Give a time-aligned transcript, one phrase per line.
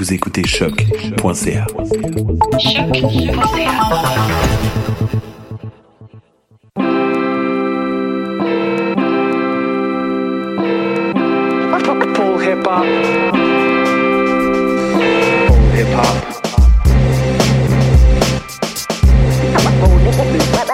[0.00, 1.66] Vous écoutez choc.ca.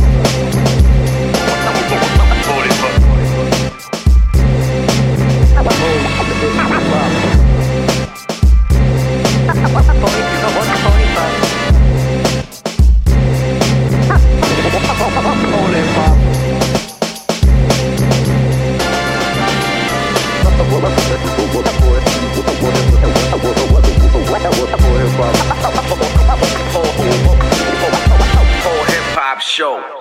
[25.06, 25.14] Hip
[29.14, 29.40] hop.
[29.40, 29.95] Show.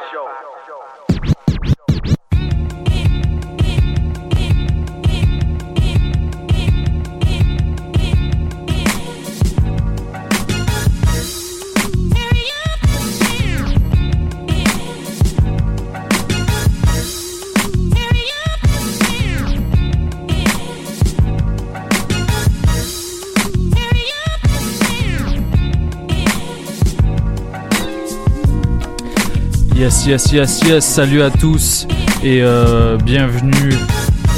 [29.85, 31.85] Yes, yes, yes, yes, salut à tous
[32.23, 33.75] et euh, bienvenue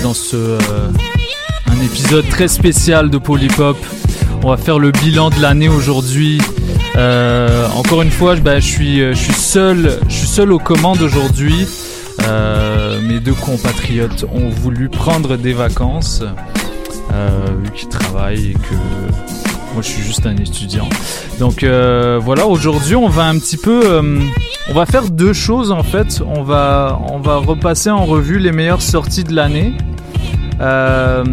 [0.03, 0.59] dans ce euh,
[1.68, 3.78] un épisode très spécial de Polypop.
[4.44, 6.41] On va faire le bilan de l'année aujourd'hui.
[6.97, 11.66] Euh, encore une fois, ben, je suis seul, je suis seul aux commandes aujourd'hui.
[13.03, 16.24] Mes deux compatriotes ont voulu prendre des vacances
[17.64, 20.90] vu qu'ils travaillent et que moi je suis juste un étudiant.
[21.38, 24.20] Donc euh, voilà, aujourd'hui on va un petit peu, euh,
[24.72, 26.20] on va faire deux choses en fait.
[26.26, 29.76] On va, on va repasser en revue les meilleures sorties de l'année.
[30.62, 31.24] Euh,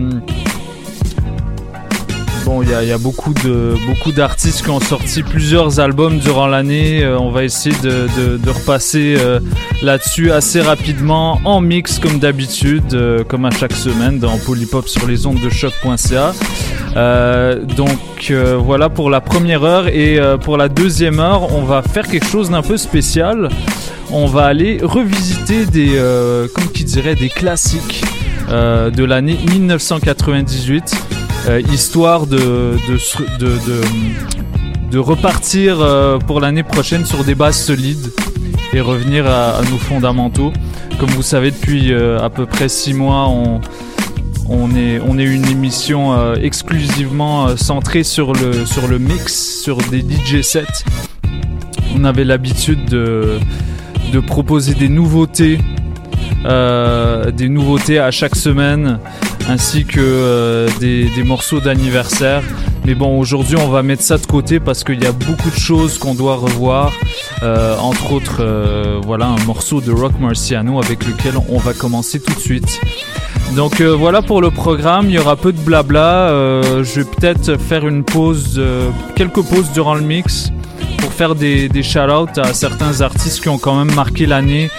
[2.44, 7.03] bon, il y a, beaucoup de beaucoup d'artistes qui ont sorti plusieurs albums durant l'année.
[7.03, 8.06] Euh, on va essayer de,
[8.37, 9.41] de, repasser euh,
[9.82, 15.06] là-dessus assez rapidement en mix comme d'habitude, euh, comme à chaque semaine dans Polypop sur
[15.06, 16.32] les ondes de choc.ca.
[17.76, 22.26] Donc voilà pour la première heure et pour la deuxième heure, on va faire quelque
[22.26, 23.49] chose d'un peu spécial.
[24.11, 26.00] On va aller revisiter des,
[26.55, 28.05] comme qui dirait, des classiques
[28.49, 31.13] de l'année 1998,
[31.46, 32.76] euh, histoire de,
[34.96, 38.12] repartir euh, pour l'année prochaine sur des bases solides
[38.73, 40.52] et revenir à, nos fondamentaux.
[40.99, 43.61] Comme vous savez, depuis euh, à peu près six mois, on,
[44.49, 50.85] on est, une émission exclusivement centrée sur le, mix, sur des DJ sets.
[51.94, 53.38] On avait l'habitude de,
[54.12, 55.58] de proposer des nouveautés
[56.44, 58.99] des nouveautés à chaque semaine,
[59.49, 62.43] ainsi que euh, des, des morceaux d'anniversaire.
[62.85, 65.58] Mais bon, aujourd'hui, on va mettre ça de côté parce qu'il y a beaucoup de
[65.58, 66.93] choses qu'on doit revoir.
[67.43, 72.20] Euh, entre autres, euh, voilà un morceau de Rock Marciano avec lequel on va commencer
[72.20, 72.81] tout de suite.
[73.56, 76.29] Donc voilà pour le programme, il y aura peu de blabla.
[76.82, 78.61] Je vais peut-être faire une pause,
[79.14, 80.50] quelques pauses durant le mix
[80.99, 84.70] pour faire des, des shout-outs à certains artistes qui ont quand même marqué l'année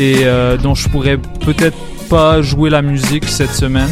[0.00, 0.24] et
[0.62, 1.76] dont je pourrais peut-être
[2.08, 3.90] pas jouer la musique cette semaine.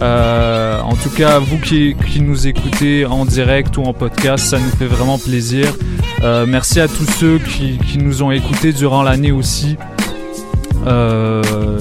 [0.00, 4.70] Euh, en tout cas, vous qui, nous écoutez en direct ou en podcast, ça nous
[4.70, 5.66] fait vraiment plaisir.
[6.22, 9.76] Euh, merci à tous ceux qui, nous ont écoutés durant l'année aussi.
[10.86, 11.78] Euh,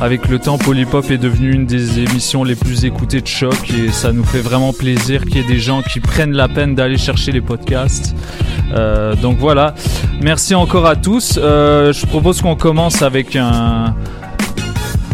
[0.00, 3.92] avec le temps, Polypop est devenu une des émissions les plus écoutées de choc et
[3.92, 6.98] ça nous fait vraiment plaisir qu'il y ait des gens qui prennent la peine d'aller
[6.98, 8.14] chercher les podcasts.
[9.22, 9.74] Donc voilà,
[10.20, 11.34] merci encore à tous.
[11.36, 13.94] Je propose qu'on commence avec un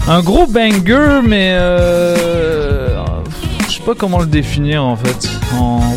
[0.09, 2.95] un gros banger, mais euh,
[3.69, 5.29] je sais pas comment le définir en fait.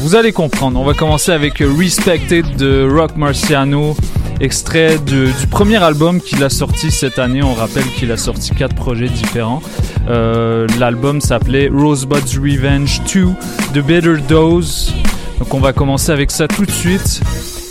[0.01, 0.79] Vous allez comprendre.
[0.79, 3.95] On va commencer avec Respected de Rock Marciano,
[4.39, 7.44] extrait du premier album qu'il a sorti cette année.
[7.44, 9.61] On rappelle qu'il a sorti quatre projets différents.
[10.09, 13.27] Euh, L'album s'appelait Rosebud's Revenge 2,
[13.73, 14.94] The Bitter Dose.
[15.38, 17.21] Donc on va commencer avec ça tout de suite.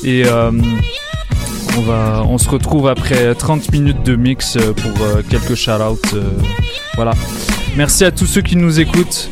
[0.05, 0.53] Et euh,
[1.87, 6.15] on, se retrouve après 30 minutes de mix euh, pour euh, quelques shout-outs.
[6.15, 6.23] euh,
[6.97, 7.13] voilà.
[7.77, 9.31] Merci à tous ceux qui nous écoutent.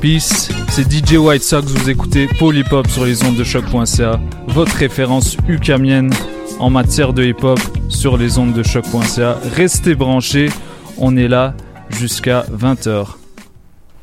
[0.00, 0.50] Peace.
[0.70, 1.66] C'est DJ White Sox.
[1.66, 4.20] Vous écoutez Polypop sur les ondes de choc.ca.
[4.48, 6.12] Votre référence ukamienne
[6.58, 9.38] en matière de hip-hop sur les ondes de choc.ca.
[9.54, 10.50] Restez branchés.
[10.96, 11.54] On est là
[11.90, 13.19] jusqu'à 20h.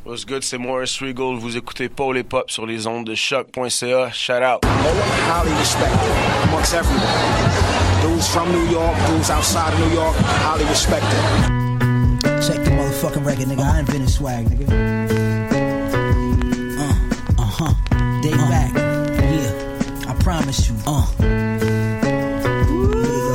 [0.07, 1.35] What's good, c'est Morris Regal.
[1.37, 4.09] Vous écoutez Paul et Pop sur les ondes de choc.ca.
[4.13, 4.63] Shout out.
[4.63, 5.99] highly respected
[6.43, 7.03] amongst everyone.
[8.01, 11.19] Dudes from New York, dudes outside of New York, highly respected.
[12.41, 13.59] Check the motherfucking record, nigga.
[13.59, 14.69] I invented swag, nigga.
[16.79, 17.73] Uh, uh-huh.
[18.21, 18.73] Day back.
[18.75, 20.09] Yeah.
[20.09, 20.75] I promise you.
[20.87, 21.05] Uh.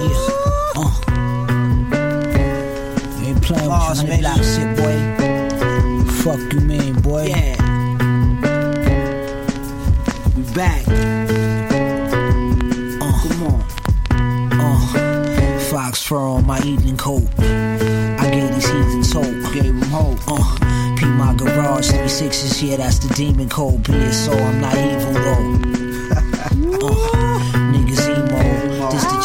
[0.08, 0.30] Yeah.
[0.74, 0.90] Uh.
[3.20, 5.21] You ain't playing with you, block shit, boy.
[6.22, 7.24] Fuck you mean, boy.
[7.24, 7.56] Yeah.
[10.36, 10.86] We back.
[13.02, 13.64] Uh, come on.
[14.52, 17.28] Uh, fox fur on my evening coat.
[17.40, 19.52] I gave these heathens hope.
[19.52, 20.20] Gave them hope.
[20.28, 23.82] Uh, P my garage, three sixes, yeah, that's the demon code.
[23.82, 26.58] Be it so, I'm not evil though.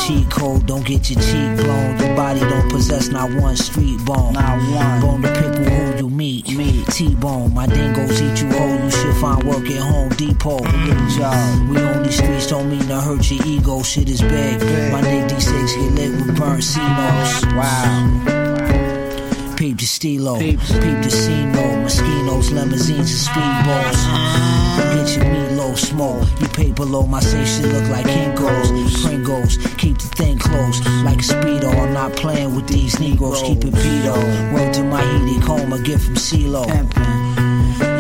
[0.08, 0.66] cheat code.
[0.66, 1.98] Don't get your cheek blown.
[2.00, 4.34] Your body don't possess not one street bone.
[4.34, 5.02] Not one.
[5.02, 6.50] Bone to pick who you meet.
[6.56, 6.84] Me.
[6.86, 8.80] T-bone, my dingoes eat you whole.
[8.80, 10.60] You should find work at Home Depot.
[10.60, 11.70] Good job.
[11.70, 13.84] We on these streets don't mean to hurt your ego.
[13.84, 14.62] Shit is big.
[14.92, 17.46] My Nick D6 get lit with burnt C-notes.
[17.48, 18.47] Wow.
[19.58, 24.00] Peep the stilo, peep the C-note, mosquitoes, limousines, and speedballs.
[24.94, 27.08] Get your meatloaf small, You pay below.
[27.08, 29.02] my safe shit look like Kinko's.
[29.04, 31.74] Pringles, keep the thing close like a speedo.
[31.74, 34.54] I'm not playing with these Negroes, keep it pedo.
[34.54, 36.64] Word to my heated home, a gift from CeeLo.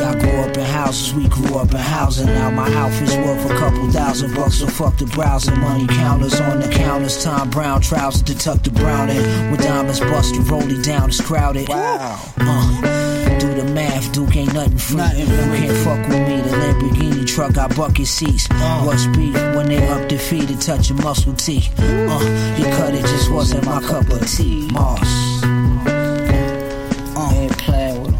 [0.07, 2.27] Y'all grew up in houses, we grew up in housing.
[2.27, 5.59] Now my outfit's worth a couple thousand bucks, so fuck the browsing.
[5.59, 9.51] Money counters on the counters, Thom Browne trousers to tuck the brown in.
[9.51, 11.67] With diamonds busted, rolling down, it's crowded.
[11.67, 12.21] Wow.
[12.37, 15.01] Uh, do the math, Duke ain't nothing free.
[15.19, 16.39] you can't fuck with me.
[16.39, 18.47] The Lamborghini truck got bucket seats.
[18.85, 21.69] What's beef when they up their feet and touch your muscle teeth?
[21.77, 24.69] Uh, you cut it just wasn't my cup of tea.
[24.71, 25.43] Moss.
[25.43, 28.16] Uh, ain't playing with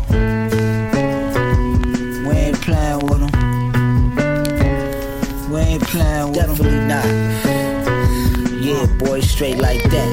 [5.98, 7.06] playing with Definitely not.
[8.62, 10.10] Yeah, boy, straight like that.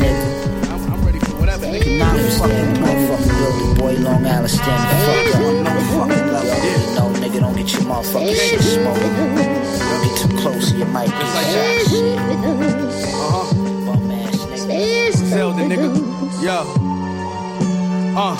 [0.00, 0.90] Nigga.
[0.90, 1.98] I'm ready for whatever, nigga.
[1.98, 3.92] Nah, fucking motherfucking building, boy.
[4.04, 5.42] Long Island standing fuck up.
[5.66, 6.56] No fucking level.
[6.66, 9.14] You know, nigga, don't get your motherfucking shit smoking.
[9.16, 11.90] Don't get too close, you might get shot.
[11.90, 12.18] Shit.
[13.16, 13.54] Uh-huh.
[13.86, 15.12] Bum ass nigga.
[15.30, 15.88] Zelda, nigga.
[16.42, 16.95] Yo.
[18.18, 18.34] Uh,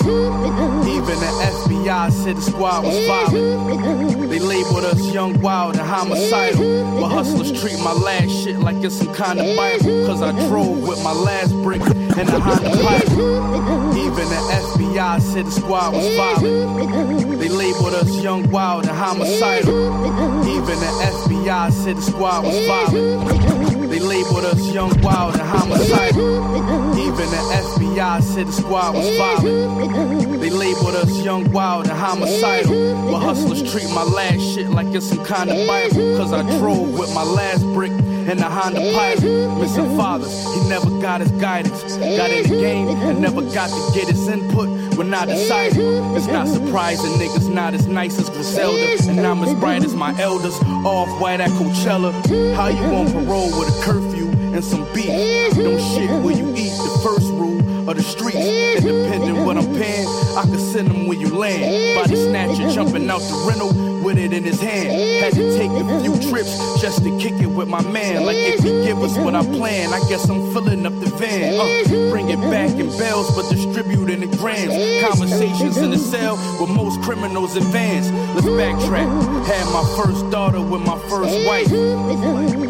[0.87, 1.31] even the
[1.67, 4.27] FBI said the squad was violent.
[4.31, 6.99] They labeled us young, wild, and homicidal.
[6.99, 10.07] But hustlers treat my last shit like it's some kind of Bible.
[10.07, 13.11] Cause I drove with my last brick and a Honda Pilot.
[13.97, 14.41] Even the
[14.73, 17.39] FBI said the squad was violent.
[17.39, 19.77] They labeled us young, wild, and homicidal.
[20.47, 20.91] Even the
[21.27, 23.56] FBI said the squad was violent.
[24.37, 26.95] Labeled us young, wild, and homicidal.
[26.95, 27.41] Even the
[27.73, 30.39] FBI said the squad was violent.
[30.39, 33.11] They labeled us young, wild, and homicidal.
[33.11, 36.17] But hustlers treat my last shit like it's some kind of Bible.
[36.17, 39.59] Cause I drove with my last brick in the Honda Pilot.
[39.59, 41.97] Missing fathers, he never got his guidance.
[41.97, 45.79] Got in the game and never got to get his input when I decided.
[46.15, 48.97] It's not surprising niggas not as nice as Griselda.
[49.09, 50.53] And I'm as bright as my elders.
[50.85, 52.13] Off white at Coachella.
[52.53, 54.16] How you on parole with a curfew
[54.53, 55.07] and some beef?
[55.55, 58.37] Don't shit where you eat the first rule of the streets.
[58.37, 61.95] Independent what I'm paying, I can send them where you land.
[61.95, 64.89] Body snatcher jumping out the rental with it in his hand.
[65.23, 68.25] Had to take a few trips just to kick it with my man.
[68.25, 71.59] Like if he give us what I plan, I guess I'm filling up the van.
[71.59, 74.73] Uh, bring it back in bells, but distribute in the grams.
[75.03, 78.09] Conversations in the cell with most criminals advance.
[78.35, 79.07] Let's backtrack.
[79.45, 81.69] Had my first daughter with my first wife.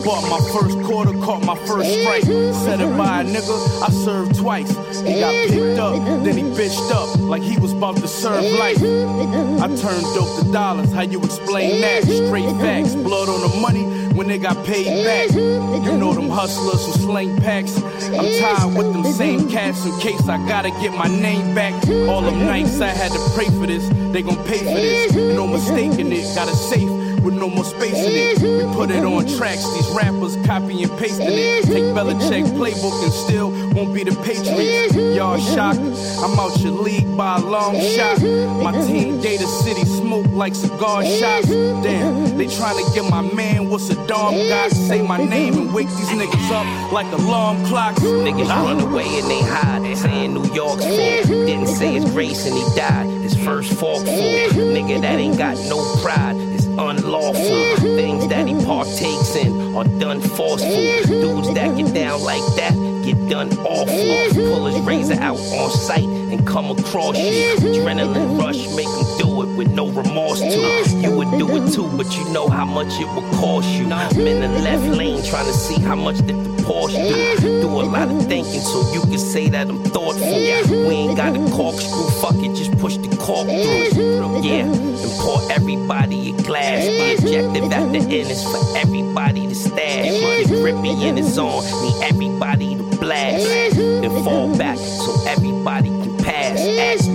[0.04, 2.24] Bought my first quarter, caught my first strike.
[2.24, 4.70] Said it by a nigga, I served twice.
[5.02, 8.78] He got picked up, then he bitched up like he was about to serve life.
[8.78, 12.04] I turned dope to dollars, how you explain that?
[12.04, 15.32] Straight facts, blood on the money when they got paid back.
[15.32, 17.78] You know them hustlers who sling packs.
[17.78, 21.74] I'm tired with them same cats in case I gotta get my name back.
[22.10, 25.14] All them nights I had to pray for this, they gon' pay for this.
[25.14, 28.40] No mistaking it, got a safe with no more space in it.
[28.40, 31.66] We put it on tracks, these rappers copy and pasting it.
[31.66, 34.96] Take Belichick's playbook and still won't be the Patriots.
[34.96, 35.80] Y'all shocked,
[36.24, 38.22] I'm out your league by a long shot.
[38.64, 41.50] My team Gator City smoke like cigar shots.
[41.50, 44.72] Damn, they tryna get my man what's a dog got.
[44.72, 48.00] Say my name and wake these niggas up like alarm clocks.
[48.00, 51.46] Niggas run away and they hide, saying New York's full.
[51.46, 53.08] Didn't say his race and he died.
[53.22, 54.64] His first fork full.
[54.78, 56.47] Nigga that ain't got no pride
[56.78, 57.76] unlawful.
[57.96, 60.70] Things that he partakes in are done forceful.
[60.70, 62.74] Dudes that get down like that
[63.08, 64.34] get done awful.
[64.34, 67.56] Pull his razor out on sight and come across you.
[67.58, 70.98] Adrenaline rush, make him do it with no remorse to.
[70.98, 73.90] You would do it too, but you know how much it would cost you.
[73.92, 77.62] I'm in the left lane trying to see how much that the Porsche do.
[77.62, 80.28] Do a lot of thinking so you can say that I'm thoughtful.
[80.28, 80.70] Yeah.
[80.70, 84.44] We ain't got a corkscrew, fuck it, just push the cork through.
[84.44, 86.86] Yeah, and pour everybody a glass.
[86.86, 90.48] The objective at the end is for everybody to stash.
[90.48, 93.76] The grippy in his on, need everybody to blast.
[93.76, 95.97] Then fall back so everybody can pass.
[95.97, 95.97] Ask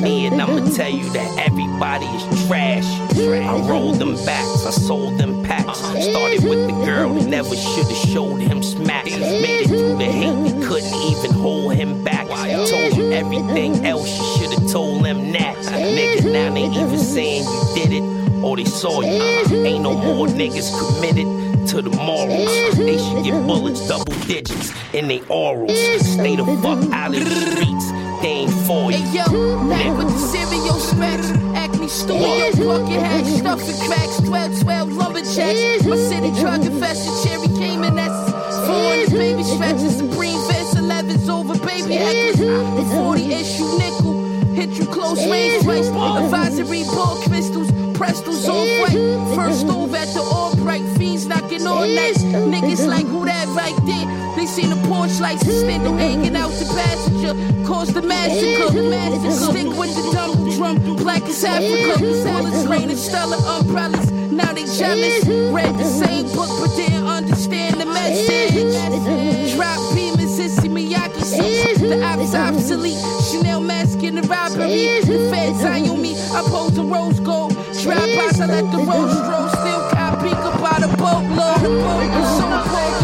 [0.03, 2.85] me and I'ma tell you that everybody is trash.
[3.17, 5.79] I rolled them backs, I sold them packs.
[5.79, 9.05] Started with the girl that never should've showed him smack.
[9.05, 12.27] Made it through the hate, they couldn't even hold him back.
[12.27, 15.57] Told him everything else, you should've told them that.
[15.57, 19.23] Nigga, now they even saying you did it or they saw you.
[19.65, 22.77] Ain't no more niggas committed to the morals.
[22.77, 25.71] They should get bullets double digits in they orals.
[26.01, 28.02] Stay the fuck out of the streets.
[28.23, 28.99] For you.
[28.99, 31.33] Hey yo, back with the cereal smacks.
[31.59, 35.85] Acme Studio, bucket hats, stuffing cracks, 12 12 lumberjacks.
[35.85, 38.31] My city drug infested, cherry came in essence.
[38.69, 42.39] 400 baby stretches, supreme vest, 11s over baby heckles.
[42.77, 44.15] The 40 issue nickel,
[44.55, 45.89] hit you close range twice.
[45.89, 49.35] Advisory ball crystals, Presto's all white.
[49.35, 52.15] First over at the Albright, fiends knocking all night.
[52.15, 54.12] Niggas like who that right there?
[54.53, 57.33] Seen the Porsche lights, extendo hanging out the passenger.
[57.67, 58.69] Caused the massacre.
[58.69, 61.99] Stick with the double drum, black as Africa.
[61.99, 64.13] Bullets raining, stellar umbrellas.
[64.13, 65.25] Now they jealous.
[65.25, 69.55] Read the same book, but didn't understand the message.
[69.57, 71.81] Drop beamers, Issey Miyake suits.
[71.81, 73.01] The ops obsolete.
[73.31, 75.01] Chanel mask in the robbery.
[75.01, 76.15] The feds eye on me.
[76.15, 77.53] I pose a rose gold.
[77.81, 79.49] Trap I let the rose stroll.
[79.49, 80.31] Still copy
[80.61, 81.65] by the boatload.
[82.13, 83.02] I'm so cold,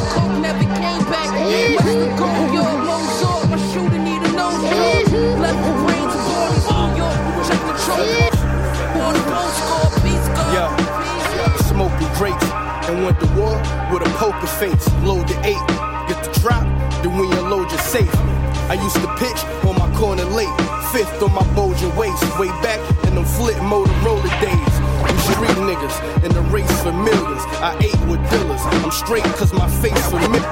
[11.78, 12.45] smoking grapes
[12.88, 13.55] and went to war
[13.93, 14.87] with a poker face.
[15.05, 15.69] Load the eight,
[16.09, 16.67] get the drop,
[17.09, 18.15] then we unload your safe.
[18.69, 20.53] I used to pitch on my corner late,
[20.93, 24.75] fifth on my Bojan waist, way back in them flip Motorola days.
[25.09, 27.43] You street niggas in the race for millions.
[27.65, 28.61] I ate with dealers.
[28.85, 30.45] I'm straight cause my face familiar.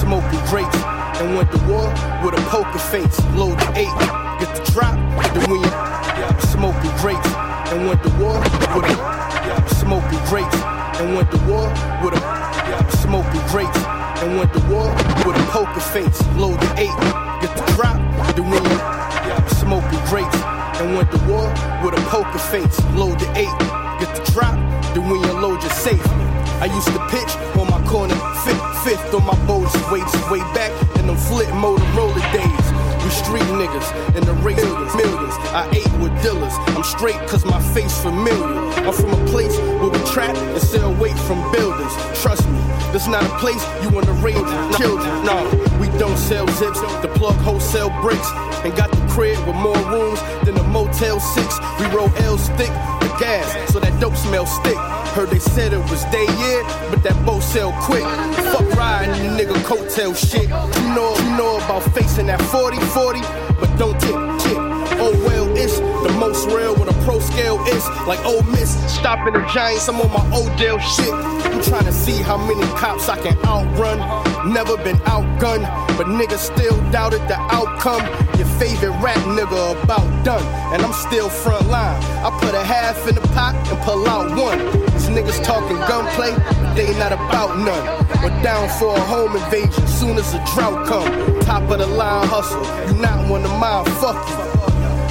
[0.00, 0.80] Smoking grapes
[1.20, 1.88] and went to war
[2.24, 3.16] with a poker face.
[3.34, 3.98] Load the eight,
[4.40, 4.96] get the drop,
[5.34, 5.60] then we
[6.48, 7.28] smoking grapes
[7.72, 8.38] and went to war
[8.74, 10.56] with a smoking grapes
[11.00, 11.68] and went to war
[12.02, 14.88] with a smoking grapes and went to war
[15.26, 16.20] with a poker face.
[16.36, 16.98] Load the eight,
[17.40, 17.98] get the drop,
[18.36, 18.58] then we
[19.60, 20.40] smoking grapes
[20.80, 21.48] and went to war
[21.82, 22.76] with a poker face.
[22.94, 23.58] Load the eight,
[24.00, 24.56] get the drop,
[24.94, 26.06] then we load your safe.
[26.60, 30.72] I used to pitch on my corner, fifth, fifth on my boats, way, way back
[30.98, 32.63] in them flip Motorola days.
[33.34, 35.34] Street niggas in the race millions, millions.
[35.50, 36.52] I ate with dealers.
[36.76, 38.60] I'm straight cause my face familiar.
[38.86, 41.92] I'm from a place where we trap and sell weight from buildings.
[42.22, 42.58] Trust me,
[42.92, 44.38] this not a place you wanna raise
[44.78, 45.10] children.
[45.26, 45.50] No,
[45.80, 48.30] we don't sell zips, the plug wholesale bricks.
[48.62, 51.58] And got the crib with more rooms than a Motel 6.
[51.80, 52.70] We roll L's thick
[53.02, 54.78] with gas, so that dope smell stick.
[55.14, 58.02] Heard they said it was day year, but that boat sell quick.
[58.50, 60.48] Fuck riding the nigga coattail shit.
[60.50, 63.20] You know, you know about facing that 40 40,
[63.60, 64.10] but don't tip,
[64.42, 64.58] tip.
[64.98, 68.74] Oh well, it's the most real with a pro scale is like oh miss.
[68.92, 71.14] Stopping the Giants, I'm on my Odell shit.
[71.14, 74.00] I'm trying to see how many cops I can outrun.
[74.44, 75.64] Never been outgunned,
[75.96, 78.04] but niggas still doubted the outcome.
[78.36, 82.02] Your favorite rap nigga about done, and I'm still front line.
[82.22, 84.58] I put a half in the pot and pull out one.
[84.92, 87.84] These niggas talking gunplay, but they not about none.
[88.22, 91.40] We're down for a home invasion soon as the drought come.
[91.40, 94.36] Top of the line hustle, you not one of mine, fuck you.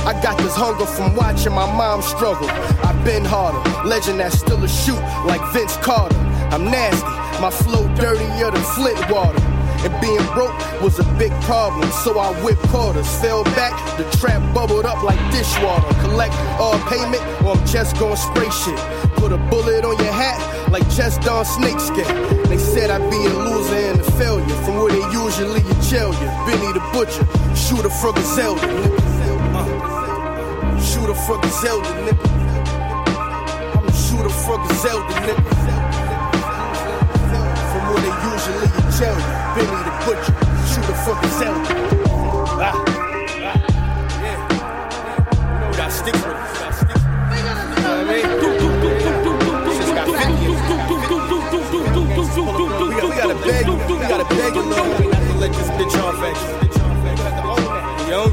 [0.05, 2.49] I got this hunger from watching my mom struggle.
[2.85, 6.17] I've been harder, legend that still a shoot like Vince Carter.
[6.51, 7.07] I'm nasty,
[7.43, 9.37] my flow dirtier than Flint water.
[9.83, 13.05] And being broke was a big problem, so I whipped quarters.
[13.19, 15.93] Fell back, the trap bubbled up like dishwater.
[15.99, 18.79] Collect all payment, or I'm just gonna spray shit.
[19.19, 20.39] Put a bullet on your hat,
[20.71, 22.07] like just Don Snakeskin.
[22.47, 26.13] They said I'd be a loser and a failure, from where they usually you jail
[26.13, 26.29] you.
[26.47, 28.61] Benny the Butcher, shooter for Griselda.
[29.51, 32.25] Uh, shooter for Griselda, nigga.
[33.75, 35.72] I'm a shooter for Griselda, nigga.
[38.03, 38.67] They usually
[38.97, 39.31] jail you.
[39.55, 40.35] Benny the Butcher,
[40.69, 41.71] shooter for Griselda.
[42.59, 42.65] Ah.
[42.67, 43.57] Ah.
[44.23, 44.37] Yeah.
[44.53, 46.41] You know, we got sticks with it.
[46.43, 47.31] We got sticks with it.
[47.33, 48.25] You know what I mean?
[49.73, 50.59] Shit's got 50 in it.
[50.59, 50.65] We
[52.91, 53.73] got- we gotta beg you.
[53.73, 56.47] We gotta beg you, little homie, not to let this bitch off at you.
[58.07, 58.31] You own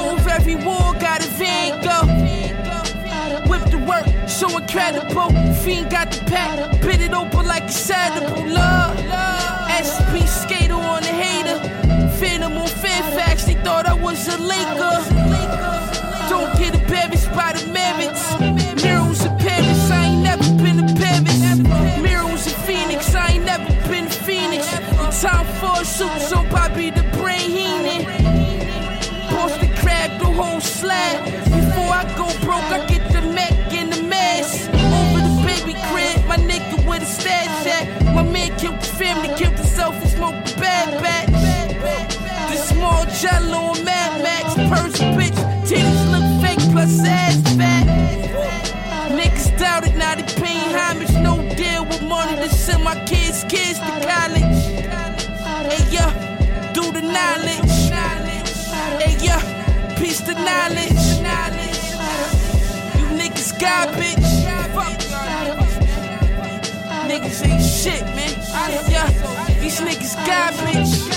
[0.00, 1.98] stove, every war got a van, go.
[3.48, 5.30] Whip the work, so incredible.
[5.62, 8.46] Fiend got the pack, bit it open like a saddle.
[8.48, 8.98] Love,
[9.86, 11.58] SP skater on the hater.
[12.18, 15.29] Phantom on Fairfax, they thought I was a Laker.
[60.46, 61.04] Knowledge.
[62.98, 64.30] You niggas garbage.
[64.74, 65.00] Fuck.
[67.08, 68.32] Niggas ain't shit, man.
[68.90, 69.08] Yeah,
[69.60, 71.10] these niggas got, bitch.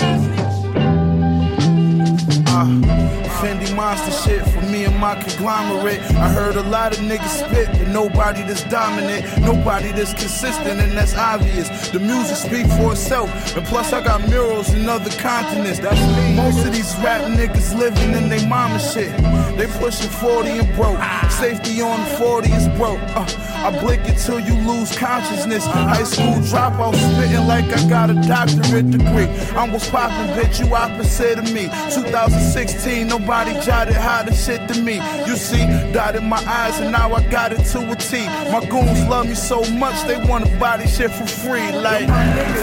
[2.50, 3.13] garbage.
[3.44, 6.00] Fendi monster shit for me and my conglomerate.
[6.16, 10.92] I heard a lot of niggas spit, but nobody that's dominant, nobody that's consistent, and
[10.92, 11.68] that's obvious.
[11.90, 15.78] The music speak for itself, and plus I got murals in other continents.
[15.78, 16.34] That's me.
[16.34, 19.12] Most of these rap niggas living in they mama shit.
[19.56, 20.98] They pushing 40 and broke.
[21.30, 23.00] Safety on 40 is broke.
[23.14, 23.24] Uh,
[23.64, 25.64] I blink until you lose consciousness.
[25.64, 29.28] High school dropout, spitting like I got a doctorate degree.
[29.56, 31.66] I'm what's poppin', bitch, you opposite of me.
[31.94, 34.96] 2016, nobody jotted how the shit to me.
[35.26, 38.26] You see, dotted my eyes, and now I got it to a T.
[38.50, 41.70] My goons love me so much, they wanna buy this shit for free.
[41.72, 42.08] Like,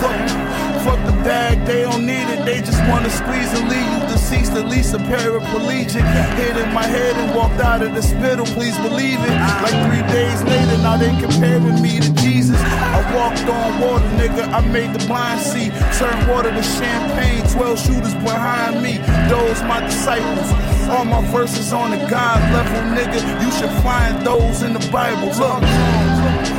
[0.01, 4.01] fuck, fuck the bag, they don't need it, they just wanna squeeze and leave you
[4.09, 6.05] deceased, at least a paraplegic.
[6.37, 9.35] Hit in my head and walked out of the spittle, please believe it.
[9.63, 12.59] Like three days later, now they comparing me to Jesus.
[12.59, 15.69] I walked on water, nigga, I made the blind see.
[15.99, 18.97] Turn water to champagne, 12 shooters behind me.
[19.29, 20.49] Those my disciples.
[20.89, 23.19] All my verses on the God level, nigga.
[23.43, 25.27] You should find those in the Bible.
[25.27, 25.63] Look,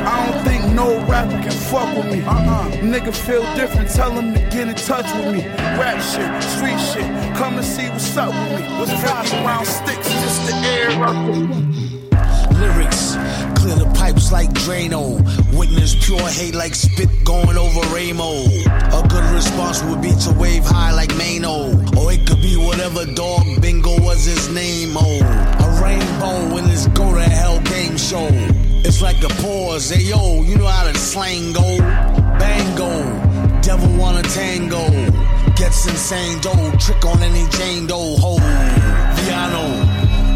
[0.05, 2.21] I don't think no rapper can fuck with me.
[2.21, 2.71] Uh-uh.
[2.81, 5.45] Nigga feel different, tell him to get in touch with me.
[5.79, 8.67] Rap shit, street shit, come and see what's up with me.
[8.79, 11.83] What's 50 round sticks, just the air up.
[12.59, 13.15] Lyrics,
[13.59, 15.19] clear the pipes like Drano.
[15.57, 18.45] Witness pure hate like spit going over Ramo.
[18.97, 21.71] A good response would be to wave high like Mano.
[21.97, 24.93] Or it could be whatever dog bingo was his name.
[24.95, 25.19] Oh,
[25.65, 28.29] a rainbow in this go to hell game show.
[28.85, 29.89] It's like a pause.
[29.89, 31.77] Hey yo, you know how the slang go.
[32.37, 34.83] Bango, devil wanna tango.
[35.55, 38.17] Gets insane dough, trick on any Jane Doe.
[38.17, 38.37] Ho,
[39.17, 39.65] Viano,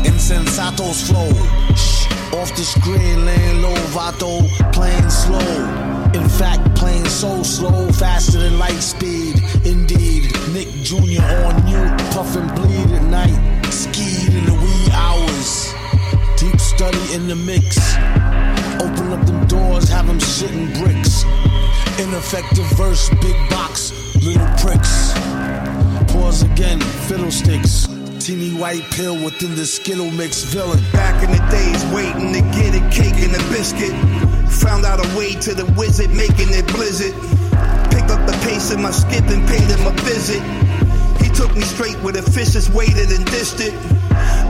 [0.05, 1.29] insensato's flow.
[1.75, 5.87] Shh, off the screen, laying low, Vato, playing slow.
[6.13, 9.41] In fact, playing so slow, faster than light speed.
[9.65, 11.21] Indeed, Nick Jr.
[11.45, 13.65] on mute, puff and bleed at night.
[13.71, 15.73] Skied in the wee hours.
[16.37, 17.77] Deep study in the mix.
[18.79, 21.23] Open up them doors, have them shitting bricks.
[21.99, 23.91] Ineffective verse, big box,
[24.23, 25.13] little pricks.
[26.13, 27.87] Pause again, fiddlesticks.
[28.19, 30.79] Teeny white pill within the Skittle mix villain.
[30.91, 33.95] Back in the days, waiting to get a cake and a biscuit.
[34.61, 37.13] Found out a way to the wizard, making it blizzard.
[37.89, 40.43] Picked up the pace in my skip and paid him a visit.
[41.23, 43.73] He took me straight where the fishes waited and dished it.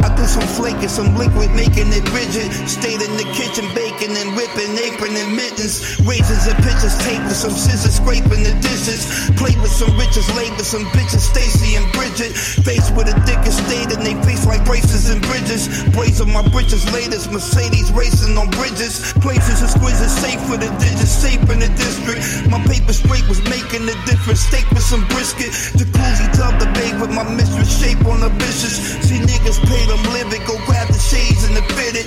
[0.04, 2.48] I threw some flake and some liquid, making it rigid.
[2.68, 5.98] Stayed in the kitchen, baking and whipping, apron and mittens.
[6.04, 9.30] Raisins and pitchers, tape with some scissors, scraping the dishes.
[9.36, 12.32] Played with some riches, laid with some bitches, Stacy and Bridget.
[12.66, 15.68] Faced with a dick estate and they face like braces and bridges.
[15.94, 19.14] Braids on my britches, latest Mercedes racing on bridges.
[19.22, 22.22] Places exquisite, safe for the digits, safe in the district.
[22.50, 24.42] My paper straight was making a difference.
[24.42, 25.52] Steak with some brisket.
[25.78, 29.04] Jacuzzi tub the babe with my mistress, shape on the bitches.
[29.04, 32.06] See niggas pay them living, go grab the shades and the fitted.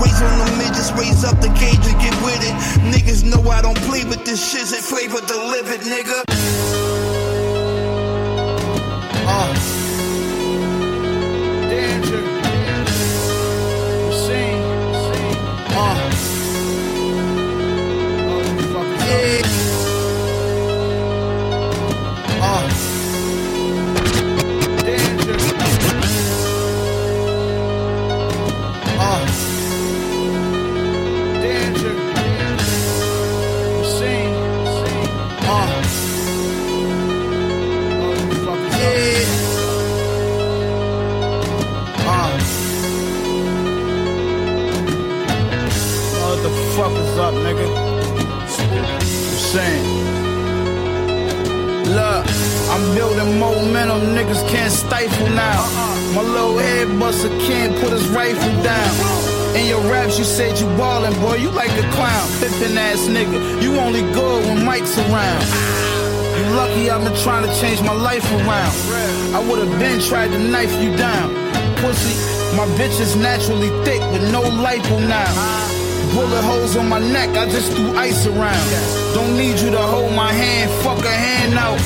[0.00, 2.54] Raise on the midgets, raise up the cage and get with it.
[2.92, 6.24] Niggas know I don't play with this shit, it flavor delivered, nigga.
[9.26, 9.69] Uh.
[66.70, 68.74] Lucky I've been trying to change my life around.
[69.34, 71.30] I would've been tried to knife you down.
[71.76, 72.14] Pussy,
[72.56, 75.32] my bitch is naturally thick with no lipo now.
[76.14, 78.66] Bullet holes on my neck, I just threw ice around.
[79.14, 81.80] Don't need you to hold my hand, fuck a hand out.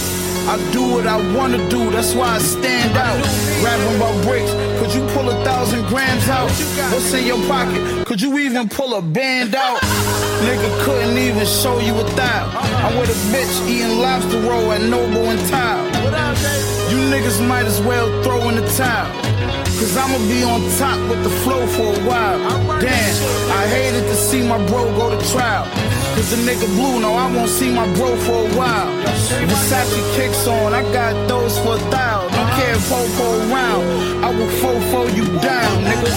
[0.47, 3.21] I do what I wanna do, that's why I stand out.
[3.65, 6.51] Rapping about bricks, could you pull a thousand grams out?
[6.93, 8.07] What's in your pocket?
[8.07, 9.81] Could you even pull a band out?
[10.45, 12.64] Nigga couldn't even show you a thou.
[12.85, 15.87] I'm with a bitch eating lobster roll at Noble and Tile.
[16.93, 19.09] You niggas might as well throw in the towel.
[19.81, 22.39] Cause I'ma be on top with the flow for a while.
[22.85, 23.15] Damn,
[23.57, 25.65] I hated to see my bro go to trial.
[26.15, 28.93] Cause the nigga blue, no, I won't see my bro for a while.
[29.49, 32.29] Versace kicks on, I got those for a thou.
[32.29, 32.61] Don't uh-huh.
[32.61, 32.85] care if
[33.17, 33.85] po around.
[34.25, 36.13] I will fofo you down, nigga.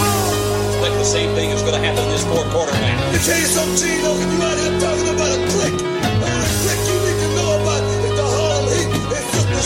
[0.84, 3.00] Like the same thing is gonna happen in this fourth quarter, man.
[3.00, 4.12] Let me tell you something, Gino.
[4.20, 5.87] If you out here talking about a click,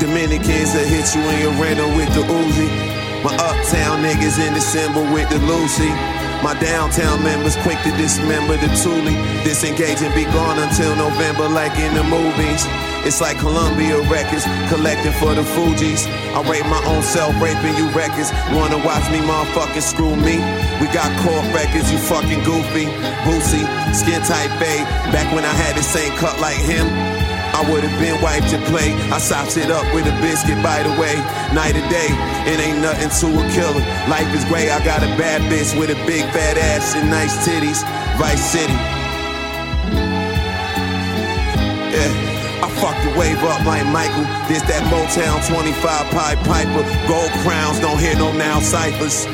[0.00, 2.68] Dominicans that hit you in your rental with the Uzi.
[3.24, 5.88] My uptown niggas in December with the Lucy.
[6.44, 9.08] My downtown members quick to dismember the Thule.
[9.42, 12.62] Disengage and be gone until November, like in the movies.
[13.08, 16.04] It's like Columbia Records, collecting for the Fugees.
[16.36, 18.30] I rape my own self, raping you records.
[18.52, 20.36] Wanna watch me, motherfucking screw me?
[20.78, 22.86] We got court records, you fucking goofy.
[23.24, 24.84] Boosie, skin tight babe.
[25.10, 27.15] Back when I had the same cut like him.
[27.56, 28.92] I would've been wiped to play.
[29.08, 31.16] I sopped it up with a biscuit, by the way.
[31.56, 32.12] Night or day,
[32.44, 33.80] it ain't nothing to a killer.
[34.12, 37.32] Life is great, I got a bad bitch with a big fat ass and nice
[37.48, 37.80] titties.
[38.20, 38.76] Vice City.
[41.96, 42.12] Yeah.
[42.60, 44.28] I fucked the wave up like Michael.
[44.52, 45.80] This that Motown 25
[46.12, 46.84] Pied Piper.
[47.08, 49.24] Gold crowns, don't hear no now ciphers.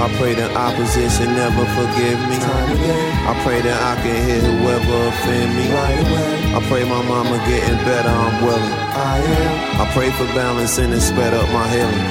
[0.00, 2.36] I pray the opposition never forgive me.
[2.40, 5.68] I pray that I can hit whoever offend me.
[6.56, 8.72] I pray my mama getting better, I'm willing.
[9.76, 12.06] I pray for balance and it sped up my healing.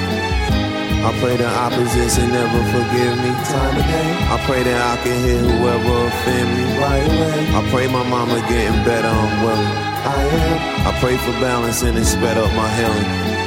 [1.02, 3.32] I pray the opposition never forgive me.
[4.30, 6.66] I pray that I can hit whoever offend me.
[7.58, 9.66] I pray my mama getting better, I'm willing.
[9.66, 10.88] I am.
[10.88, 13.39] I pray for balance and it sped up my healing.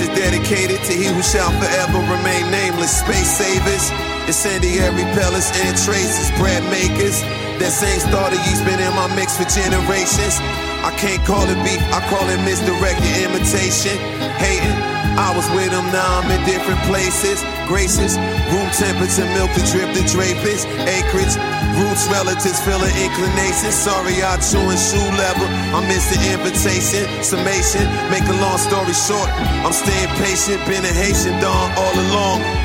[0.00, 3.04] Is dedicated to he who shall forever remain nameless.
[3.04, 3.92] Space savers,
[4.24, 7.20] incendiary pellets and traces, bread makers.
[7.60, 10.40] That same starter yeast been in my mix for generations.
[10.80, 13.92] I can't call it beef, I call it misdirected imitation.
[14.40, 14.72] Hating,
[15.20, 17.44] I was with them, now I'm in different places.
[17.68, 18.16] Gracious,
[18.52, 20.66] room temperature, milk to drip the drapers.
[20.86, 21.34] Acreage,
[21.78, 23.70] roots, relatives, feeling inclination.
[23.72, 25.46] Sorry, I chewing shoe level.
[25.74, 27.06] I missed the invitation.
[27.22, 29.30] Summation, make a long story short.
[29.64, 32.59] I'm staying patient, been a Haitian Don all along.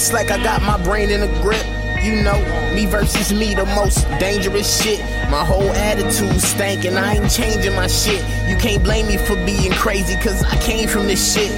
[0.00, 1.62] It's like I got my brain in a grip.
[2.02, 2.40] You know,
[2.74, 4.98] me versus me, the most dangerous shit.
[5.30, 8.24] My whole attitude stank, and I ain't changing my shit.
[8.48, 11.50] You can't blame me for being crazy, cause I came from this shit.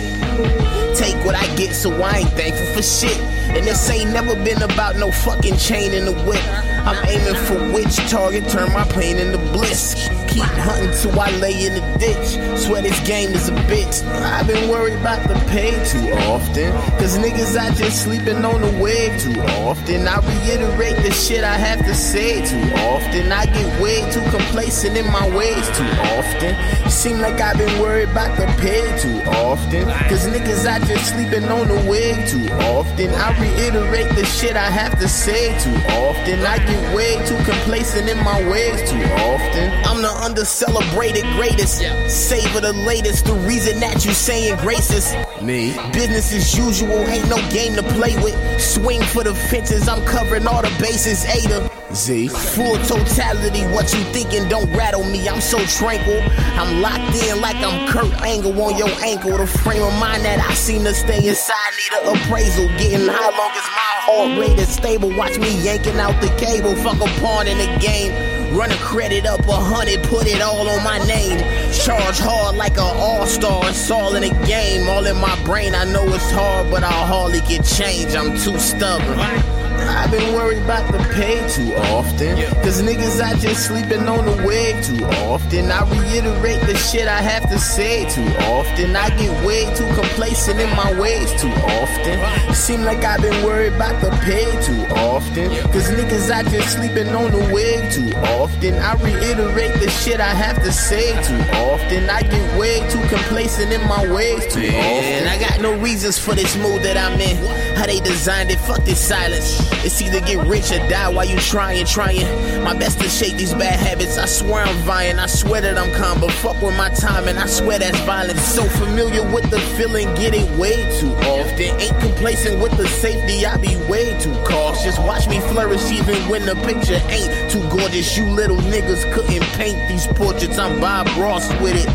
[0.98, 3.16] Take what I get, so I ain't thankful for shit.
[3.54, 6.42] And this ain't never been about no fucking chain in the whip.
[6.84, 10.08] I'm aiming for which target, turn my pain into bliss.
[10.32, 12.40] Keep hunting till I lay in the ditch.
[12.58, 14.02] Swear this game is a bitch.
[14.08, 16.72] I've been worried about the pay too often.
[16.96, 20.08] Cause niggas out just sleeping on the wave too often.
[20.08, 23.30] I reiterate the shit I have to say too often.
[23.30, 26.56] I get way too complacent in my ways too often.
[26.90, 29.84] Seem like I've been worried about the pay too often.
[30.08, 33.10] Cause niggas out just sleeping on the wave too often.
[33.10, 35.76] I reiterate the shit I have to say too
[36.08, 36.40] often.
[36.40, 39.68] I get way too complacent in my ways too often.
[39.84, 41.82] I'm the under celebrated greatest.
[42.08, 43.26] Savor the latest.
[43.26, 45.14] The reason that you saying graces.
[45.42, 45.74] Me.
[45.92, 46.98] Business as usual.
[47.08, 48.36] Ain't no game to play with.
[48.60, 49.88] Swing for the fences.
[49.88, 51.24] I'm covering all the bases.
[51.24, 52.28] A to Z.
[52.28, 53.62] Full totality.
[53.74, 55.28] What you thinking don't rattle me.
[55.28, 56.22] I'm so tranquil.
[56.56, 59.36] I'm locked in like I'm Kurt Angle on your ankle.
[59.36, 62.68] The frame of mind that I seem to stay inside need an appraisal.
[62.78, 65.14] Getting high long as my heart rate is stable.
[65.16, 66.76] Watch me yanking out the cable.
[66.76, 68.31] Fuck a pawn in the game.
[68.52, 71.38] Run a credit up a hundred, put it all on my name.
[71.72, 74.88] Charge hard like an all-star, it's all in the game.
[74.88, 78.14] All in my brain, I know it's hard, but I'll hardly get change.
[78.14, 79.61] I'm too stubborn.
[79.92, 82.36] I've been worried about the pay too often.
[82.62, 85.70] Cause niggas I just sleeping on the wave too often.
[85.70, 88.96] I reiterate the shit I have to say too often.
[88.96, 91.52] I get way too complacent in my ways too
[91.82, 92.54] often.
[92.54, 95.50] Seem like I've been worried about the pay too often.
[95.72, 98.74] Cause niggas I just sleeping on the wave too often.
[98.74, 102.08] I reiterate the shit I have to say too often.
[102.08, 105.28] I get way too complacent in my ways too often.
[105.28, 107.36] I got no reasons for this mood that I'm in.
[107.76, 109.60] How they designed it, fuck this silence.
[109.84, 112.22] It's either get rich or die while you trying, trying.
[112.62, 114.16] My best to shake these bad habits.
[114.16, 115.18] I swear I'm vying.
[115.18, 118.42] I swear that I'm calm, but fuck with my time, and I swear that's violence.
[118.42, 121.80] So familiar with the feeling, get it way too often.
[121.80, 124.96] Ain't complacent with the safety, I be way too cautious.
[124.98, 128.16] Watch me flourish even when the picture ain't too gorgeous.
[128.16, 130.58] You little niggas couldn't paint these portraits.
[130.58, 131.88] I'm Bob Ross with it.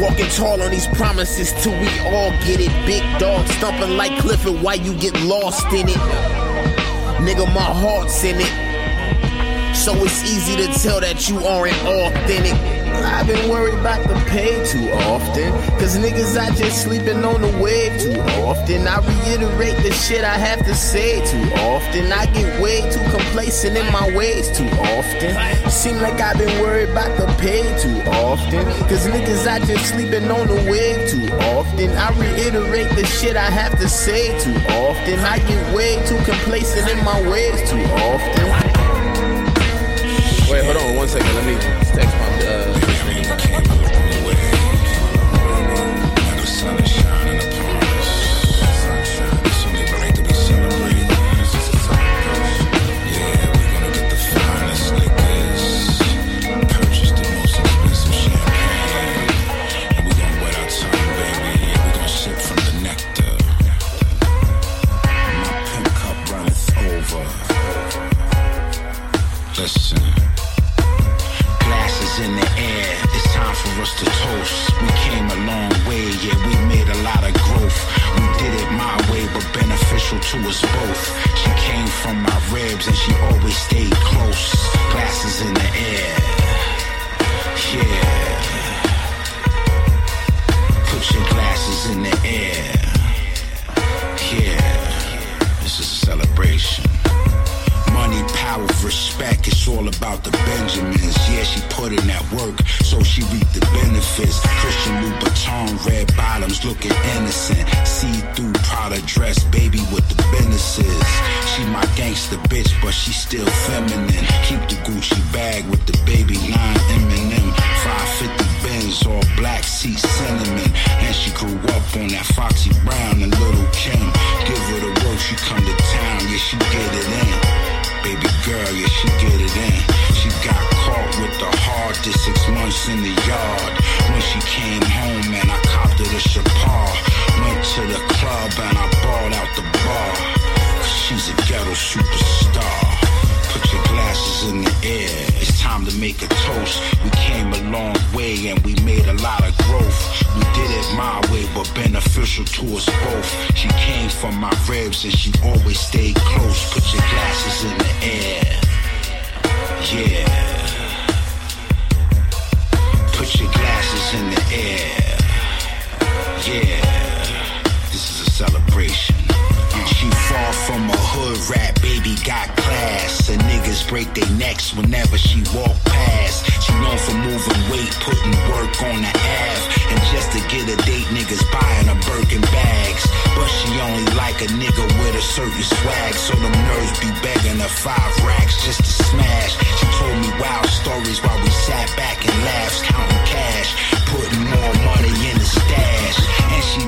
[0.00, 2.70] Walking tall on these promises till we all get it.
[2.86, 6.43] Big dog stumping like Clifford, why you get lost in it?
[7.18, 8.74] Nigga, my heart's in it.
[9.74, 12.54] So it's easy to tell that you aren't authentic.
[13.02, 15.52] I've been worried about the pay too often.
[15.78, 18.86] Cause niggas out just sleeping on the wave too often.
[18.86, 22.12] I reiterate the shit I have to say too often.
[22.12, 25.70] I get way too complacent in my ways too often.
[25.70, 28.64] Seem like I've been worried about the pay too often.
[28.88, 31.63] Cause niggas out just sleeping on the wave too often.
[31.90, 35.18] I reiterate the shit I have to say too often.
[35.20, 38.44] I get way too complacent in my ways too often.
[40.50, 41.34] Wait, hold on one second.
[41.34, 41.54] Let me
[41.94, 42.33] text my.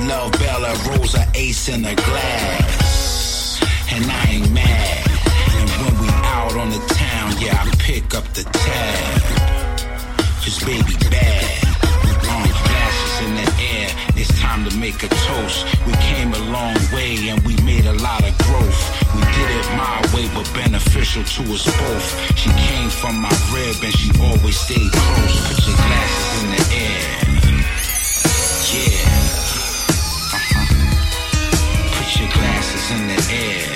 [0.07, 3.59] Love Bella Rosa Ace in her glass.
[3.91, 5.07] And I ain't mad.
[5.59, 9.21] And when we out on the town, yeah, I pick up the tab.
[10.43, 11.59] Cause baby bad.
[11.83, 15.65] Uh, glasses in the air, it's time to make a toast.
[15.85, 18.81] We came a long way and we made a lot of growth.
[19.13, 22.07] We did it my way, but beneficial to us both.
[22.37, 25.35] She came from my rib and she always stayed close.
[25.47, 27.26] Put your glasses in the air.
[32.91, 33.66] In the air.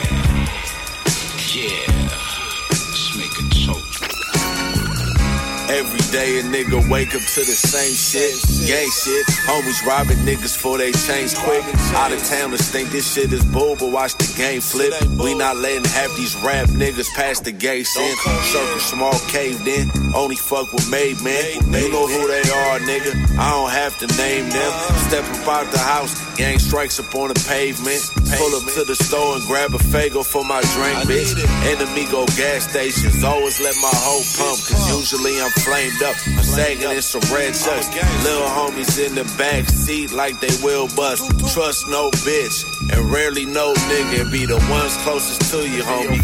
[6.11, 8.35] Day a nigga wake up to the same shit.
[8.67, 9.25] Gang shit.
[9.47, 11.63] Homies robbing niggas for they change quick.
[11.95, 14.93] Out of towners think this shit is bull, but watch the game flip.
[15.17, 18.15] We not letting half these rap niggas pass the gates in.
[18.51, 19.89] Circle small caved in.
[20.13, 21.63] Only fuck with made man.
[21.71, 23.15] You know who they are, nigga.
[23.39, 24.71] I don't have to name them.
[25.07, 26.11] Step up out the house.
[26.35, 28.03] Gang strikes up on the pavement.
[28.35, 31.31] Pull up to the store and grab a Fago for my drink, bitch.
[31.71, 33.23] Enemy go gas stations.
[33.23, 36.15] Always let my hoe pump, cause usually I'm flamed up.
[36.27, 37.87] I'm sagging in some red chucks.
[38.23, 41.23] Little homies in the back seat like they will bust.
[41.53, 42.65] Trust no bitch.
[42.91, 46.21] And rarely no nigga be the ones closest to you, homie.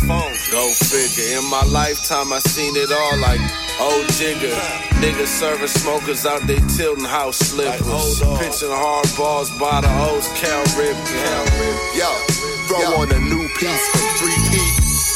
[0.51, 1.38] Go figure.
[1.38, 3.41] In my lifetime, I seen it all like
[3.80, 4.55] old jigger.
[5.01, 8.19] Niggas serving smokers out they tilting house slippers.
[8.39, 10.97] Pitching hard balls by the hose, Cal Rip.
[11.95, 12.09] Yo,
[12.67, 14.46] throw on a new piece from 3P.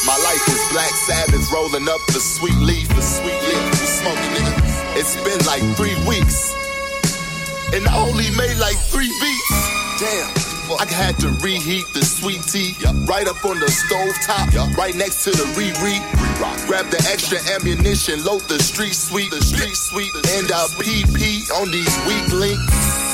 [0.04, 3.62] My life is Black Sabbath rolling up the sweet leaf, the sweet leaf.
[3.70, 4.98] We smoking, nigga.
[4.98, 6.52] It's been like three weeks.
[7.72, 9.52] And I only made like three beats.
[10.02, 10.52] Damn.
[10.80, 12.74] I had to reheat the sweet tea
[13.06, 16.00] right up on the stove top, right next to the re-re.
[16.66, 21.70] Grab the extra ammunition, load the street sweet, the street sweet, and I PP on
[21.70, 23.11] these weak links.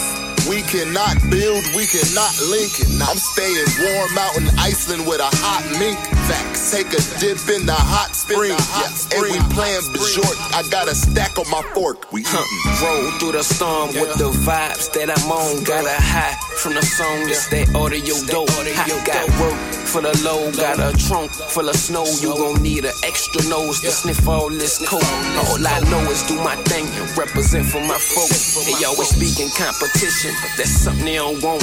[0.48, 2.72] We cannot build, we cannot link.
[3.04, 5.98] I'm staying warm out in Iceland with a hot mink.
[6.24, 6.72] Facts.
[6.72, 8.56] Take a dip in the hot spring.
[8.56, 9.20] Yeah.
[9.20, 10.36] And we playing short.
[10.56, 12.10] I got a stack on my fork.
[12.12, 12.80] We eating.
[12.82, 15.64] Roll through the storm with the vibes that I'm on.
[15.64, 18.50] Got a high from the song, it's that audio dope.
[18.50, 19.54] I got work
[19.86, 22.02] for the low, got a trunk full of snow.
[22.18, 25.06] You gon' need an extra nose to sniff all this coke.
[25.38, 28.58] All I know is do my thing and represent for my folks.
[28.66, 31.62] They always speaking competition, that's something they don't want.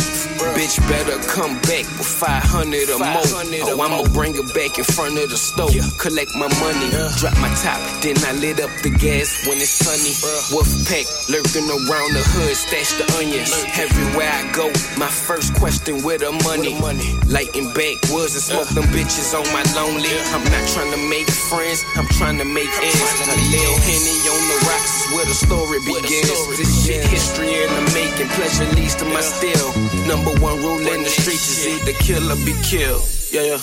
[0.56, 3.24] Bitch better come back with 500 or more.
[3.68, 5.76] Oh, I'ma bring it back in front of the stove.
[6.00, 10.16] Collect my money, drop my top, then I lit up the gas when it's sunny.
[10.56, 13.52] Wolf pack lurking around the hood, stash the onions.
[13.76, 16.80] Everywhere I go, my first question where the money?
[16.80, 20.12] money Lighting backwoods and smoke them bitches on my lonely.
[20.32, 23.04] I'm not trying to make friends, I'm trying to make ends.
[23.28, 26.32] A little henny on the rocks is where the story begins.
[26.56, 29.72] This shit history in the making, pleasure leads to my still.
[30.08, 33.02] Number one rule in the streets is either kill or be killed.
[33.32, 33.58] Yeah, yeah.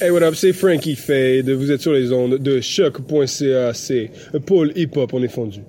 [0.00, 1.48] Hey, what up, c'est Frankie Fade.
[1.50, 3.72] Vous êtes sur les ondes de choq.ca.
[3.74, 4.10] C'est
[4.46, 5.60] Polypop, on est fondu.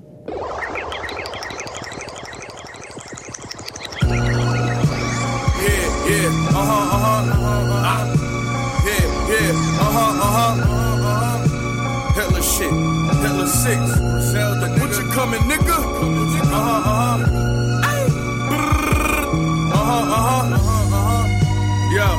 [4.01, 4.09] Yeah,
[6.09, 8.15] yeah, uh huh, uh huh, uh.
[8.85, 12.73] Yeah, yeah, uh huh, uh huh, uh shit,
[13.21, 13.79] Hitler six.
[14.31, 15.71] Zelda, what you coming, nigga?
[15.71, 15.73] Uh
[16.51, 17.54] huh, uh huh.
[19.95, 21.23] Uh huh, uh huh, uh huh.
[21.95, 22.15] Yeah.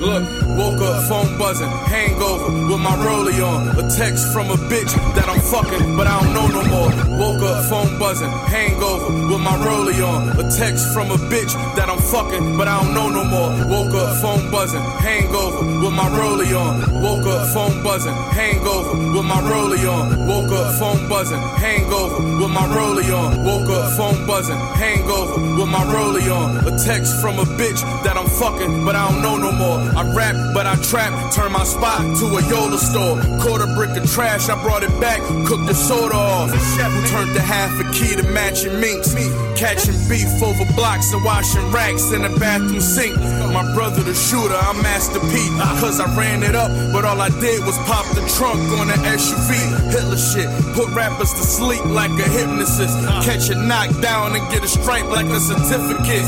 [0.00, 3.68] Look, woke up, phone buzzing, hangover with my rollie on.
[3.78, 6.90] A text from a bitch that I'm fucking, but I don't know no more.
[7.18, 10.28] Woke up, phone buzzing, hangover with my rollie on.
[10.40, 13.50] A text from a bitch that I'm fucking, but I don't know no more.
[13.66, 17.02] Woke up, phone buzzing, hangover with my rollie on.
[17.02, 20.26] Woke up, phone buzzing, hangover with my rollie on.
[20.26, 23.44] Woke up, phone buzzing, hangover with my rollie on.
[23.44, 26.66] Woke up, phone buzzing, hangover with my rollie on.
[26.66, 29.78] A text from a bitch that I'm fucking, but I don't know no more.
[29.96, 31.32] I rap, but I trap.
[31.32, 33.20] Turn my spot to a Yola store.
[33.40, 35.20] Caught a brick of trash, I brought it back.
[35.46, 36.50] Cooked the soda off.
[36.50, 39.14] Who turned the half a key to matching minks.
[39.56, 43.16] Catching beef over blocks and washing racks in the bathroom sink.
[43.52, 45.48] My brother the shooter, I'm Master P.
[45.80, 48.98] Cause I ran it up, but all I did was pop the trunk on the
[49.14, 49.90] SUV.
[49.90, 52.96] Hitler shit, put rappers to sleep like a hypnotist.
[53.24, 56.26] Catch a knockdown and get a stripe like a certificate.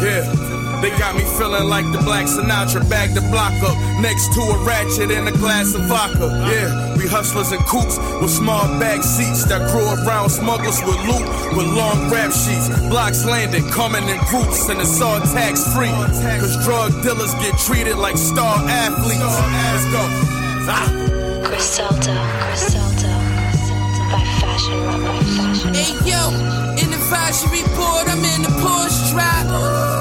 [0.00, 0.49] Yeah.
[0.80, 4.64] They got me feeling like the Black Sinatra, bag the block up next to a
[4.64, 6.32] ratchet and a glass of vodka.
[6.48, 11.28] Yeah, we hustlers in coops with small back seats that grew around smugglers with loot
[11.52, 12.72] with long rap sheets.
[12.88, 15.92] Blocks landing, coming in groups, and it's all tax free.
[16.40, 19.20] Cause drug dealers get treated like star athletes.
[19.20, 20.00] Let's go.
[20.64, 20.88] Ah.
[21.44, 22.16] Griselda,
[22.48, 23.12] Griselda,
[24.08, 25.74] by fashion, by fashion.
[25.76, 26.32] Hey yo,
[26.80, 30.00] in the advisory board, I'm in the Porsche drop.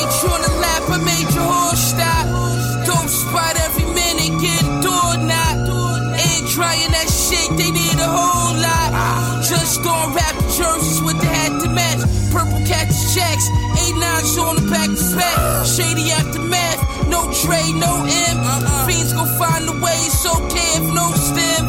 [0.00, 2.24] F and H on the lap, I made your horse stop.
[2.86, 5.68] Dope spot every minute, get door knocked.
[6.16, 9.44] Ain't trying that shit, they need a whole lot.
[9.44, 12.00] Just on rap jerseys with the hat to match.
[12.32, 13.46] Purple catch checks,
[13.84, 15.66] eight nines on the back to back.
[15.66, 18.38] Shady aftermath, no Dre, no M.
[18.86, 21.64] Fiends gon' find a way, it's okay if no stem.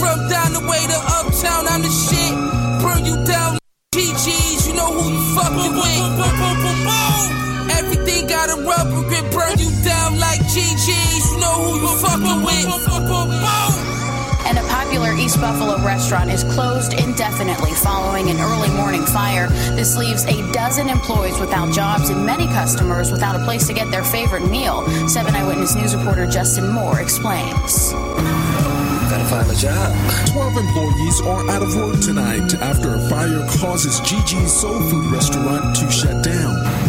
[0.00, 2.34] From down the way to uptown, I'm the shit.
[2.82, 3.58] Burn you down.
[3.94, 6.63] GG's, you know who you fucking with.
[8.34, 12.42] Everything got a rubber grip, burn you down like GG's, you know who you fucking
[12.42, 12.64] with.
[14.46, 19.48] And a popular East Buffalo restaurant is closed indefinitely following an early morning fire.
[19.74, 23.90] This leaves a dozen employees without jobs and many customers without a place to get
[23.90, 24.86] their favorite meal.
[25.08, 27.92] 7 Eyewitness News reporter Justin Moore explains.
[27.92, 29.94] Gotta find a job.
[30.32, 35.76] 12 employees are out of work tonight after a fire causes Gigi's Soul Food restaurant
[35.76, 36.83] to shut down.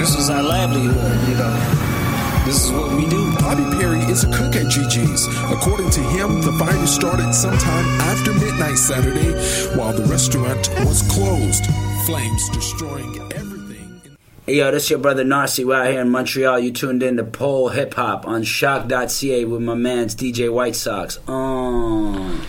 [0.00, 2.44] I mean, this is our livelihood, you know.
[2.46, 3.34] This is what we do.
[3.34, 5.26] Bobby Perry is a cook at Gigi's.
[5.52, 9.32] According to him, the fire started sometime after midnight Saturday
[9.76, 11.66] while the restaurant was closed.
[12.06, 14.16] Flames destroying everything.
[14.46, 15.66] Hey yo, this your brother Narcy.
[15.66, 16.60] We're out here in Montreal.
[16.60, 21.18] You tuned in to Polypop on choq.ca with my man's DJ White Sox.
[21.28, 22.40] Oh.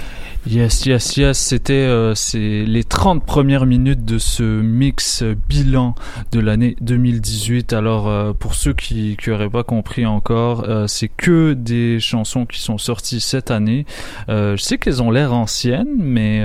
[0.48, 5.94] Yes, yes, yes, c'était euh, les 30 premières minutes de ce mix bilan
[6.32, 7.74] de l'année 2018.
[7.74, 12.60] Alors euh, pour ceux qui n'auraient pas compris encore, euh, c'est que des chansons qui
[12.60, 13.86] sont sorties cette année.
[14.30, 16.44] je sais qu'elles ont l'air anciennes, mais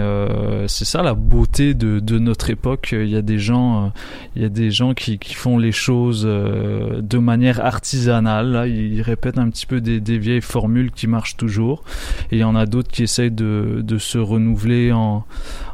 [0.67, 2.91] c'est ça la beauté de, de, notre époque.
[2.93, 3.93] Il y a des gens,
[4.35, 8.53] il y a des gens qui, qui font les choses de manière artisanale.
[8.53, 11.83] Là, ils répètent un petit peu des, des vieilles formules qui marchent toujours,
[12.31, 15.25] et il y en a d'autres qui essayent de de se renouveler en,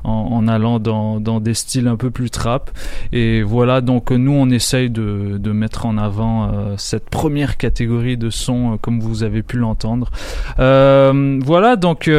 [0.04, 2.70] en, allant dans, dans, des styles un peu plus trap.
[3.12, 8.16] Et voilà, donc nous, on essaye de, de mettre en avant euh, cette première catégorie
[8.16, 10.10] de sons, euh, comme vous avez pu l'entendre.
[10.58, 12.10] Euh, voilà, donc...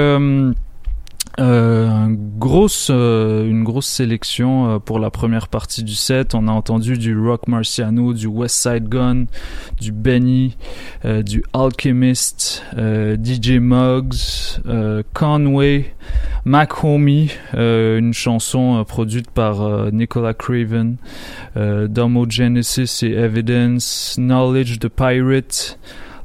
[1.39, 6.36] Euh, grosse, euh, une grosse sélection euh, pour la première partie du set.
[6.36, 9.25] On a entendu du Rock Marciano, du West Side Gun,
[9.81, 10.55] du Benny,
[11.05, 14.59] euh, du Alchemist, DJ Muggs,
[15.13, 15.93] Conway,
[16.45, 20.97] Mac Homie, une chanson produite par Nicola Craven,
[21.55, 25.77] Domo Genesis et Evidence, Knowledge the Pirate.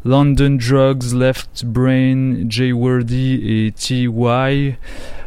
[0.08, 4.78] London Drugs, Left Brain, Jay Wordy et T.Y.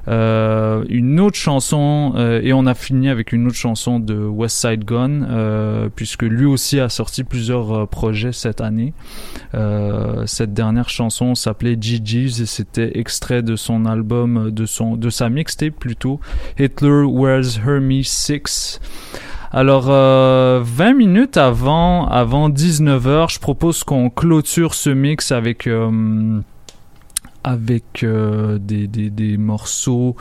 [0.08, 4.58] Euh, une autre chanson euh, et on a fini avec une autre chanson de West
[4.58, 8.96] Side Gun euh, puisque lui aussi a sorti plusieurs projets cette année.
[10.26, 15.30] Cette dernière chanson s'appelait GG's et c'était extrait de son album de son de sa
[15.30, 16.20] mixtape plutôt
[16.58, 18.80] Hitler Wears Hermes 6.
[19.54, 25.68] Alors, euh, 20 minutes avant, avant 19h, je propose qu'on clôture ce mix avec...
[25.68, 26.42] Euh,
[27.44, 30.16] avec euh, des, des, des, morceaux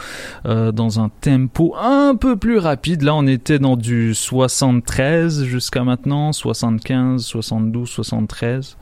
[0.46, 3.02] euh, dans un tempo un peu plus rapide.
[3.02, 8.76] Là, on était dans du 73 jusqu'à maintenant, 75, 72, 73.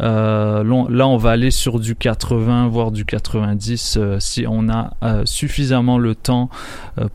[0.00, 4.94] Euh, là, on va aller sur du 80, voire du 90 euh, si on a
[5.02, 6.50] euh, suffisamment le temps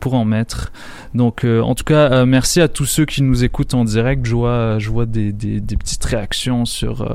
[0.00, 0.72] pour en mettre.
[1.14, 4.26] Donc, en tout cas, merci à tous ceux qui nous écoutent en direct.
[4.26, 7.08] Je vois, je vois des, petites réactions sur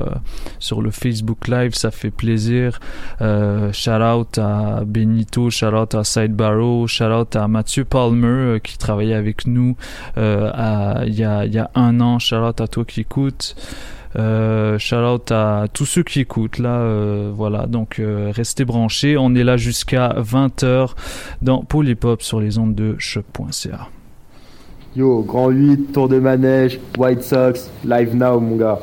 [0.60, 2.80] sur le Facebook Live, ça fait plaisir.
[3.20, 9.16] shout out à Benito, shout out à Sidebarrow, shout out à Mathieu Palmer qui travaillait
[9.16, 9.76] avec nous
[10.18, 12.20] il y a un an.
[12.20, 13.56] Shout out à toi qui écoutes.
[14.18, 17.66] Euh, shout out à tous ceux qui écoutent là, euh, voilà.
[17.66, 19.18] Donc euh, restez branchés.
[19.18, 20.92] On est là jusqu'à 20h
[21.42, 23.88] dans Polypop sur les ondes de choc.ca.
[24.96, 28.80] Yo, grand 8, tour de manège, White Sox, live now mon gars.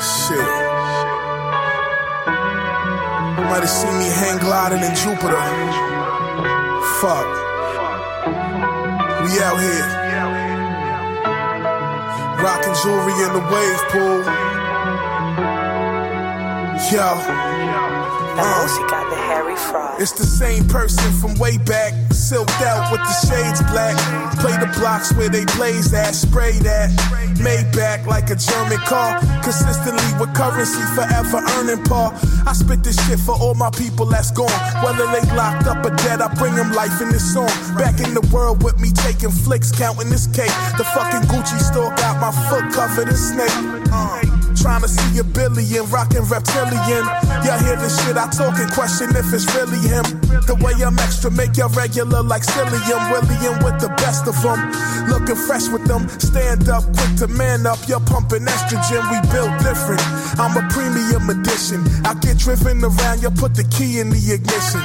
[0.00, 0.36] Shit.
[3.38, 5.38] You might have seen me hang gliding in Jupiter.
[7.00, 7.26] Fuck.
[9.22, 10.03] We out here.
[12.44, 14.20] Rockin' jewelry in the wave pool.
[16.92, 17.93] Yo.
[20.00, 23.94] It's the same person from way back, silked out with the shades black.
[24.42, 26.90] Play the blocks where they blaze at, spray that.
[27.38, 32.12] Made back like a German car, consistently with currency, forever earning par.
[32.46, 34.50] I spit this shit for all my people that's gone.
[34.82, 37.50] Whether they locked up or dead, I bring them life in this song.
[37.78, 40.54] Back in the world with me, taking flicks, counting this cake.
[40.76, 43.56] The fucking Gucci store got my foot covered in snake.
[43.92, 44.43] Uh.
[44.56, 47.04] Trying to see a billion, rockin' reptilian.
[47.44, 50.04] Y'all hear this shit I talk and question if it's really him.
[50.48, 53.00] The way I'm extra, make y'all regular like Cillian.
[53.12, 54.58] William with the best of them.
[55.08, 56.08] Looking fresh with them.
[56.18, 57.78] Stand up, quick to man up.
[57.88, 60.02] You're pumping estrogen, we built different.
[60.40, 61.84] I'm a premium edition.
[62.04, 64.80] I get driven around, you put the key in the ignition.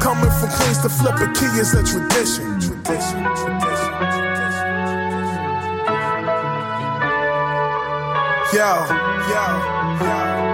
[0.00, 2.60] Coming from Queens to flip a key is a tradition.
[2.60, 3.65] Tradition, tradition.
[8.52, 8.86] Yo,
[9.28, 10.45] yo, yo.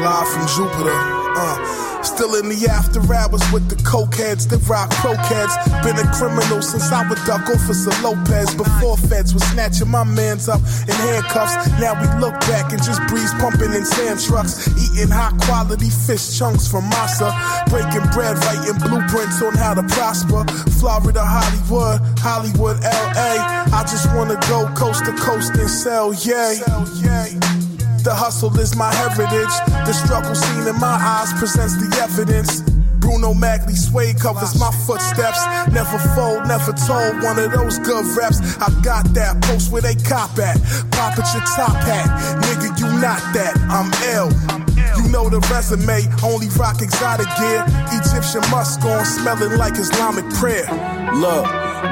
[0.00, 0.92] Live from Jupiter,
[1.38, 5.56] Uh, still in the after hours with the cokeheads that rock croquettes.
[5.84, 8.54] Been a criminal since I would duck off of Lopez.
[8.54, 11.56] Before feds was snatching my mans up in handcuffs.
[11.80, 14.68] Now we look back and just breeze pumping in sand trucks.
[14.76, 17.32] Eating high quality fish chunks from Masa.
[17.68, 20.44] Breaking bread, writing blueprints on how to prosper.
[20.80, 23.32] Florida, Hollywood, Hollywood, LA.
[23.72, 26.60] I just wanna go coast to coast and sell, yay.
[28.06, 29.50] The hustle is my heritage.
[29.82, 32.62] The struggle seen in my eyes presents the evidence.
[33.02, 35.42] Bruno Magli suede covers my footsteps.
[35.74, 37.18] Never fold, never told.
[37.26, 38.38] One of those good reps.
[38.62, 40.54] I got that post where they cop at.
[40.94, 42.06] Pop at your top hat.
[42.46, 43.58] Nigga, you not that.
[43.74, 44.30] I'm ill.
[45.02, 47.66] You know the resume, only rock exotic gear.
[47.90, 50.70] Egyptian musk on, smelling like Islamic prayer.
[51.10, 51.42] Look,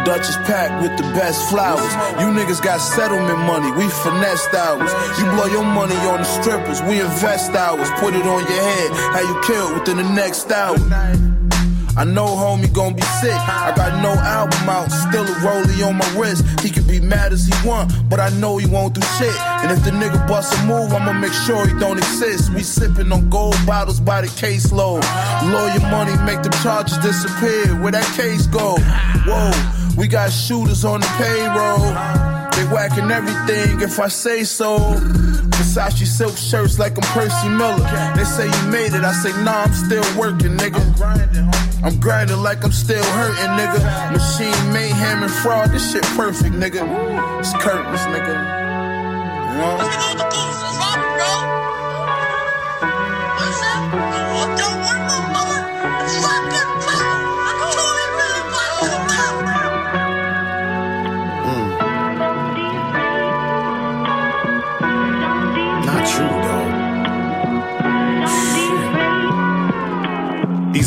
[0.05, 1.93] Dutch is packed with the best flowers.
[2.21, 4.93] You niggas got settlement money, we finessed ours.
[5.19, 7.89] You blow your money on the strippers, we invest ours.
[8.01, 10.77] Put it on your head, how you kill within the next hour.
[11.97, 13.31] I know homie gon' be sick.
[13.33, 16.45] I got no album out, still a rollie on my wrist.
[16.61, 19.37] He can be mad as he want, but I know he won't do shit.
[19.63, 22.53] And if the nigga bust a move, I'ma make sure he don't exist.
[22.53, 25.05] We sippin' on gold bottles by the caseload.
[25.53, 27.81] Lawyer money make the charges disappear.
[27.81, 28.75] Where that case go?
[29.25, 29.53] Whoa,
[29.97, 31.79] we got shooters on the payroll.
[32.55, 34.79] They whacking everything if I say so.
[34.79, 38.15] Versace silk shirts like I'm Percy Miller.
[38.17, 40.83] They say you made it, I say nah, I'm still working, nigga.
[41.83, 44.13] I'm grinding like I'm still hurting, nigga.
[44.13, 46.83] Machine mayhem and fraud, this shit perfect, nigga.
[47.41, 48.35] It's curtains, nigga.
[49.53, 50.64] You know?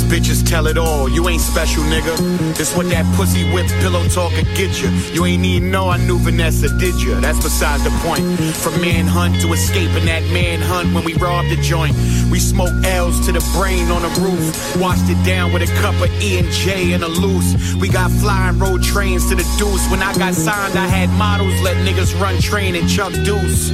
[0.07, 1.09] Bitches tell it all.
[1.09, 2.15] You ain't special, nigga.
[2.57, 4.89] This what that pussy whip pillow talk could get you.
[5.13, 7.19] You ain't even know I knew Vanessa, did you?
[7.19, 8.23] That's besides the point.
[8.55, 11.95] From manhunt to escaping that manhunt when we robbed the joint.
[12.31, 14.77] We smoked L's to the brain on the roof.
[14.77, 17.75] Washed it down with a cup of E and J and a loose.
[17.75, 19.89] We got flying road trains to the deuce.
[19.91, 23.71] When I got signed, I had models let niggas run train and chuck deuce.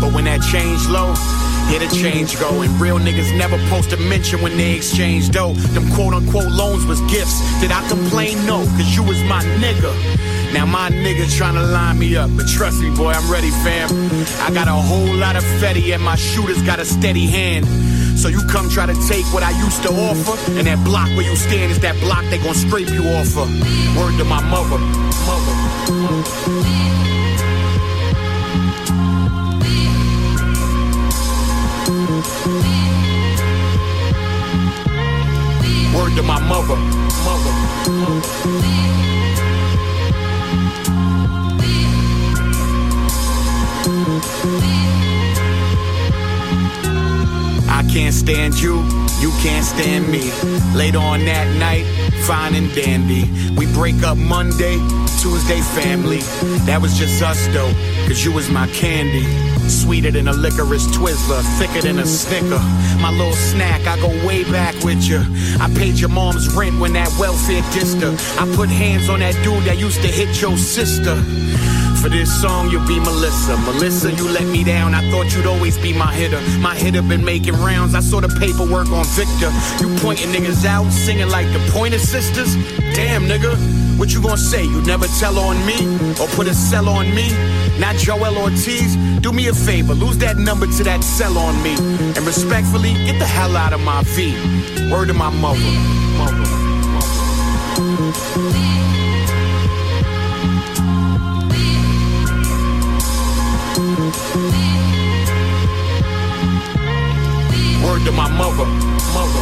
[0.00, 1.14] But when that changed low,
[1.68, 2.62] here a change go.
[2.62, 5.54] And real niggas never post a mention when they exchange dough.
[5.74, 7.40] Them quote unquote loans was gifts.
[7.60, 8.44] Did I complain?
[8.46, 9.92] No, cause you was my nigga.
[10.52, 13.88] Now my nigga tryna line me up, but trust me, boy, I'm ready, fam.
[14.40, 17.66] I got a whole lot of fetty and my shooters got a steady hand.
[18.16, 21.28] So you come try to take what I used to offer, and that block where
[21.28, 23.50] you stand is that block they gon' scrape you off of.
[23.96, 24.78] Word to my mother,
[25.26, 27.13] mother.
[32.44, 32.52] Word
[36.16, 36.76] to my mother,
[37.24, 37.54] mother.
[47.66, 48.82] I can't stand you,
[49.24, 50.30] you can't stand me.
[50.76, 51.84] Later on that night,
[52.26, 53.24] fine and dandy.
[53.56, 54.76] We break up Monday,
[55.22, 56.20] Tuesday family.
[56.68, 57.72] That was just us though,
[58.06, 59.24] cause you was my candy.
[59.66, 62.60] Sweeter than a licorice Twizzler, thicker than a Snicker.
[63.00, 65.24] My little snack, I go way back with you.
[65.58, 68.04] I paid your mom's rent when that welfare dissed.
[68.38, 71.16] I put hands on that dude that used to hit your sister.
[72.04, 73.56] For this song, you'll be Melissa.
[73.56, 74.92] Melissa, you let me down.
[74.92, 76.38] I thought you'd always be my hitter.
[76.60, 77.94] My hitter been making rounds.
[77.94, 79.50] I saw the paperwork on Victor.
[79.80, 82.56] You pointing niggas out, singing like the Pointer Sisters.
[82.94, 83.56] Damn, nigga.
[83.98, 84.64] What you gonna say?
[84.64, 85.80] You never tell on me
[86.20, 87.32] or put a cell on me?
[87.78, 88.96] Not Joel Ortiz.
[89.22, 91.74] Do me a favor, lose that number to that cell on me.
[91.78, 94.34] And respectfully, get the hell out of my V.
[94.92, 95.58] Word to my mother.
[96.18, 96.64] Mother.
[97.80, 98.93] Word
[108.04, 108.66] to my mother.
[109.14, 109.40] Mother.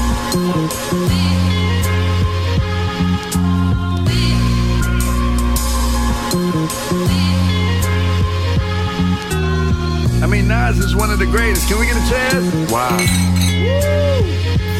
[10.22, 11.66] I mean, Nas is one of the greatest.
[11.68, 12.70] Can we get a chance?
[12.70, 12.96] Wow.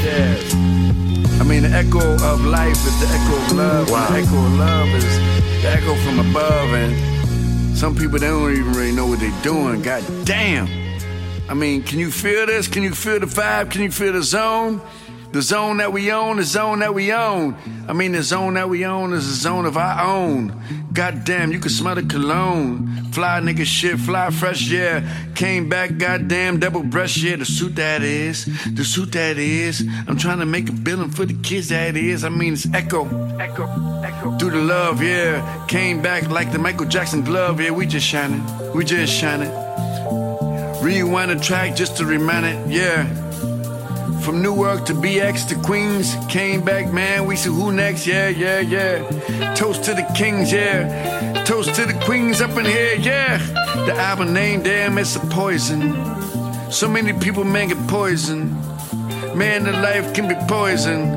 [0.05, 0.55] Yes.
[1.41, 3.91] I mean, the echo of life is the echo of love.
[3.91, 4.09] Wow.
[4.11, 6.74] The echo of love is the echo from above.
[6.74, 9.83] And some people, they don't even really know what they're doing.
[9.83, 10.82] God damn.
[11.53, 12.66] I mean, can you feel this?
[12.66, 13.70] Can you feel the vibe?
[13.70, 14.80] Can you feel the zone?
[15.32, 17.57] The zone that we own, the zone that we own.
[17.86, 20.59] I mean, the zone that we own is a zone of our own.
[20.94, 22.86] Goddamn, you can smell the cologne.
[23.12, 25.07] Fly nigga shit, fly fresh, yeah.
[25.34, 27.36] Came back, goddamn, double breast, yeah.
[27.36, 29.86] The suit that is, the suit that is.
[30.09, 32.24] I'm trying to make a billing for the kids that is.
[32.24, 33.05] I mean, it's echo,
[33.36, 33.66] echo,
[34.03, 34.38] echo.
[34.38, 35.66] Do the love, yeah.
[35.68, 37.72] Came back like the Michael Jackson glove, yeah.
[37.72, 38.42] We just shining,
[38.72, 39.53] we just shining.
[40.83, 43.07] Rewind the track just to remind it, yeah.
[44.22, 47.24] From Newark to BX to Queens, came back, man.
[47.26, 49.55] We see who next, yeah, yeah, yeah.
[49.55, 51.45] Toast to the kings, yeah.
[51.45, 53.39] Toast to the queens up in here, yeah.
[53.87, 55.93] The album name, damn, it's a poison.
[56.72, 58.51] So many people, man, get poisoned.
[59.37, 61.11] Man, the life can be poison.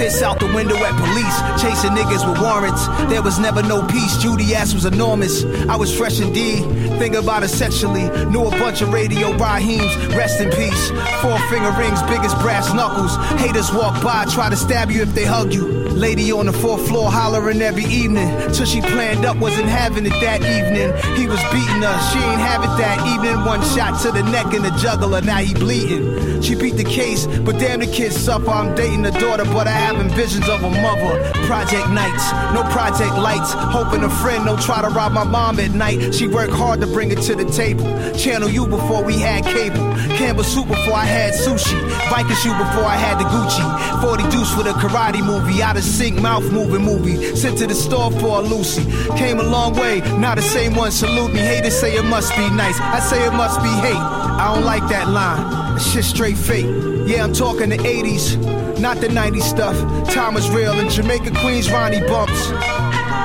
[0.07, 2.87] out the window at police, chasing niggas with warrants.
[3.11, 4.17] There was never no peace.
[4.19, 5.45] Judy ass was enormous.
[5.69, 6.63] I was fresh indeed.
[6.99, 8.09] Think about it sexually.
[8.27, 10.17] Knew a bunch of radio Raheems.
[10.17, 10.91] Rest in peace.
[11.21, 13.17] Four finger rings, big as brass knuckles.
[13.41, 15.87] Haters walk by, try to stab you if they hug you.
[15.97, 18.29] Lady on the fourth floor hollering every evening.
[18.53, 20.93] Till she planned up, wasn't having it that evening.
[21.17, 23.45] He was beating us, she ain't have it that evening.
[23.45, 26.43] One shot to the neck and the juggler, now he bleeding.
[26.43, 28.51] She beat the case, but damn the kid suffer.
[28.51, 29.73] I'm dating the daughter, but I
[30.05, 31.23] visions of a mother.
[31.47, 33.53] Project nights, no project lights.
[33.53, 36.15] Hoping a friend don't try to rob my mom at night.
[36.15, 37.85] She worked hard to bring it to the table.
[38.17, 39.93] Channel U before we had cable.
[40.17, 41.79] Campbell soup before I had sushi.
[42.11, 44.03] Viking shoe before I had the Gucci.
[44.03, 45.63] 40 deuce for the karate movie.
[45.63, 47.37] Out of sync, mouth moving movie.
[47.37, 48.85] Sent to the store for a Lucy.
[49.17, 51.41] Came a long way, not the same one salute me.
[51.41, 52.79] Haters say it must be nice.
[52.81, 53.97] I say it must be hate.
[53.97, 55.75] I don't like that line.
[55.75, 56.96] That shit straight fake.
[57.07, 58.37] Yeah, I'm talking the 80s,
[58.81, 59.77] not the 90s stuff.
[60.13, 62.49] Time was real in Jamaica, Queens, Ronnie bumps.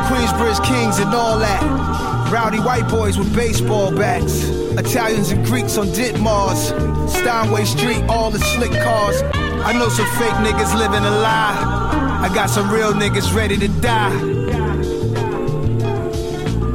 [0.05, 2.29] Queensbridge Kings and all that.
[2.31, 4.43] Rowdy white boys with baseball bats.
[4.77, 7.09] Italians and Greeks on Ditmars.
[7.09, 9.19] Steinway Street, all the slick cars.
[9.65, 12.21] I know some fake niggas living a lie.
[12.21, 14.15] I got some real niggas ready to die.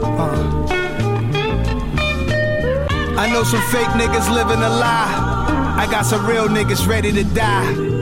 [0.02, 0.66] Uh.
[3.16, 5.25] I know some fake niggas living a lie.
[5.78, 7.95] I got some real niggas ready to die.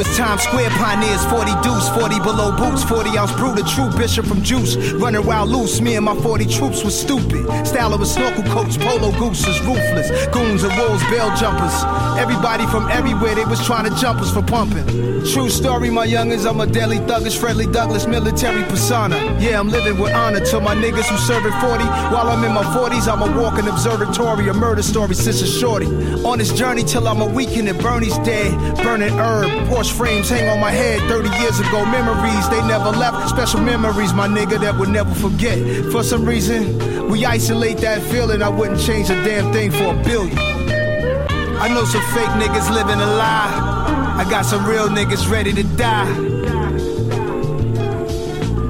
[0.00, 4.24] Was Times Square pioneers, 40 deuce, 40 below boots, 40 ounce brew, the true bishop
[4.24, 4.76] from juice.
[4.92, 7.44] Running wild loose, me and my 40 troops was stupid.
[7.66, 10.08] Style of a snorkel coats, polo gooses, ruthless.
[10.28, 11.76] Goons and wolves, bell jumpers.
[12.18, 14.86] Everybody from everywhere, they was trying to jump us for pumping.
[15.32, 19.16] True story, my youngins, I'm a deadly thuggish, friendly Douglas, military persona.
[19.38, 21.84] Yeah, I'm living with honor to my niggas who serving 40.
[21.84, 25.86] While I'm in my 40s, I'm a walking observatory, a murder story sister shorty.
[26.24, 28.50] On this journey till I'm a weekend and Bernie's dead.
[28.82, 31.84] Burning herb, Porsche frames hang on my head 30 years ago.
[31.84, 33.28] Memories, they never left.
[33.28, 35.58] Special memories, my nigga, that would never forget.
[35.92, 38.42] For some reason, we isolate that feeling.
[38.42, 40.38] I wouldn't change a damn thing for a billion.
[40.38, 44.16] I know some fake niggas living a lie.
[44.18, 46.10] I got some real niggas ready to die.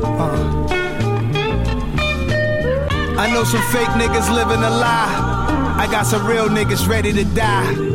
[0.02, 0.60] Uh.
[3.18, 5.76] I know some fake niggas living a lie.
[5.78, 7.89] I got some real niggas ready to die.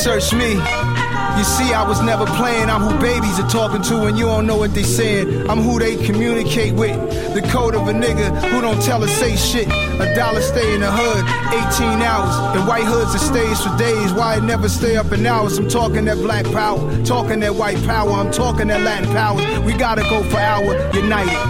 [0.00, 0.52] Research me.
[0.52, 2.70] You see, I was never playing.
[2.70, 5.46] I'm who babies are talking to, and you don't know what they saying.
[5.50, 6.96] I'm who they communicate with.
[7.34, 9.68] The code of a nigga who don't tell or say shit.
[9.68, 11.22] A dollar stay in the hood,
[11.52, 12.56] 18 hours.
[12.56, 14.10] In white hoods, it stays for days.
[14.14, 15.58] Why it never stay up in hours?
[15.58, 18.10] I'm talking that black power, talking that white power.
[18.12, 19.44] I'm talking that Latin powers.
[19.66, 20.64] We gotta go for our
[20.96, 21.44] united.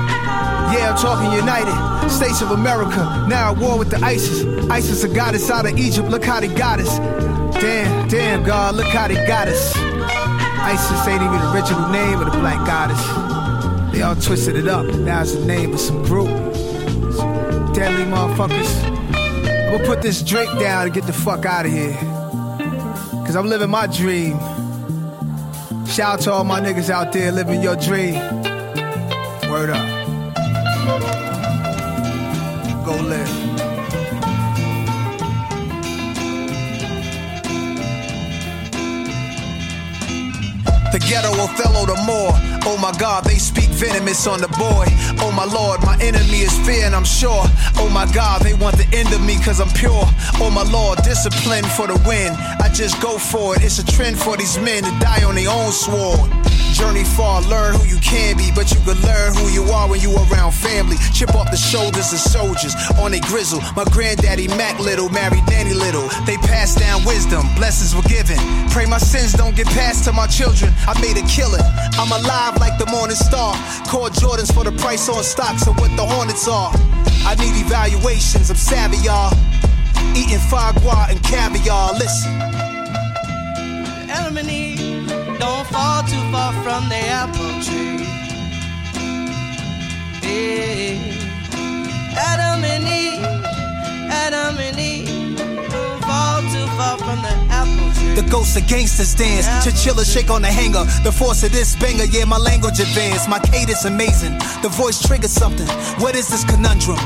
[0.74, 2.10] Yeah, I'm talking united.
[2.10, 4.44] States of America, now at war with the ISIS.
[4.68, 7.29] ISIS, a goddess out of Egypt, look how they got us.
[7.60, 9.76] Damn, damn, God, look how they got us.
[9.76, 13.00] ISIS ain't even the original name of the black goddess.
[13.92, 14.86] They all twisted it up.
[14.86, 16.28] Now it's the name of some group.
[17.16, 18.84] Some deadly motherfuckers.
[19.70, 21.92] I'm gonna put this drink down and get the fuck out of here.
[23.26, 24.38] Cause I'm living my dream.
[25.86, 28.14] Shout out to all my niggas out there living your dream.
[29.50, 29.99] Word up.
[41.10, 42.30] Ghetto Othello the more.
[42.70, 44.86] Oh my God, they speak venomous on the boy.
[45.18, 47.42] Oh my Lord, my enemy is fear and I'm sure.
[47.82, 50.06] Oh my God, they want the end of me cause I'm pure.
[50.38, 52.30] Oh my Lord, discipline for the win.
[52.62, 53.64] I just go for it.
[53.64, 56.29] It's a trend for these men to die on their own sword.
[56.80, 60.00] Journey far, learn who you can be, but you can learn who you are when
[60.00, 60.96] you around family.
[61.12, 63.60] Chip off the shoulders of soldiers on a grizzle.
[63.76, 66.08] My granddaddy Mac Little married Danny Little.
[66.24, 68.38] They passed down wisdom, blessings were given.
[68.70, 70.72] Pray my sins don't get passed to my children.
[70.88, 71.60] I made a killing.
[72.00, 73.54] I'm alive like the morning star.
[73.84, 76.72] Call Jordans for the price on stocks of what the Hornets are.
[77.28, 79.36] I need evaluations, I'm savvy, y'all.
[80.16, 81.92] Eating foie gras and caviar.
[81.92, 82.32] Listen.
[84.08, 84.34] Don't
[85.70, 88.02] fall too far from the apple tree.
[90.22, 90.98] Yeah.
[92.18, 93.24] Adam and Eve,
[94.10, 98.14] Adam and Eve don't fall too far from the apple tree.
[98.14, 99.46] The ghosts of gangsters dance.
[99.64, 100.84] Chinchilla shake on the hanger.
[101.04, 103.28] The force of this banger, yeah, my language advanced.
[103.28, 104.38] My cadence amazing.
[104.62, 105.68] The voice triggers something.
[106.02, 106.98] What is this conundrum?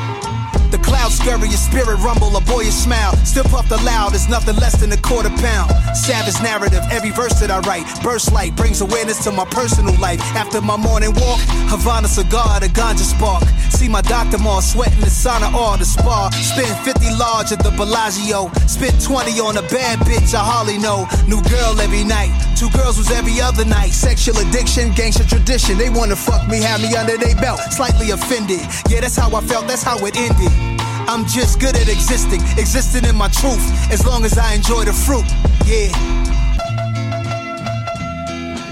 [0.84, 3.16] Clouds scurry, your spirit rumble, a boyish smile.
[3.24, 5.72] Still puffed aloud, it's nothing less than a quarter pound.
[5.96, 7.86] Savage narrative, every verse that I write.
[8.02, 10.20] Burst light brings awareness to my personal life.
[10.36, 11.40] After my morning walk,
[11.72, 13.42] Havana cigar, the ganja spark.
[13.70, 16.30] See my doctor more sweating the sauna or the spa.
[16.30, 18.50] Spend 50 large at the Bellagio.
[18.66, 21.08] Spent 20 on a bad bitch I hardly know.
[21.26, 22.30] New girl every night.
[22.56, 23.90] Two girls was every other night.
[23.90, 25.78] Sexual addiction, gangster tradition.
[25.78, 27.60] They wanna fuck me, have me under their belt.
[27.72, 28.60] Slightly offended.
[28.88, 30.83] Yeah, that's how I felt, that's how it ended.
[31.06, 33.60] I'm just good at existing, existing in my truth,
[33.92, 35.26] as long as I enjoy the fruit.
[35.66, 35.92] Yeah.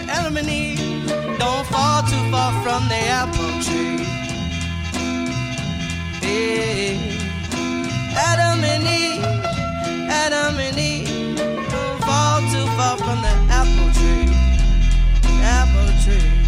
[0.08, 1.06] Adam and Eve
[1.38, 4.02] don't fall too far from the apple tree.
[6.22, 6.96] Yeah.
[8.16, 9.24] Adam and Eve,
[10.10, 14.26] Adam and Eve don't fall too far from the apple tree.
[15.42, 16.41] Apple tree.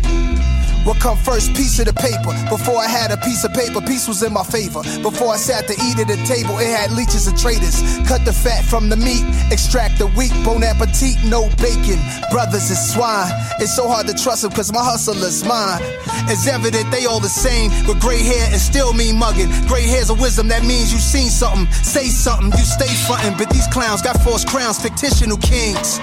[0.84, 1.54] What come first?
[1.54, 2.32] Piece of the paper.
[2.48, 4.82] Before I had a piece of paper, peace was in my favor.
[5.00, 7.80] Before I sat to eat at the table, it had leeches and traitors.
[8.06, 10.32] Cut the fat from the meat, extract the wheat.
[10.44, 11.96] Bon appetit, no bacon.
[12.30, 13.32] Brothers is swine.
[13.60, 15.80] It's so hard to trust them cause my hustle is mine.
[16.28, 19.48] It's evident they all the same, with gray hair and still mean mugging.
[19.66, 21.70] Gray hair's a wisdom that means you seen something.
[21.72, 25.98] Say something, you stay frontin', but these clowns got false crowns, fictitional kings.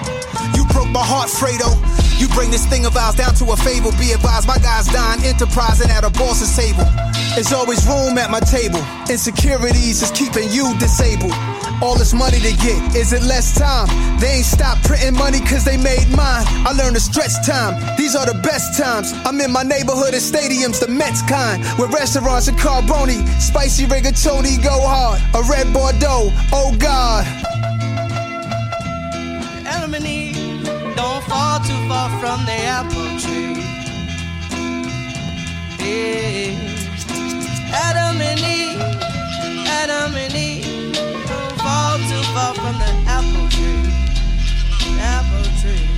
[0.54, 1.70] You broke my heart, Fredo.
[2.20, 3.90] You bring this thing of ours down to a fable.
[3.98, 6.86] Be advised, my guys dying, enterprising at a boss's table.
[7.34, 8.78] There's always room at my table.
[9.10, 11.32] Insecurities is keeping you disabled.
[11.82, 13.88] All this money to get, is it less time?
[14.20, 16.46] They ain't stopped printing money cause they made mine.
[16.62, 19.12] I learned to stretch time, these are the best times.
[19.24, 21.60] I'm in my neighborhood and stadiums, the Mets kind.
[21.80, 25.20] With restaurants and carboni, spicy rigatoni go hard.
[25.34, 27.26] A red Bordeaux, oh God.
[31.66, 33.54] Too far from the apple tree.
[35.78, 36.56] Yeah.
[37.72, 38.80] Adam and Eve,
[39.66, 40.96] Adam and Eve
[41.58, 43.92] fall too far from the apple tree.
[44.98, 45.91] Apple tree.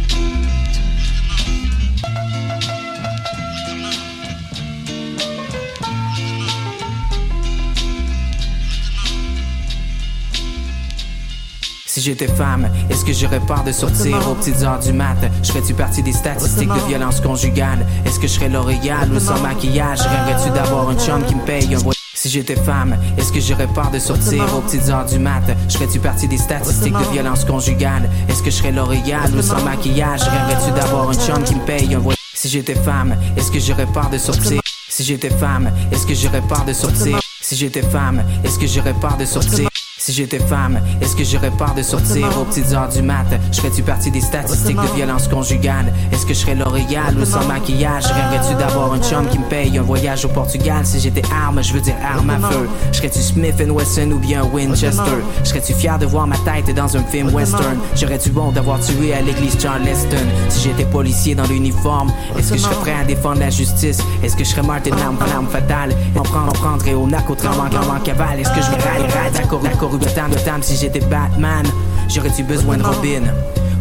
[11.95, 15.17] Si j'étais femme, est-ce que j'aurais peur de sortir aux petites heures du mat?
[15.45, 17.87] Je ferais-tu partie des statistiques de violence conjugale?
[18.05, 20.01] Est-ce que je serais L'Oréal ou sans maquillage?
[20.01, 21.95] Rêverais-tu d'avoir un chum qui me paye un voyage?
[22.13, 25.45] Si j'étais femme, est-ce que j'aurais peur de sortir aux petites heures du mat?
[25.69, 28.11] Je ferais-tu partie des statistiques de violence conjugale?
[28.29, 30.23] Est-ce que je serais L'Oréal ou sans maquillage?
[30.23, 32.19] Rêverais-tu d'avoir un chum qui me paye un voyage?
[32.35, 34.61] Si j'étais femme, est-ce que j'aurais peur de sortir?
[34.89, 37.21] Si j'étais femme, est-ce que j'aurais peur de sortir?
[37.41, 39.69] Si j'étais femme, est-ce que j'aurais peur de sortir?
[40.05, 43.25] Si j'étais femme, est-ce que j'aurais peur de sortir aux petites heures du mat?
[43.51, 45.91] Je ferais-tu partie des statistiques de violence conjugale?
[46.13, 48.05] Est-ce que je serais L'Oréal ou sans maquillage?
[48.05, 50.85] Rêverais-tu d'avoir un chum qui me paye un voyage au Portugal?
[50.85, 52.69] Si j'étais arme, je veux dire arme à feu.
[52.93, 55.23] Serais-tu Smith Wesson ou bien Winchester?
[55.43, 57.79] Serais-tu fier de voir ma tête dans un film western?
[57.97, 60.27] J'aurais-tu bon d'avoir tué à l'église Charleston?
[60.51, 64.01] Si j'étais policier dans l'uniforme, est-ce que je serais prêt à défendre la justice?
[64.23, 65.97] Est-ce que je serais Martin l'arme, l'arme fatale?
[66.15, 68.41] M'en prendre, prendrait au narco, tremblant, en cavale?
[68.41, 71.67] Est-ce que je railler, railler, d'accord, d'accord, de tam de tam si j'étais Batman
[72.09, 73.23] J'aurais-tu besoin de Robin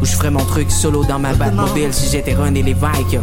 [0.01, 3.19] Ou je ferais mon truc solo dans ma Batmobile si j'étais René Lévesque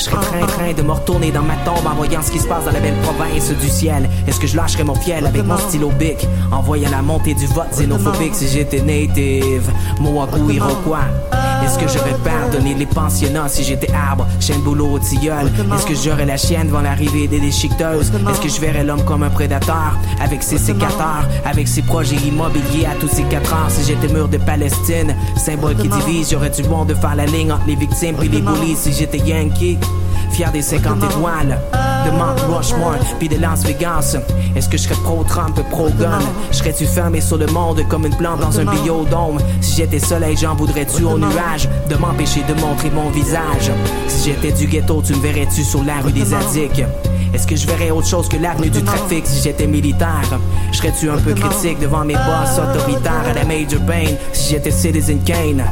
[0.00, 2.48] je serais train train de me retourner dans ma tombe en voyant ce qui se
[2.48, 4.08] passe dans la belle province du ciel.
[4.26, 7.46] Est-ce que je lâcherais mon fiel avec mon stylo bic en voyant la montée du
[7.48, 9.70] vote xénophobique si j'étais native,
[10.00, 11.04] Mohawk ou Iroquois?
[11.70, 15.46] Est-ce que j'aurais pardonné les pensionnats si j'étais arbre, chaîne boulot au tilleul?
[15.72, 18.10] Est-ce que j'aurais la chienne devant l'arrivée des déchiqueteuses?
[18.28, 22.86] Est-ce que je verrais l'homme comme un prédateur avec ses sécateurs, avec ses projets immobiliers
[22.86, 25.14] à tous ses quatre heures si j'étais mur de Palestine?
[25.36, 28.40] Symbole qui divise, j'aurais du bon de faire la ligne entre les victimes puis les
[28.40, 29.78] bullies si j'étais Yankee.
[30.30, 31.58] Fier des 50 étoiles
[32.04, 34.16] de Mount Rushmore, puis de Las Vegas.
[34.56, 36.18] Est-ce que je serais pro-Trump, pro-gun?
[36.50, 39.38] Serais-tu fermé sur le monde comme une plante dans un biodôme?
[39.60, 41.68] Si j'étais soleil, j'en voudrais-tu au nuage?
[41.88, 43.70] De m'empêcher de montrer mon visage?
[44.08, 46.82] Si j'étais du ghetto, tu me verrais-tu sur la rue des addicts?
[47.32, 50.38] Est-ce que je verrais autre chose que l'avenue du trafic si j'étais militaire?
[50.72, 55.20] Serais-tu un peu critique devant mes boss autoritaires à la Major Payne si j'étais Citizen
[55.22, 55.62] Kane?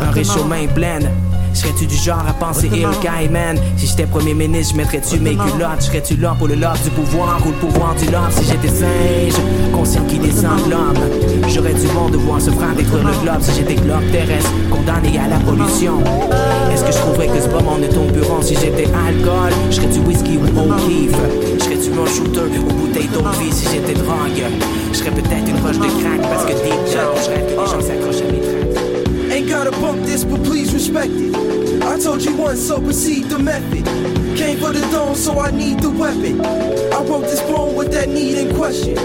[0.00, 1.08] Un réchaud main pleine
[1.56, 5.80] Serais-tu du genre à penser il Cayman Si j'étais premier ministre, je mettrais-tu mes culottes?
[5.80, 7.40] Serais-tu là pour le love du pouvoir?
[7.46, 8.30] Ou le pouvoir du love?
[8.30, 9.40] Si j'étais singe,
[9.72, 13.40] conscient qu'il descend de l'homme J'aurais du monde de voir se faire détruire le globe.
[13.40, 15.98] Si j'étais globe terrestre, condamné à la pollution.
[16.70, 18.42] Est-ce que je trouverais que ce pas mon ton bureau?
[18.42, 21.16] Si j'étais alcool, je serais du whisky ou O'Keeffe
[21.58, 23.50] Je serais-tu un shooter ou bouteille d'eau vie.
[23.50, 24.44] Si j'étais drogue,
[24.92, 27.66] je serais peut-être une roche de crack Parce que deep down, je rêve que les
[27.66, 28.45] gens s'accrochent à mes
[29.46, 31.75] gotta bump this, but please respect it.
[31.86, 33.86] I told you once, so proceed the method.
[34.36, 36.44] Came for the dome, so I need the weapon.
[36.44, 38.98] I wrote this poem with that need in question.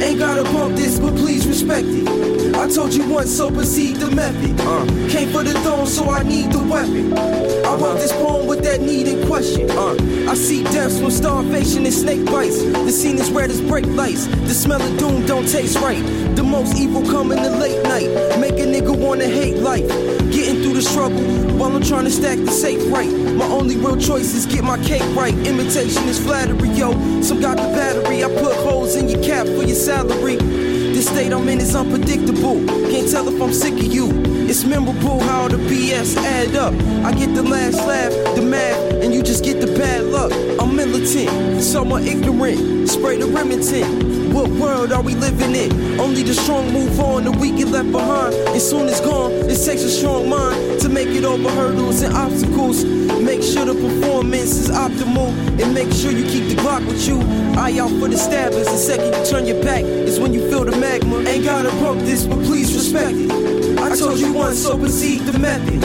[0.00, 2.54] Ain't gotta bump this, but please respect it.
[2.54, 4.60] I told you once, so proceed the method.
[4.60, 4.86] Uh.
[5.10, 7.12] Came for the throne, so I need the weapon.
[7.16, 9.70] I wrote this poem with that need in question.
[9.70, 9.96] Uh.
[10.30, 12.62] I see deaths from starvation and snake bites.
[12.62, 14.26] The scene is red as brake lights.
[14.26, 16.02] The smell of doom don't taste right.
[16.36, 18.08] The most evil come in the late night.
[18.38, 19.88] Make a nigga wanna hate life.
[20.30, 21.22] Getting through the struggle
[21.58, 23.10] while I'm trying to stack the safe right.
[23.36, 25.34] My only real choice is get my cake right.
[25.46, 26.92] Imitation is flattery, yo.
[27.22, 28.22] Some got the battery.
[28.22, 30.36] I put holes in your cap for your salary.
[30.36, 32.66] This state I'm in is unpredictable.
[32.90, 34.10] Can't tell if I'm sick of you.
[34.46, 36.74] It's memorable how the BS add up.
[37.02, 40.32] I get the last laugh, the math, and you just get the bad luck.
[40.60, 42.90] I'm militant, somewhat ignorant.
[42.90, 44.17] Spray the Remington.
[44.32, 45.98] What world are we living in?
[45.98, 48.34] Only the strong move on, the weak get left behind.
[48.34, 52.14] And soon it's gone, it takes a strong mind to make it over hurdles and
[52.14, 52.84] obstacles.
[52.84, 57.20] Make sure the performance is optimal and make sure you keep the Glock with you.
[57.58, 58.66] Eye out for the stabbers.
[58.66, 61.18] The second you turn your back is when you feel the magma.
[61.28, 63.78] Ain't gotta pump this, but please respect it.
[63.78, 65.82] I told you once, so proceed the method.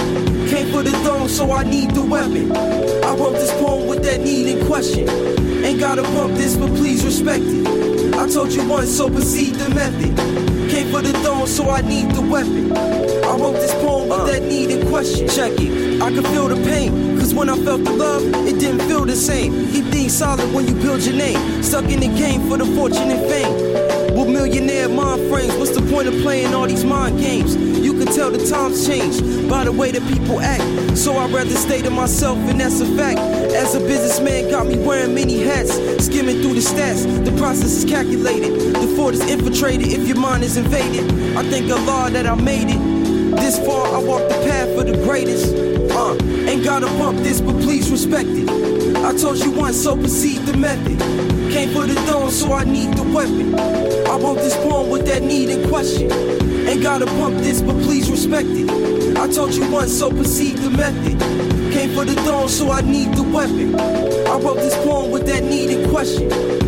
[0.50, 2.52] Came for the throne, so I need the weapon.
[2.52, 5.10] I wrote this poem with that need in question.
[5.64, 7.93] Ain't gotta pump this, but please respect it.
[8.24, 10.18] I told you once, so proceed the method.
[10.72, 12.72] Came for the throne, so I need the weapon.
[12.72, 15.28] I wrote this poem with that need in question.
[15.28, 17.20] Check it, I can feel the pain.
[17.20, 19.70] Cause when I felt the love, it didn't feel the same.
[19.74, 21.62] Keep things solid when you build your name.
[21.62, 23.73] Stuck in the game for the fortune and fame.
[24.14, 27.56] With millionaire mind frames, what's the point of playing all these mind games?
[27.56, 30.98] You can tell the times change by the way that people act.
[30.98, 33.18] So I'd rather stay to myself, and that's a fact.
[33.18, 35.74] As a businessman, got me wearing many hats,
[36.06, 37.04] skimming through the stats.
[37.26, 41.06] The process is calculated, the fort is infiltrated if your mind is invaded.
[41.36, 43.36] I thank Allah that I made it.
[43.38, 45.56] This far, I walked the path for the greatest.
[45.92, 46.14] Uh,
[46.48, 48.48] ain't gotta bump this, but please respect it.
[48.98, 51.33] I told you once, so proceed the method.
[51.54, 53.54] Came for the throne, so I need the weapon.
[53.54, 56.12] I wrote this poem with that need in question.
[56.68, 59.16] Ain't gotta bump this, but please respect it.
[59.16, 61.20] I told you once, so proceed the method.
[61.72, 63.76] Came for the throne, so I need the weapon.
[63.76, 66.63] I wrote this poem with that need in question.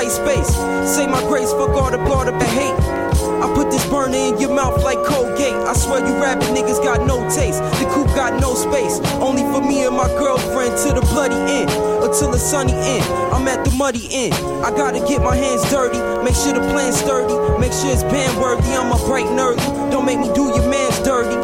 [0.00, 0.48] Tight space.
[0.88, 2.72] Say my grace, all the blood up the hate.
[3.44, 5.52] I put this burner in your mouth like Colgate.
[5.68, 7.60] I swear you rapping niggas got no taste.
[7.80, 8.98] The coupe got no space.
[9.20, 11.70] Only for me and my girlfriend to the bloody end.
[12.02, 13.04] Until the sunny end.
[13.34, 14.34] I'm at the muddy end.
[14.64, 16.00] I gotta get my hands dirty.
[16.24, 17.36] Make sure the plan's sturdy.
[17.60, 18.72] Make sure it's band worthy.
[18.72, 19.58] I'm a bright nerd.
[19.90, 21.36] Don't make me do your man's dirty.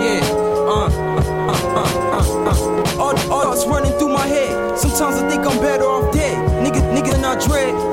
[0.00, 0.24] Yeah,
[0.64, 3.00] uh, uh, uh, uh, uh.
[3.00, 4.78] All, all thoughts running through my head.
[4.78, 6.36] Sometimes I think I'm better off dead.
[6.64, 7.89] Nigga, nigga, not dread.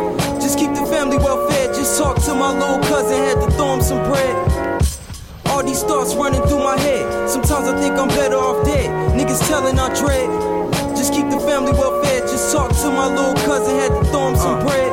[2.38, 4.36] My little cousin, had to throw him some bread.
[5.48, 7.30] All these thoughts running through my head.
[7.30, 8.90] Sometimes I think I'm better off dead.
[9.18, 10.30] Niggas telling I dread.
[10.96, 12.24] Just keep the family well fed.
[12.24, 14.66] Just talk to my little cousin, had to throw him some uh.
[14.66, 14.92] bread.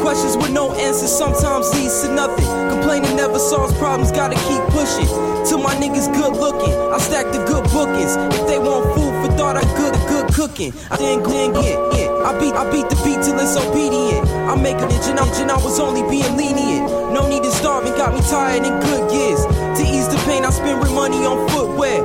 [0.00, 2.46] Questions with no answers sometimes leads to nothing.
[2.70, 5.06] Complaining never solves problems, gotta keep pushing.
[5.44, 8.14] Till my niggas good looking, I stack the good bookings.
[8.38, 10.74] If they want food thought, I at good cooking.
[10.90, 11.78] I didn't get it.
[12.26, 14.26] I beat I beat the beat till it's obedient.
[14.50, 16.90] I make a and I'm and I was only being lenient.
[17.14, 19.46] No need to starve and got me tired in good years.
[19.46, 22.02] To ease the pain, I spend money on footwear.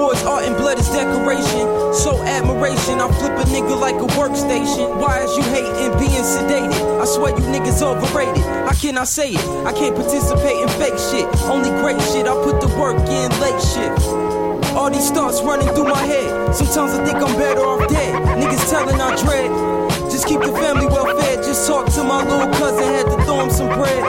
[0.00, 1.68] Wars, art, and blood is decoration.
[1.92, 4.96] So admiration, I flip a nigga like a workstation.
[4.96, 6.72] Why is you hating being sedated?
[6.72, 8.48] I swear you niggas overrated.
[8.64, 9.44] How can I say it?
[9.68, 11.28] I can't participate in fake shit.
[11.52, 12.24] Only great shit.
[12.24, 14.31] I put the work in late shift.
[14.76, 16.54] All these thoughts running through my head.
[16.54, 18.14] Sometimes I think I'm better off dead.
[18.40, 19.50] Niggas telling I dread.
[20.10, 21.44] Just keep the family well fed.
[21.44, 24.02] Just talk to my little cousin, had to throw him some bread.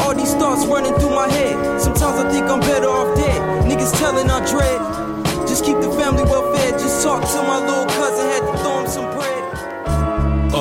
[0.00, 1.80] All these thoughts running through my head.
[1.80, 3.40] Sometimes I think I'm better off dead.
[3.70, 4.80] Niggas telling I dread.
[5.48, 6.78] Just keep the family well fed.
[6.78, 8.43] Just talk to my little cousin, had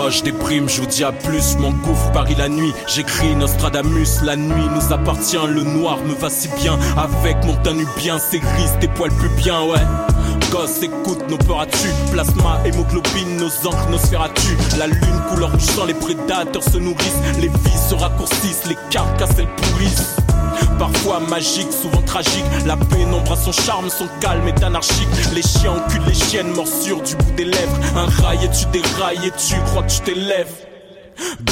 [0.09, 2.73] je déprime, je vous dis à plus, m'engouffre Paris la nuit.
[2.87, 5.37] J'écris Nostradamus, la nuit nous appartient.
[5.47, 9.29] Le noir me va si bien avec mon teint bien, c'est gris, tes poils plus
[9.29, 9.79] bien, ouais.
[10.51, 14.29] Gosse, écoute, nos peurs à tu Plasma, hémoglobine, nos encres, nos sphères
[14.77, 17.21] La lune, couleur rouge sang, les prédateurs se nourrissent.
[17.39, 20.15] Les vies se raccourcissent, les carcasses elles pourrissent.
[20.79, 22.43] Parfois magique, souvent tragique.
[22.65, 25.07] La pénombre a son charme, son calme est anarchique.
[25.33, 27.79] Les chiens enculent les chiennes, morsure du bout des lèvres.
[27.95, 30.53] Un rail et tu dérailles et tu crois que tu t'élèves?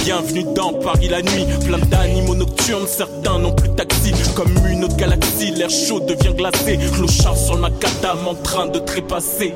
[0.04, 4.12] Bienvenue dans Paris la nuit, plein d'animaux nocturnes, certains n'ont plus taxi.
[4.36, 6.80] Comme une autre galaxie, l'air chaud devient glacé.
[6.96, 9.54] Clochard sur le macadam en train de trépasser.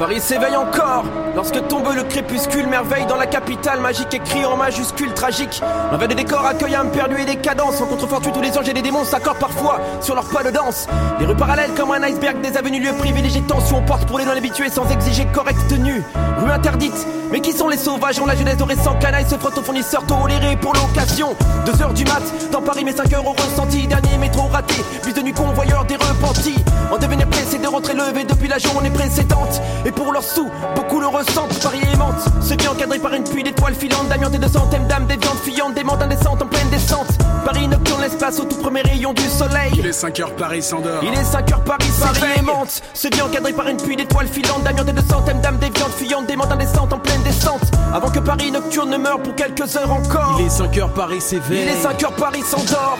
[0.00, 5.12] Paris s'éveille encore lorsque tombe le crépuscule, merveille dans la capitale magique écrit en majuscule
[5.14, 5.60] tragique.
[5.90, 7.80] L'envers des décors accueille un perdu et des cadences.
[7.80, 10.86] En tous les anges et les démons s'accordent parfois sur leur pas de danse.
[11.18, 14.70] Les rues parallèles comme un iceberg, des avenues lieux privilégiés, tension porte pour les non-habitués
[14.70, 16.02] sans exiger correcte tenue.
[16.42, 18.20] Rue interdite, mais qui sont les sauvages?
[18.20, 21.34] On la jeunesse dorée sans canaille se frotte aux fournisseurs tolérés pour l'occasion.
[21.66, 23.86] Deux heures du mat, dans Paris, mes 5 heures au ressenti.
[23.86, 26.56] Dernier métro raté, bus de nuit convoyeur des repentis.
[26.90, 29.60] En devenir pressé de rentrer levé depuis la journée précédente.
[29.84, 31.58] Et pour leurs sous, beaucoup le ressentent.
[31.62, 34.86] Paris aimante, ce qui est encadré par une pluie d'étoiles filantes, d'amiante et de centaines
[34.86, 37.08] d'âmes, des viandes fuyantes, des mondes indécentes en pleine descente.
[37.44, 39.72] Paris nocturne laisse place au tout premier rayon du soleil.
[39.76, 41.02] Il est 5 heures, Paris s'endort.
[41.02, 44.28] Il est 5 heures, Paris Paris aimante, ce qui est encadré par une pluie d'étoiles
[44.28, 47.62] filantes, d'amiante et de centaines d'âmes, des viandes fuyantes, des mondes indécentes en pleine descente.
[47.94, 50.36] Avant que Paris nocturne ne meure pour quelques heures encore.
[50.38, 51.64] Il est 5 heures, Paris s'éveille.
[51.64, 52.96] Il est 5 heures, Paris s'endort.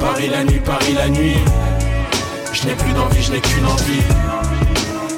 [0.00, 1.36] Paris la nuit, Paris la nuit.
[2.52, 4.02] Je n'ai plus d'envie, je n'ai qu'une envie.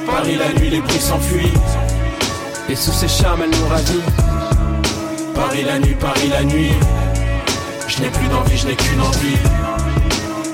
[0.06, 1.52] Paris la nuit, les bruits s'enfuient.
[2.68, 4.02] Et sous ses charmes, elle nous ravit.
[5.34, 6.72] Paris la nuit, Paris la nuit.
[7.86, 9.36] Je n'ai plus d'envie, je n'ai qu'une envie.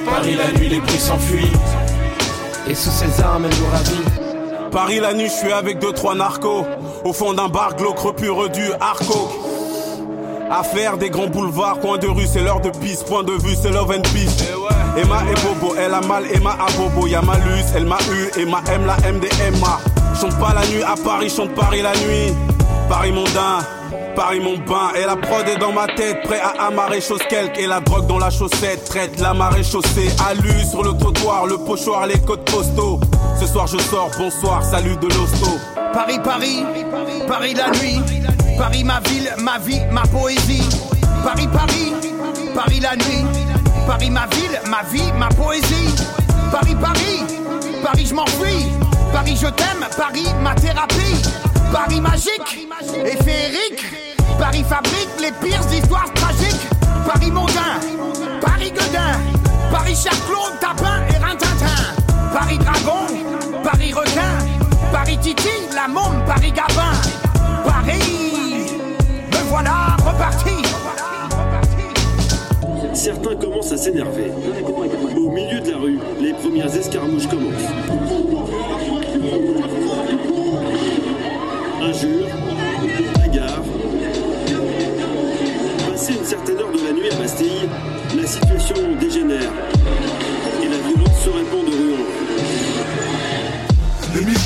[0.05, 1.53] Paris la nuit, les bruits s'enfuient.
[2.69, 4.71] Et sous ses armes, elle nous ravit.
[4.71, 6.67] Paris la nuit, je suis avec deux trois narcos.
[7.05, 9.31] Au fond d'un bar glauque, repure du Arco.
[10.51, 13.71] Affaire des grands boulevards, coin de rue, c'est l'heure de piste, point de vue, c'est
[13.71, 14.45] love and peace.
[14.99, 18.61] Emma et Bobo, elle a mal, Emma à Bobo, y'a Malus, elle m'a eu, Emma
[18.71, 19.19] aime la M
[20.23, 22.33] Chante pas la nuit à Paris, chante Paris la nuit.
[22.89, 23.59] Paris mondain,
[24.15, 27.59] Paris mon bain, et la prod est dans ma tête, prêt à amarrer chose quelque,
[27.59, 31.59] et la drogue dans la chaussette, traite la marée chaussée, alu sur le trottoir, le
[31.59, 33.01] pochoir, les côtes postaux.
[33.41, 35.59] Ce soir je sors, bonsoir, salut de l'hosto.
[35.93, 36.63] Paris, Paris,
[37.27, 38.01] Paris la nuit.
[38.57, 40.69] Paris ma ville, ma vie, ma poésie.
[41.25, 41.93] Paris, Paris,
[42.55, 43.25] Paris la nuit.
[43.89, 45.97] Paris ma ville, ma vie, ma poésie.
[46.53, 47.25] Paris, Paris,
[47.83, 48.82] Paris je m'enfuis.
[49.13, 51.23] Paris je t'aime, Paris ma thérapie.
[51.73, 52.69] Paris magique.
[53.05, 53.85] Et féerique
[54.39, 56.67] Paris fabrique les pires histoires tragiques.
[57.07, 57.81] Paris mondain,
[58.41, 59.19] Paris Godin.
[59.71, 62.03] Paris Charclot, Tapin et Rintintin.
[62.33, 63.07] Paris dragon,
[63.63, 64.39] Paris requin.
[64.93, 66.93] Paris Titi, la môme, Paris Gabin.
[67.65, 68.77] Paris,
[69.31, 70.63] me voilà reparti.
[72.93, 74.31] Certains commencent à s'énerver.
[75.17, 78.22] Au milieu de la rue, les premières escarmouches commencent.
[81.83, 82.29] Injures,
[83.17, 83.65] bagarres.
[85.91, 87.69] Passé une certaine heure de la nuit à Bastille,
[88.17, 89.51] la situation dégénère
[90.63, 91.72] et la violence se répand de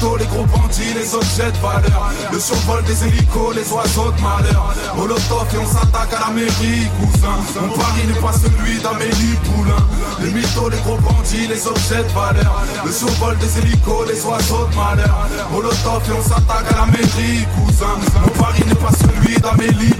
[0.02, 0.18] rue.
[0.18, 2.12] Les gros bandits, les objets de valeur.
[2.32, 4.74] Le survol des hélicos, les oiseaux de malheur.
[4.96, 7.36] Molotov et on s'attaque à la mairie, cousin.
[7.60, 9.82] Mon pari n'est pas celui d'Amélie Poulain.
[10.20, 12.62] Les mythos, les gros bandits, les objets de valeur.
[12.84, 15.28] Le survol des hélicos, les oiseaux de malheur.
[15.50, 17.96] Molotov et on s'attaque à la mairie, cousin.
[18.22, 19.95] Mon pari n'est pas celui d'Amélie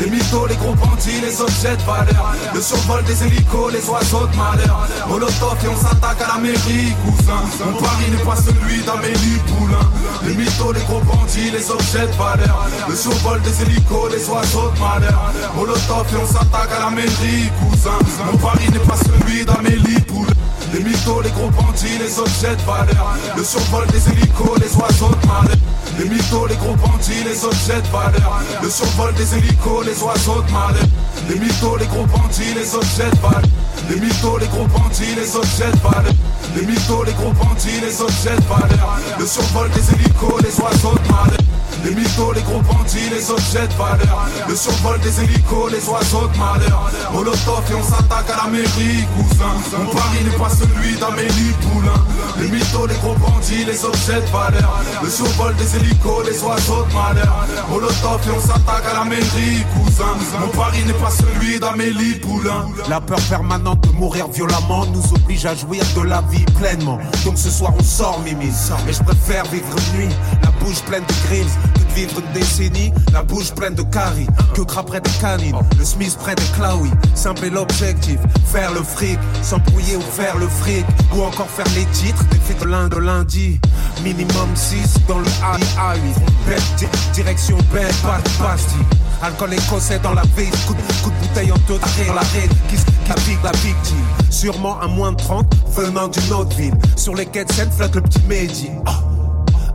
[0.00, 2.34] les mythos, les gros bandits, les objets de valeur.
[2.54, 4.86] Le survol des hélicos, les oiseaux de malheur.
[5.08, 7.42] Molotov et on s'attaque à la mairie, cousin.
[7.64, 9.90] Mon pari n'est pas celui d'Amélie Poulain.
[10.26, 12.68] Les mythos, les gros bandits, les objets de valeur.
[12.88, 15.32] Le survol des hélicos, les oiseaux de malheur.
[15.56, 17.98] Molotov et on s'attaque à la mairie, cousin.
[18.30, 20.37] Mon pari n'est pas celui d'Amélie Poulain
[20.72, 23.16] les mythos, les gros bandits, les objets de valeur.
[23.36, 25.56] Le survol des hélicos, les oiseaux de malheur.
[25.98, 28.40] Les mythos, les gros bandits, les objets de valeur.
[28.62, 30.88] Le survol des hélicos, les oiseaux de malheur.
[31.28, 33.42] Les mythos, les gros bandits, les objets de valeur.
[33.88, 36.14] Les mythos, les gros bandits, les objets de valeur.
[36.56, 38.98] Les mythos, les gros bandits, les objets de valeur.
[39.18, 41.47] Le survol des hélicos, les oiseaux de malheur
[41.84, 44.28] les mythos, les gros bandits, les objets de valeur.
[44.48, 46.90] Le survol des hélicos, les oiseaux de malheur.
[47.12, 49.78] Molotov et on s'attaque à la mairie, cousin.
[49.78, 52.04] Mon pari n'est pas celui d'Amélie Poulain.
[52.40, 54.80] Les mythos, les gros bandits, les objets de valeur.
[55.02, 57.46] Le survol des hélicos, les oiseaux de malheur.
[57.70, 60.14] Molotov et on s'attaque à la mairie, cousin.
[60.40, 62.66] Mon pari n'est pas celui d'Amélie Poulain.
[62.88, 66.98] La peur permanente de mourir violemment nous oblige à jouir de la vie pleinement.
[67.24, 68.48] Donc ce soir on sort Mimi.
[68.88, 71.46] Et je préfère vivre une nuit, la bouche pleine de grilles
[71.94, 76.34] vivre une décennie, la bouche pleine de caries, que craperait des canines, le Smith près
[76.34, 76.90] des Claoui.
[77.14, 80.84] Simple est l'objectif, faire le fric, s'embrouiller ou faire le fric,
[81.14, 83.60] ou encore faire les titres, des de l'un de lundi.
[84.02, 85.98] Minimum 6 dans le AI8,
[86.46, 88.78] bête, di- direction bête, pas de pastille.
[89.22, 93.38] Alcool écossais dans la vie, coup de, bouteille en taux d'arrêt, la raid qui, qui
[93.42, 93.96] la victime.
[94.30, 96.74] Sûrement à moins de 30, venant d'une autre ville.
[96.96, 98.70] Sur les quais de Seine, flotte le petit Mehdi.
[98.86, 99.07] Ah.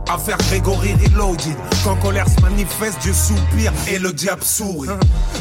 [0.08, 1.56] Affaire Grégory Reloaded.
[1.82, 4.88] Quand colère se manifeste, Dieu soupire et le diable sourit.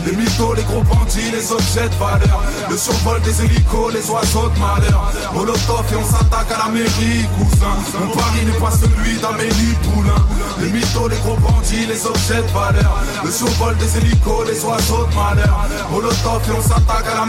[0.06, 2.42] Les mythos, les gros bandits, les objets de valeur.
[2.70, 5.12] Le survol des hélicos, les oiseaux de malheur.
[5.34, 7.76] Molotov et on s'attaque à la mairie, cousin.
[8.00, 10.26] Mon pari n'est pas celui d'Amélie Poulain.
[10.62, 13.04] Les mythos, les gros bandits, les objets de valeur.
[13.24, 15.68] Le survol des hélicos, les oiseaux de malheur.
[15.92, 17.26] Molotov et on s'attaque à la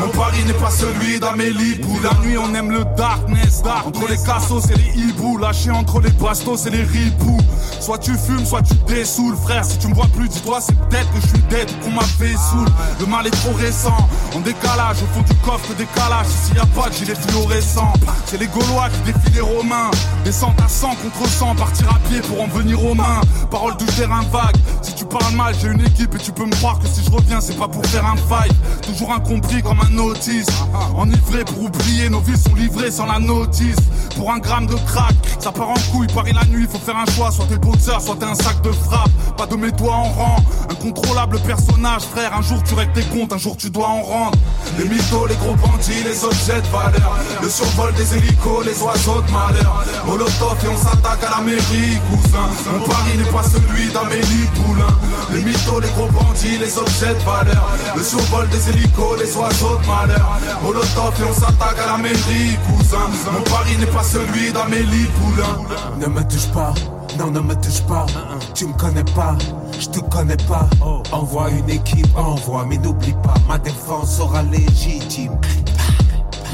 [0.00, 4.16] Mon pari n'est pas celui d'Amélie Poulain La nuit on aime le darkness, Entre les
[4.16, 5.38] cassos et les hiboux.
[5.38, 7.38] Lâché entre les bastos et les ripoux.
[7.80, 11.12] Soit tu fumes, soit tu dessoules Frère, si tu me vois plus, dis-toi c'est peut-être
[11.12, 12.68] que je suis dead qu'on m'a fait saoul.
[13.00, 16.58] Le mal est trop récent, en décalage Au fond du coffre des calages Ici y
[16.58, 17.92] a pas de gilet fluorescent
[18.26, 19.90] C'est les Gaulois qui défient les Romains.
[20.24, 23.20] Descente à 100 contre 100, partir à pied pour en venir aux mains.
[23.50, 26.54] Parole de terrain vague, si tu parles mal j'ai une équipe Et tu peux me
[26.56, 28.52] croire que si je reviens c'est pas pour faire un fight.
[28.82, 29.12] Toujours
[29.42, 30.52] incompris comme un autiste.
[30.96, 33.76] Enivré pour oublier, nos vies sont livrées sans la notice.
[34.16, 37.10] Pour un gramme de crack, ça part en couille Paris la nuit, faut faire un
[37.12, 39.10] choix Soit t'es le soit t'es un sac de frappe.
[39.36, 40.36] Pas de mets-toi en rang,
[40.70, 42.36] incontrôlable personnage frère.
[42.36, 44.38] Un jour tu règles tes comptes, un jour tu dois en rendre.
[44.78, 47.16] Les mythos, les gros bandits, les objets de valeur.
[47.42, 49.84] Le survol des hélicos, les oiseaux de malheur.
[50.06, 52.48] Molotov et on s'attaque à la mairie, cousin.
[52.72, 54.96] Mon pari n'est pas celui d'Amélie Poulain.
[55.32, 57.68] Les mythos, les gros bandits, les objets de valeur.
[57.96, 60.38] Le survol des hélicos, les oiseaux de malheur.
[60.62, 63.08] Molotov et on s'attaque à la mairie, cousin.
[63.32, 65.58] Mon pari n'est pas celui d'Amélie Poulain.
[65.98, 66.74] Ne me touche pas,
[67.18, 68.06] non ne me touche pas.
[68.54, 69.36] Tu me connais pas,
[69.78, 70.68] je te connais pas.
[71.12, 73.34] Envoie une équipe, envoie mais n'oublie pas.
[73.48, 75.38] Ma défense sera légitime.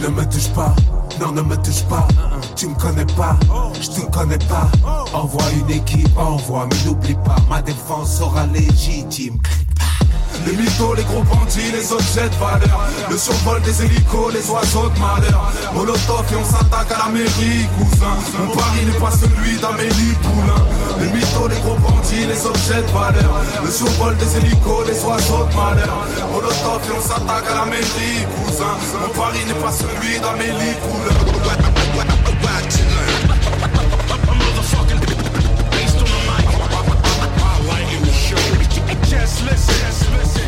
[0.00, 0.74] Ne me touche pas,
[1.20, 2.06] non ne me touche pas.
[2.54, 3.36] Tu me connais pas,
[3.80, 4.68] je te connais pas.
[5.12, 7.36] Envoie une équipe, envoie mais n'oublie pas.
[7.48, 9.38] Ma défense sera légitime
[10.46, 12.80] Les mythos, les gros bandits, les objets de valeur.
[13.10, 15.52] Le survol des hélicos, les oiseaux de malheur.
[15.74, 18.16] Molotov et on s'attaque à la mairie, cousin.
[18.38, 20.62] Mon pari n'est pas celui d'Amélie Poulain.
[21.00, 23.32] Les mythos, les gros bandits, les objets de valeur.
[23.64, 26.06] Le survol des hélicos, les oiseaux de malheur.
[26.32, 28.74] Molotov et on s'attaque à la mairie, cousin.
[29.00, 31.28] Mon pari n'est pas celui d'Amélie Poulain
[39.44, 40.47] Let's listen.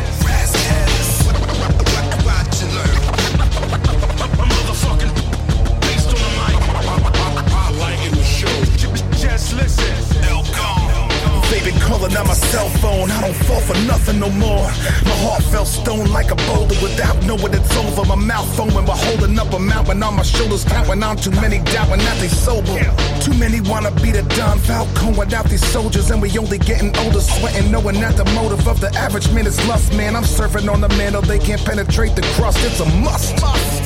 [11.51, 13.11] Been calling out my cell phone.
[13.11, 14.65] I don't fall for nothing no more.
[15.05, 18.03] My heart felt stone like a boulder without knowing it's over.
[18.03, 21.59] My mouth foaming, but holding up a mountain on my shoulders, counting on too many
[21.59, 22.81] doubting that they sober.
[23.21, 27.21] Too many wanna be the Don Falcone without these soldiers, and we only getting older,
[27.21, 29.93] sweating, knowing that the motive of the average man is lust.
[29.93, 32.57] Man, I'm surfing on the mantle, they can't penetrate the crust.
[32.65, 33.35] It's a must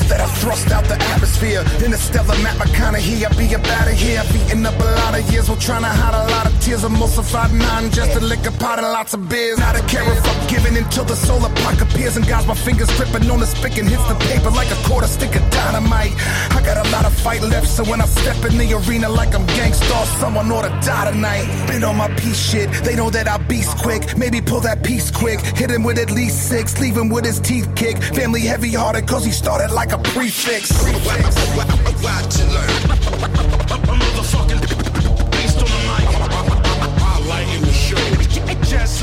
[0.07, 1.61] that I thrust out the atmosphere.
[1.83, 4.23] Interstellar Matt McConaughey, I be up out of here.
[4.33, 6.83] Eaten up a lot of years while trying to hide a lot of tears.
[6.83, 9.59] Emulsified nine, just a liquor pot and lots of beers.
[9.59, 12.89] Not a care if I'm giving until the solar block appears and guys, my fingers
[12.97, 16.13] gripping on the spick and hits the paper like a quarter stick of dynamite.
[16.51, 19.33] I got a lot of fight left, so when I step in the arena like
[19.35, 21.45] I'm gangsta, someone ought to die tonight.
[21.67, 24.17] Been on my piece shit, they know that I beast quick.
[24.17, 27.39] Maybe pull that piece quick, hit him with at least six, leave him with his
[27.39, 27.97] teeth kick.
[28.15, 30.71] Family heavy hearted, cause he started like a prefix.
[30.83, 31.35] prefix.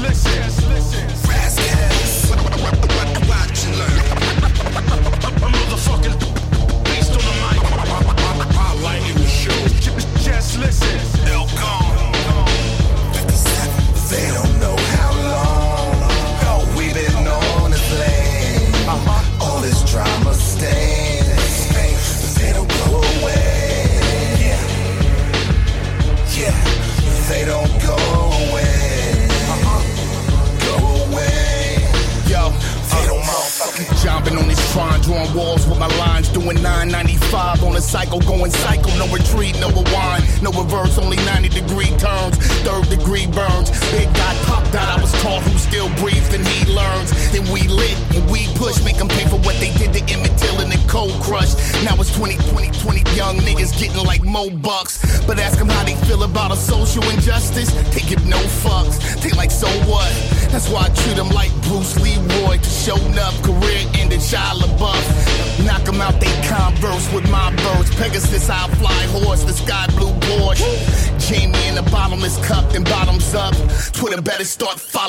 [0.02, 0.81] Listen.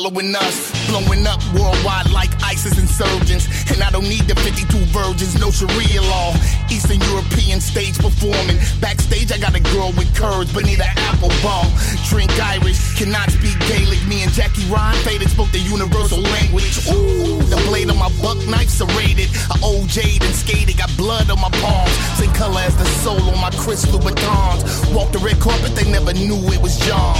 [0.03, 0.71] Following us.
[0.89, 3.47] Blowing up worldwide like ISIS insurgents.
[3.71, 6.35] And I don't need the 52 virgins, no Sharia law.
[6.69, 8.59] Eastern European stage performing.
[8.81, 11.71] Backstage, I got a girl with curves, but need an apple bomb.
[12.09, 14.03] Drink Irish, cannot speak Gaelic.
[14.07, 16.83] Me and Jackie Ryan faded, spoke the universal language.
[16.91, 19.31] Ooh, the blade on my buck knife serrated.
[19.47, 21.95] I OJ'd and skated, got blood on my palms.
[22.19, 24.63] Same color as the soul on my crystal batons.
[24.91, 27.15] Walked the red carpet, they never knew it was John.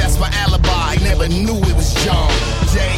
[0.00, 2.32] That's my alibi, never knew it was John.
[2.72, 2.89] J,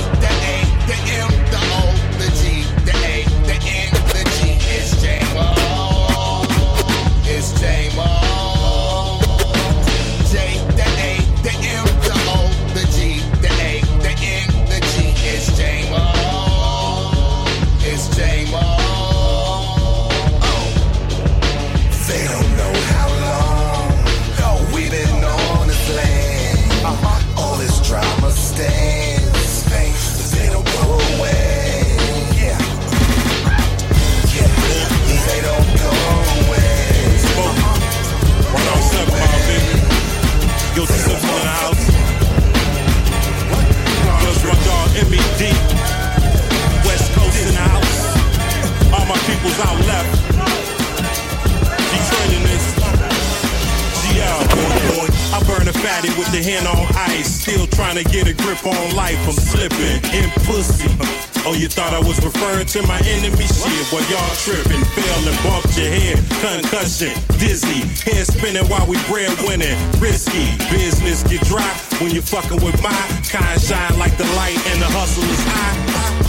[61.83, 63.43] thought I was referring to my enemy?
[63.43, 64.83] Shit, well, y'all tripping.
[64.95, 66.19] Fell and bumped your head.
[66.39, 67.11] Concussion,
[67.43, 67.83] dizzy.
[68.07, 69.77] Head spinning while we bread winning.
[69.99, 70.55] Risky.
[70.71, 72.95] Business get dry when you're fucking with my
[73.27, 73.61] kind.
[73.61, 76.22] Shine like the light and the hustle is high.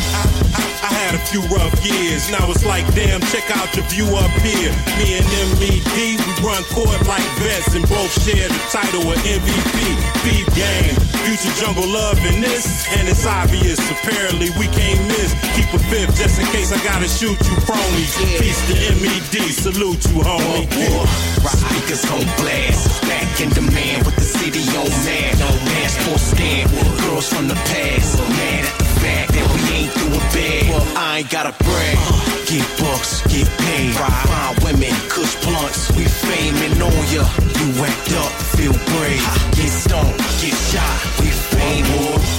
[0.84, 2.28] I had a few rough years.
[2.30, 4.72] Now it's like, damn, check out the view up here.
[5.00, 9.80] Me and MED, we run court like vets and both share the title of MVP.
[10.28, 10.92] Beef game,
[11.24, 13.80] future jungle love in this, and it's obvious.
[13.96, 15.32] Apparently we can't miss.
[15.56, 18.12] Keep a fifth just in case I gotta shoot you cronies.
[18.44, 20.68] Peace to MED, salute you, homie.
[20.92, 21.08] Oh,
[21.48, 25.34] speakers on blast, back in demand with the city on mad.
[25.64, 26.68] Passport scan,
[27.04, 30.70] girls from the past, mad at the fact that we ain't doing bad.
[30.70, 31.98] Well, I ain't gotta brag.
[32.00, 33.94] Uh, get bucks, get paid.
[33.96, 35.92] Fine women, kush blunts.
[35.96, 37.24] We faming on ya.
[37.60, 39.24] You act up, feel brave.
[39.56, 41.00] Get stoned, get shot.
[41.20, 42.33] We fame.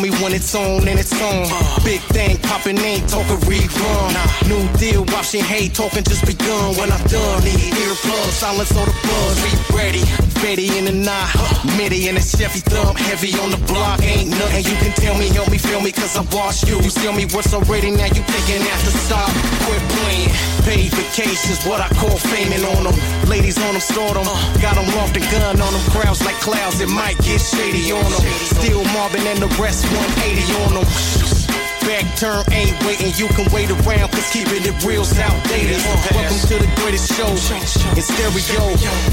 [0.00, 1.44] Me when it's on and it's on.
[1.84, 4.10] Big thing popping, ain't talking rerun.
[4.48, 6.74] New deal, watching hate, talking just begun.
[6.76, 9.36] When I'm done, need earplugs, silence all the buzz.
[9.44, 10.02] Be ready,
[10.40, 11.28] Betty in the knot.
[11.76, 14.00] Mitty and a Chevy thumb, heavy on the block.
[14.02, 15.58] Ain't nothing you can tell me me
[15.88, 16.76] cause I washed you.
[16.76, 19.32] You steal me what's already, now you thinking after stop.
[19.64, 20.28] Quit playing.
[20.68, 22.96] Paid vacations, what I call faming on them.
[23.28, 24.28] Ladies on them, stored them.
[24.60, 25.84] Got them off the gun on them.
[25.90, 28.22] Crowds like clouds, it might get shady on them.
[28.60, 31.39] Still Marvin and the rest 180 on them.
[31.86, 35.80] Back turn ain't waiting, you can wait around, cause keeping it real's outdated.
[35.84, 38.62] Welcome to the greatest show in stereo.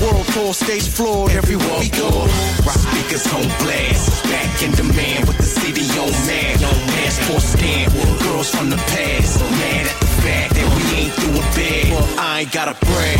[0.03, 2.09] World tour, stage floor, everywhere we go.
[2.65, 6.57] Rock speakers on blast, back in demand with the city on man.
[6.59, 7.89] Passport scan,
[8.23, 10.56] girls from the past, mad at the fact
[10.97, 12.19] we ain't doing bad.
[12.19, 13.19] I ain't gotta brag.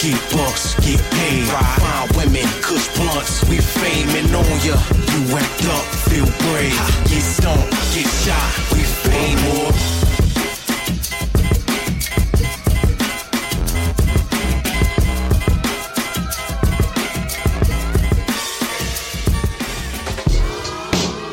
[0.00, 1.46] Get bucks, get paid.
[1.46, 3.44] Fine women, kush blunts.
[3.48, 4.76] We faming on ya.
[5.12, 6.78] You act up, feel brave.
[7.08, 8.48] Get stumped, get shot.
[8.72, 9.72] We fame more.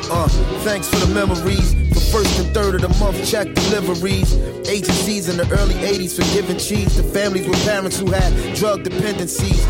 [0.08, 0.28] Uh,
[0.62, 1.85] thanks for the memories.
[2.12, 4.32] First and third of the month, check deliveries.
[4.68, 8.84] Agencies in the early 80s for giving cheese to families with parents who had drug
[8.84, 9.64] dependencies.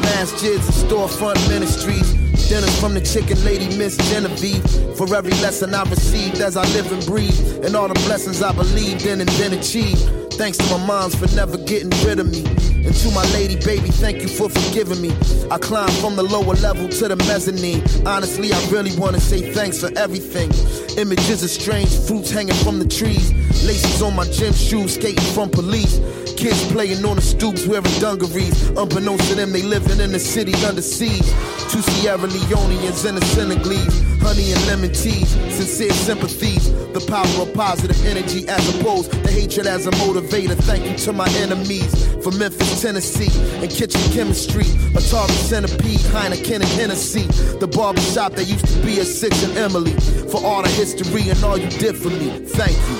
[0.00, 2.12] Masjids and storefront ministries.
[2.48, 4.64] Dinners from the chicken lady, Miss Genevieve.
[4.96, 7.64] For every lesson I received as I live and breathe.
[7.64, 10.00] And all the blessings I believed in and then achieved.
[10.34, 12.44] Thanks to my moms for never getting rid of me.
[12.84, 15.14] And to my lady, baby, thank you for forgiving me.
[15.50, 17.82] I climbed from the lower level to the mezzanine.
[18.06, 20.50] Honestly, I really wanna say thanks for everything.
[20.98, 23.32] Images of strange fruits hanging from the trees.
[23.64, 25.98] Laces on my gym shoes, skating from police.
[26.36, 28.68] Kids playing on the stoops wearing dungarees.
[28.70, 31.24] Unbeknownst to them, they living in the city under siege.
[31.70, 34.02] Two Sierra Leoneans and the Senegalese.
[34.20, 36.70] Honey and lemon teas, sincere sympathies.
[36.92, 40.56] The power of positive energy as opposed to hatred as a motivator.
[40.56, 41.90] Thank you to my enemies
[42.22, 43.32] from Memphis, Tennessee,
[43.62, 44.64] and kitchen chemistry.
[44.94, 47.22] Atari centipede, Heineken and Hennessy.
[47.58, 49.94] The barbershop that used to be a Six and Emily.
[50.30, 52.28] For all the history and all you did for me.
[52.58, 52.98] Thank you.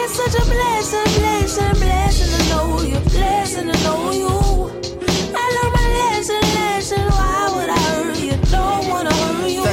[0.00, 4.32] It's such a blessing, blessing, blessing to know you, blessing to know you.
[5.42, 7.02] I learned my lesson, lesson.
[7.18, 8.36] Why would I hurt you?
[8.50, 9.64] Don't wanna hurt you.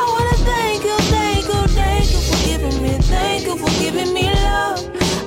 [0.00, 4.10] I wanna thank you, thank you, thank you for giving me, thank you for giving
[4.14, 4.78] me love.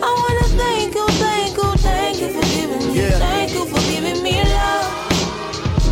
[0.08, 3.20] I wanna thank you, thank you, thank you for giving me, Yeah.
[3.20, 4.88] thank you for giving me love.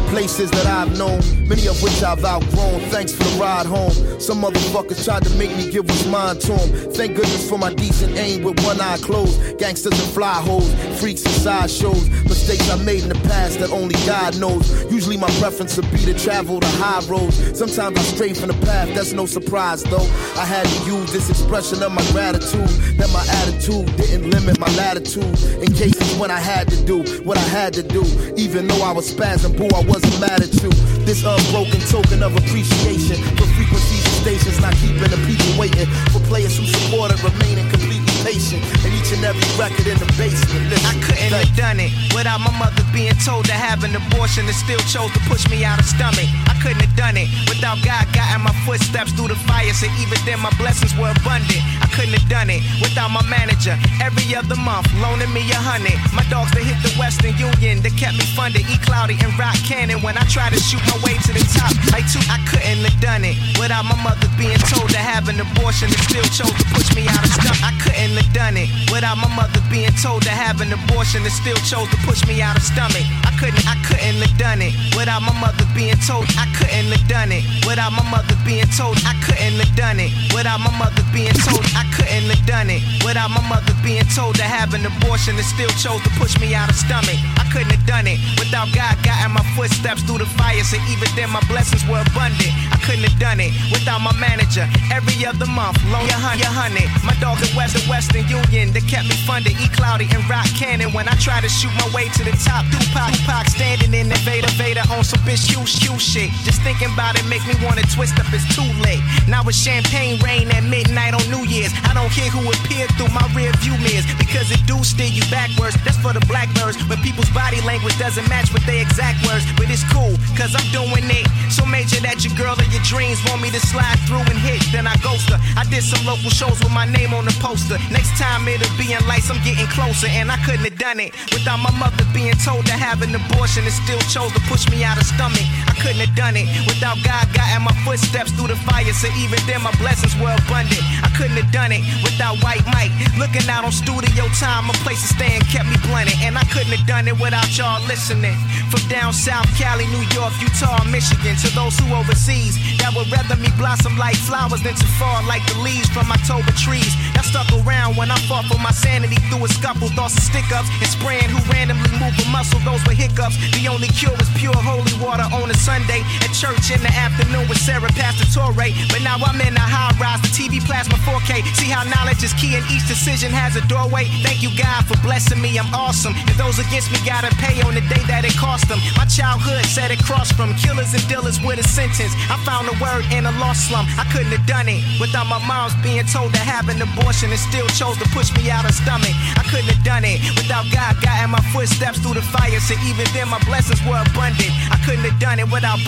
[0.10, 1.22] Places that I've known,
[1.52, 2.80] many of which I've outgrown.
[2.96, 3.92] Thanks for the ride home.
[4.22, 6.70] Some motherfuckers tried to make me give what's mine to 'em.
[6.94, 9.36] Thank goodness for my decent aim with one eye closed.
[9.58, 10.70] Gangsters and fly hoes,
[11.00, 12.08] freaks and sideshows.
[12.24, 14.66] Mistakes I made in the past that only God knows.
[14.90, 17.36] Usually my preference would be to travel the high roads.
[17.54, 20.08] Sometimes I stray from the path, that's no surprise though.
[20.38, 22.72] I had to use this expression of my gratitude.
[22.98, 25.36] That my attitude didn't limit my latitude.
[25.64, 28.04] In cases when I had to do what I had to do.
[28.38, 30.72] Even though I was spazzing, boo, I wasn't mad at you.
[31.06, 35.88] This unbroken token of appreciation for frequencies and stations not keeping the people waiting.
[36.14, 38.62] For players who supported remaining completely patient.
[38.86, 40.70] And each and every record in the basement.
[40.70, 44.46] Listen, I couldn't have done it without my mother being told to have an abortion
[44.46, 46.30] and still chose to push me out of stomach.
[46.62, 49.74] Couldn't have done it without God guiding my footsteps through the fire.
[49.74, 51.62] So even then, my blessings were abundant.
[51.82, 55.98] I couldn't have done it without my manager every other month loaning me a hundred.
[56.14, 58.62] My dogs that hit the Western Union that kept me funded.
[58.70, 61.74] E Cloudy and Rock Cannon when I tried to shoot my way to the top.
[61.90, 65.42] Like two, I couldn't have done it without my mother being told to have an
[65.42, 67.66] abortion and still chose to push me out of stomach.
[67.66, 71.34] I couldn't have done it without my mother being told to have an abortion and
[71.34, 73.02] still chose to push me out of stomach.
[73.26, 76.30] I couldn't, I couldn't have done it without my mother being told.
[76.38, 78.98] I couldn't have done it without my mother being told.
[79.06, 81.64] I couldn't have done it without my mother being told.
[81.76, 85.46] I couldn't have done it without my mother being told to have an abortion and
[85.46, 87.20] still chose to push me out of stomach.
[87.38, 90.64] I couldn't have done it without God guiding my footsteps through the fire.
[90.64, 92.54] So even then, my blessings were abundant.
[92.74, 95.78] I couldn't have done it without my manager every other month.
[95.94, 96.88] Loan your hundred, your hundred.
[97.06, 99.54] My dogs at West, Western Union that kept me funded.
[99.62, 102.66] E Cloudy and Rock Cannon when I try to shoot my way to the top.
[102.72, 106.31] Tupac, Tupac standing in the Vader, Vader on some bitch huge, huge shit.
[106.44, 108.28] Just thinking about it make me wanna twist up.
[108.34, 109.04] It's too late.
[109.28, 111.74] Now it's champagne rain at midnight on New Year's.
[111.84, 115.24] I don't care who appeared through my rear view mirrors because it do steer you
[115.30, 115.76] backwards.
[115.84, 116.78] That's for the blackbirds.
[116.90, 120.68] When people's body language doesn't match with their exact words, but it's cool cause I'm
[120.72, 121.26] doing it.
[121.52, 124.64] So major that your girl of your dreams want me to slide through and hit,
[124.72, 125.40] then I ghost her.
[125.60, 127.76] I did some local shows with my name on the poster.
[127.92, 131.12] Next time it'll be in lights, I'm getting closer, and I couldn't have done it
[131.34, 134.84] without my mother being told to have an abortion and still chose to push me
[134.84, 135.44] out of stomach.
[135.68, 139.40] I couldn't have done it without God guiding my footsteps through the fire, so even
[139.50, 140.82] then my blessings were abundant.
[141.02, 145.02] I couldn't have done it without White Mike looking out on studio time, a place
[145.02, 148.38] to stay and kept me blunted, and I couldn't have done it without y'all listening.
[148.70, 153.36] From down south, Cali, New York, Utah, Michigan, to those who overseas that would rather
[153.42, 156.94] me blossom like flowers than to fall like the leaves from October trees.
[157.14, 160.46] Y'all stuck around when I fought for my sanity through a scuffle, thoughts of stick
[160.54, 162.60] ups, and spraying who randomly move a muscle.
[162.64, 163.38] Those were hiccups.
[163.58, 167.48] The only cure was pure holy water on a Sunday at church in the afternoon
[167.48, 168.72] with Sarah Pastor Torre.
[168.92, 171.44] But now I'm in a high rise, the TV plasma 4K.
[171.56, 174.06] See how knowledge is key and each decision has a doorway.
[174.24, 175.58] Thank you, God, for blessing me.
[175.58, 176.14] I'm awesome.
[176.16, 178.80] And those against me gotta pay on the day that it cost them.
[178.98, 182.14] My childhood set it cross from killers and dealers with a sentence.
[182.28, 183.88] I found a word in a lost slum.
[183.96, 187.40] I couldn't have done it without my mom's being told to have an abortion and
[187.40, 189.16] still chose to push me out of stomach.
[189.38, 192.60] I couldn't have done it without God guiding my footsteps through the fire.
[192.60, 194.52] So even then, my blessings were abundant.
[194.72, 195.80] I couldn't have done it without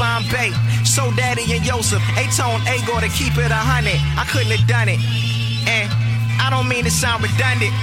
[0.94, 3.98] So Daddy and Joseph, A-Tone, A-Go to keep it a hundred.
[4.14, 5.02] I couldn't have done it.
[5.66, 5.90] And
[6.38, 7.74] I don't mean to sound redundant,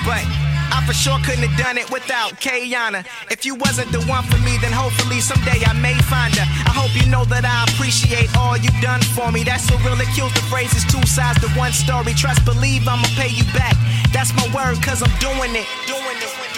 [0.00, 0.24] but
[0.72, 3.04] I for sure couldn't have done it without Kayana.
[3.28, 6.48] If you wasn't the one for me, then hopefully someday I may find her.
[6.64, 9.44] I hope you know that I appreciate all you've done for me.
[9.44, 12.16] That's so real, it kills the phrases two sides to one story.
[12.16, 13.76] Trust, believe I'ma pay you back.
[14.08, 15.68] That's my word, cause I'm doing it.
[15.84, 16.53] Doing it.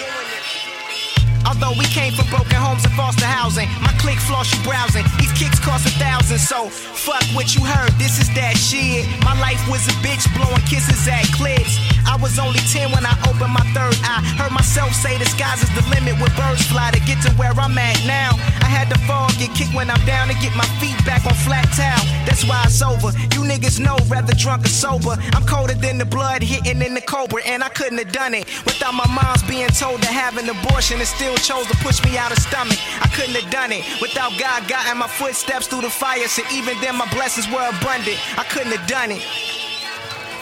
[1.47, 5.05] Although we came from broken homes and foster housing, my clique floss you browsing.
[5.17, 7.91] These kicks cost a thousand, so fuck what you heard.
[7.95, 9.07] This is that shit.
[9.23, 11.79] My life was a bitch blowing kisses at clips.
[12.03, 14.23] I was only 10 when I opened my third eye.
[14.35, 17.55] Heard myself say the sky's is the limit with birds fly to get to where
[17.55, 18.35] I'm at now.
[18.59, 21.35] I had to fall, get kicked when I'm down to get my feet back on
[21.47, 22.03] flat towel.
[22.27, 23.15] That's why it's over.
[23.35, 25.15] You niggas know, rather drunk or sober.
[25.31, 28.45] I'm colder than the blood hitting in the cobra, and I couldn't have done it
[28.65, 32.17] without my mom's being told to have an abortion and still chose to push me
[32.17, 32.79] out of stomach.
[33.01, 36.27] I couldn't have done it without God guiding my footsteps through the fire.
[36.27, 38.17] So even then, my blessings were abundant.
[38.37, 39.23] I couldn't have done it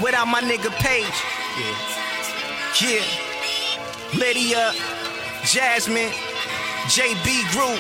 [0.02, 1.18] without my nigga Page.
[1.58, 3.00] Yeah.
[3.00, 3.26] yeah.
[4.20, 4.72] Lydia,
[5.44, 6.12] Jasmine,
[6.92, 7.80] JB Group.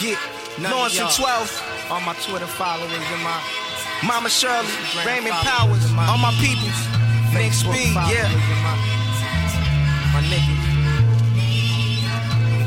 [0.00, 0.18] Yeah.
[0.58, 1.90] Lawrence and 12.
[1.90, 3.42] All my Twitter followers and my
[4.06, 4.68] Mama Shirley,
[5.04, 6.78] Raymond Powers, all my peoples.
[7.34, 8.28] Nick Speed, yeah.
[10.12, 10.59] My niggas.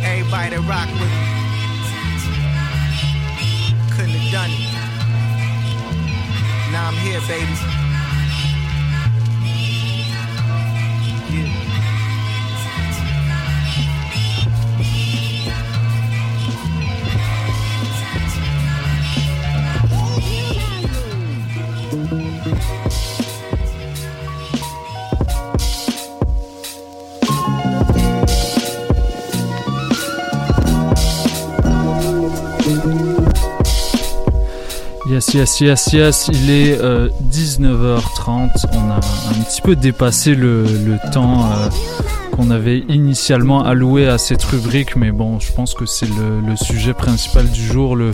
[0.06, 1.34] Everybody that rock with me.
[3.96, 4.60] Couldn't have done it.
[6.72, 7.74] Now I'm here, baby.
[35.34, 36.78] Yes, yes, yes, il est
[37.32, 38.66] 19h30.
[38.74, 41.70] On a un petit peu dépassé le, le temps euh,
[42.36, 46.94] qu'on avait initialement alloué à cette rubrique, mais bon, je pense que c'est le, sujet
[46.94, 48.14] principal du jour, le,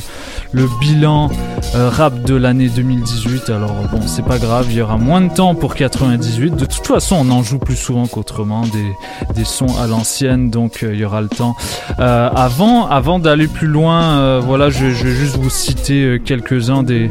[0.80, 1.30] bilan
[1.76, 3.50] euh, rap de l'année 2018.
[3.50, 6.56] Alors bon, c'est pas grave, il y aura moins de temps pour 98.
[6.56, 8.64] De toute façon, on en joue plus souvent qu'autrement,
[9.36, 11.56] des, sons à l'ancienne, donc euh, il y aura le temps.
[12.00, 17.10] Euh, avant avant d'aller plus loin, voilà, je, je, vais juste vous citer quelques-uns des,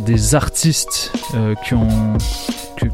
[0.00, 1.12] des artistes
[1.64, 1.88] qui ont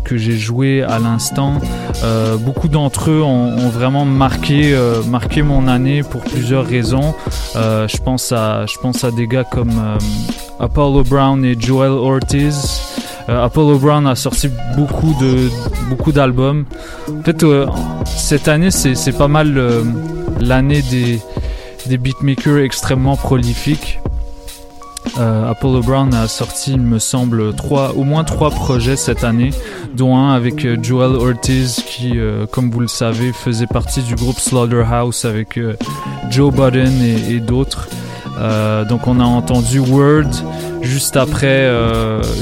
[0.05, 1.61] que, j'ai joué à l'instant.
[2.05, 7.15] Euh, beaucoup d'entre eux ont, vraiment marqué, euh, marqué mon année pour plusieurs raisons.
[7.57, 9.73] Euh, je, pense à, je pense à des gars comme
[10.61, 12.83] Apollo Brown et Joel Ortiz.
[13.29, 15.49] Apollo Brown a sorti beaucoup de
[15.89, 16.65] beaucoup d'albums.
[17.09, 17.45] En fait,
[18.05, 19.61] cette année, c'est pas mal
[20.41, 21.21] l'année des,
[21.87, 24.01] des beatmakers extrêmement prolifiques.
[25.19, 29.51] Euh, Apollo Brown a sorti, il me semble, trois, au moins trois projets cette année,
[29.95, 34.15] dont un avec euh, Joel Ortiz qui, euh, comme vous le savez, faisait partie du
[34.15, 35.61] groupe Slaughterhouse avec
[36.31, 37.89] Joe Budden et, d'autres.
[38.89, 40.31] Donc on a entendu Word
[40.81, 41.71] juste après,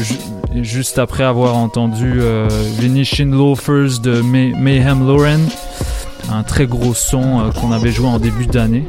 [0.01, 0.17] ju
[0.63, 2.21] juste après avoir entendu
[2.79, 5.41] Venetian Loafers de May Mayhem Lauren,
[6.33, 8.87] un très gros son qu'on avait joué en début d'année.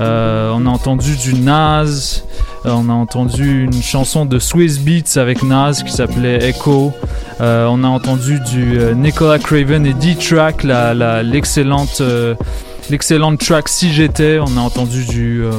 [0.00, 2.22] On a entendu du Nas.
[2.66, 6.92] Euh, on a entendu une chanson de Swiss Beats avec Nas qui s'appelait Echo.
[7.40, 10.64] Euh, on a entendu du euh, Nicolas Craven et D-Track,
[11.24, 12.34] l'excellente la,
[12.90, 14.38] l'excellente track Si j'étais.
[14.38, 15.52] On a entendu du, euh,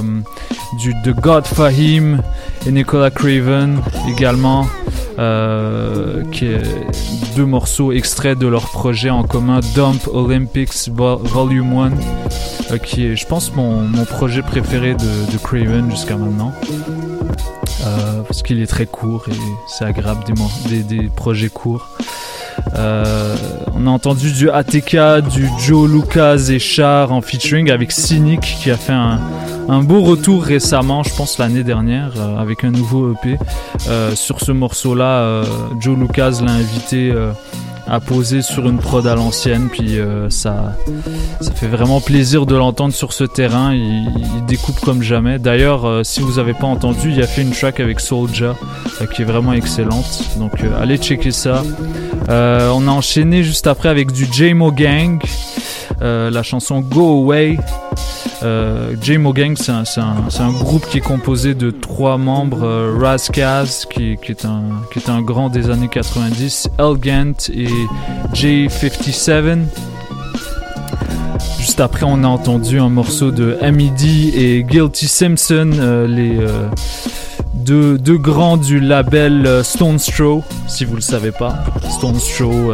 [0.77, 2.22] du The God Fahim
[2.65, 4.68] et Nicolas Craven également,
[5.18, 6.61] euh, qui est
[7.35, 11.91] deux morceaux extraits de leur projet en commun Dump Olympics Volume 1,
[12.72, 16.53] euh, qui est, je pense, mon, projet préféré de, de Craven jusqu'à maintenant.
[18.27, 19.34] Parce qu'il est très court et
[19.68, 20.23] c'est agréable
[20.68, 21.89] des projets courts.
[22.76, 24.98] On a entendu du ATK,
[25.30, 29.19] du Joe Lucas et Char en featuring avec Cynic qui a fait un,
[29.68, 33.38] un beau retour récemment, je pense l'année dernière, avec un nouveau EP.
[34.15, 35.44] sur ce morceau-là,
[35.80, 37.14] Joe Lucas l'a invité
[37.90, 39.70] à poser sur une prod à l'ancienne.
[39.72, 40.76] Puis euh, ça,
[41.41, 43.74] ça fait vraiment plaisir de l'entendre sur ce terrain.
[43.74, 44.07] Il,
[44.48, 45.38] découpe comme jamais.
[45.38, 48.56] D'ailleurs, euh, si vous n'avez pas entendu, il a fait une track avec Soulja
[49.02, 50.24] euh, qui est vraiment excellente.
[50.38, 51.64] Donc allez checker ça.
[52.28, 55.20] on a enchaîné juste après avec du J-Mo Gang,
[56.02, 57.58] la chanson Go Away.
[58.44, 63.18] Euh, J-Mo Gang, c'est un, groupe qui est composé de trois membres euh,
[64.32, 64.64] est un,
[64.94, 67.68] qui est un grand des années 90, Elgant et
[68.34, 69.60] J57.
[71.60, 74.02] Juste après, on a entendu un morceau de MED
[74.36, 76.40] et Guilty Simpson, euh, les
[77.54, 81.64] deux, grands du label Stone Throw, si vous le savez pas.
[81.90, 82.74] Stone Throw,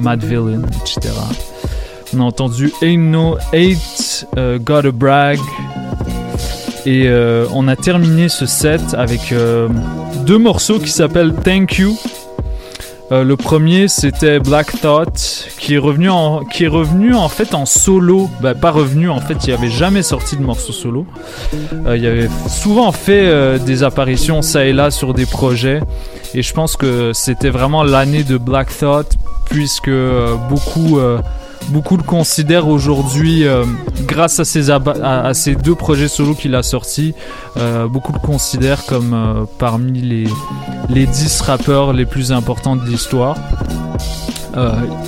[0.00, 1.10] Mad Villain, etc.
[2.14, 5.38] On a entendu Ain't No Hate, uh, Gotta Brag.
[6.86, 9.68] Et euh, on a terminé ce set avec euh,
[10.24, 11.98] deux morceaux qui s'appellent Thank You.
[13.10, 17.54] Euh, le premier c'était Black Thought qui est revenu en qui est revenu en fait
[17.54, 18.30] en solo.
[18.40, 21.04] Bah, pas revenu en fait, il avait jamais sorti de morceau solo.
[21.94, 25.80] il avait souvent fait des apparitions ça et là sur des projets
[26.34, 29.16] et je pense que c'était vraiment l'année de Black Thought
[29.50, 29.90] puisque
[30.48, 31.00] beaucoup
[31.68, 33.64] Beaucoup le considèrent aujourd'hui, euh,
[34.06, 34.44] grâce à
[35.34, 37.14] ces, deux projets solo qu'il a sortis,
[37.56, 40.26] euh, beaucoup le considèrent comme euh, parmi les,
[40.88, 43.36] les 10 rappeurs les plus importants de l'histoire.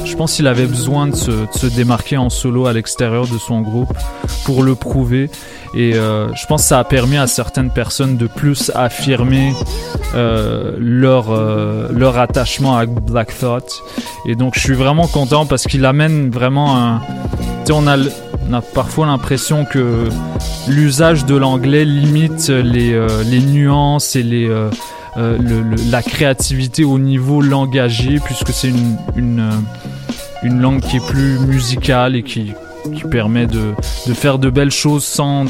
[0.04, 3.92] Je pense qu'il avait besoin de se, démarquer en solo à l'extérieur de son groupe
[4.44, 5.30] pour le prouver.
[5.74, 9.52] Et euh, je pense que ça a permis à certaines personnes de plus affirmer
[10.14, 13.82] euh, leur, euh, leur attachement à Black Thought.
[14.26, 17.00] Et donc je suis vraiment content parce qu'il amène vraiment un...
[17.64, 20.08] Tu on a, on a parfois l'impression que
[20.66, 24.50] l'usage de l'anglais limite euh, les nuances et les...
[25.16, 25.38] Euh,
[25.90, 28.72] la créativité au niveau langagier puisque c'est
[29.16, 29.50] une,
[30.42, 32.52] une langue qui est plus musicale et qui,
[33.10, 33.74] permet de
[34.14, 35.46] faire de belles choses sans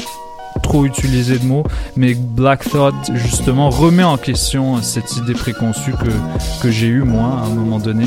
[0.61, 1.63] trop utiliser de mots,
[1.95, 7.41] mais Black Thought justement remet en question cette idée préconçue que, que j'ai eue moi
[7.43, 8.05] à un moment donné.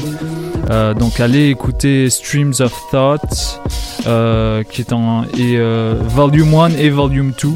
[0.71, 3.61] Euh, donc allez écouter Streams of Thought
[4.07, 7.49] euh, qui est en euh, Volume 1 et Volume 2.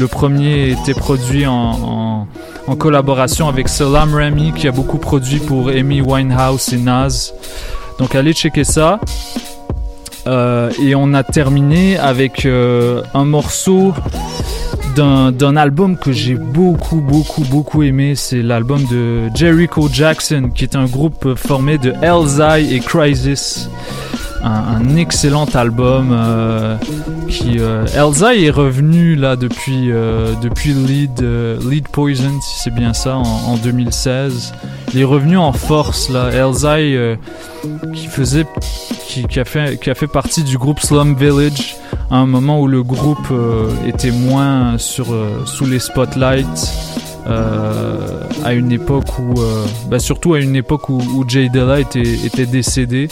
[0.00, 2.26] Le premier était produit en,
[2.66, 7.32] en, collaboration avec Salam Remy qui a beaucoup produit pour Amy Winehouse et Nas.
[7.98, 9.00] Donc allez checker ça.
[10.28, 13.94] Euh, et on a terminé avec euh, un morceau
[14.96, 18.14] d'un album que j'ai beaucoup, beaucoup, beaucoup aimé.
[18.16, 23.70] C'est l'album de Jericho Jackson, qui est un groupe formé de Elzai et Crisis.
[24.42, 26.76] Un, excellent album euh,
[27.28, 27.58] qui
[27.94, 29.88] Elzai est revenu là depuis
[30.42, 31.24] depuis Lead
[31.68, 34.54] Lead Poison si c'est bien ça en, en, 2016
[34.94, 37.16] il est revenu en force là Elzai
[37.94, 38.46] qui faisait
[39.26, 41.76] qui, a fait, qui a fait partie du groupe Slum Village
[42.10, 46.72] à un moment où le groupe euh, était moins sur, euh, sous les spotlights.
[47.28, 49.34] Euh, à une époque où,
[49.90, 53.08] bah surtout à une époque où, Jay Della était, décédé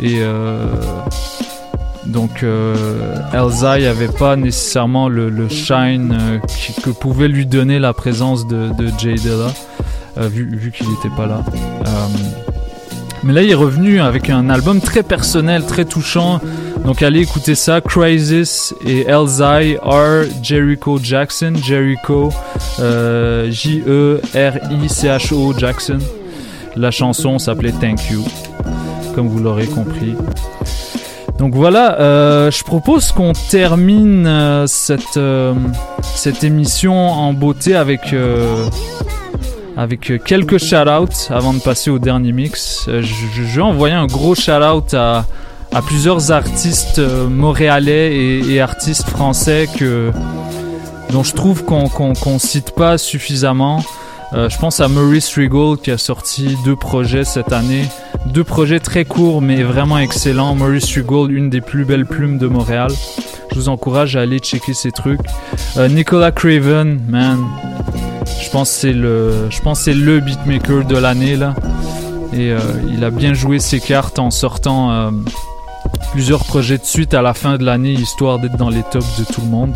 [0.00, 0.20] et
[2.04, 2.44] donc
[3.32, 6.16] Elzai avait pas nécessairement le, shine
[6.84, 11.42] que pouvait lui donner la présence de, de Jay Della vu qu'il n'était pas là.
[13.26, 16.40] Mais là, il est revenu avec un album très personnel, très touchant.
[16.86, 17.80] Donc allez écouter ça.
[17.80, 20.22] Crisis et Elzai R.
[20.40, 21.54] Jericho Jackson.
[21.60, 22.30] Jericho,
[22.78, 24.22] euh, J-E-R-I-C-H-O
[25.58, 25.98] Jackson.
[26.76, 28.22] La chanson s'appelait Thank You,
[29.16, 30.14] comme vous l'aurez compris.
[31.40, 35.18] Donc voilà, euh, je propose qu'on termine euh, cette,
[36.02, 38.14] cette émission en beauté avec
[39.76, 42.84] avec quelques shout-outs avant de passer au dernier mix.
[42.86, 45.26] Je, vais envoyer un gros shout-out à,
[45.76, 50.10] à, plusieurs artistes euh, montréalais et, artistes français que,
[51.10, 53.82] dont je trouve qu'on qu cite pas suffisamment.
[54.32, 57.84] je pense à Maurice Regal qui a sorti deux projets cette année.
[58.26, 60.54] Deux projets très courts mais vraiment excellents.
[60.54, 62.90] Maurice Regal, une des plus belles plumes de Montréal.
[63.50, 65.20] Je vous encourage à aller checker ces trucs.
[65.90, 67.44] Nicolas Craven, man,
[68.42, 71.54] je pense c'est le, je pense c'est le beatmaker de l'année là.
[72.32, 72.58] Et euh,
[72.92, 75.10] il a bien joué ses cartes en sortant euh,
[76.12, 79.24] plusieurs projets de suite à la fin de l'année, histoire d'être dans les tops de
[79.24, 79.74] tout le monde.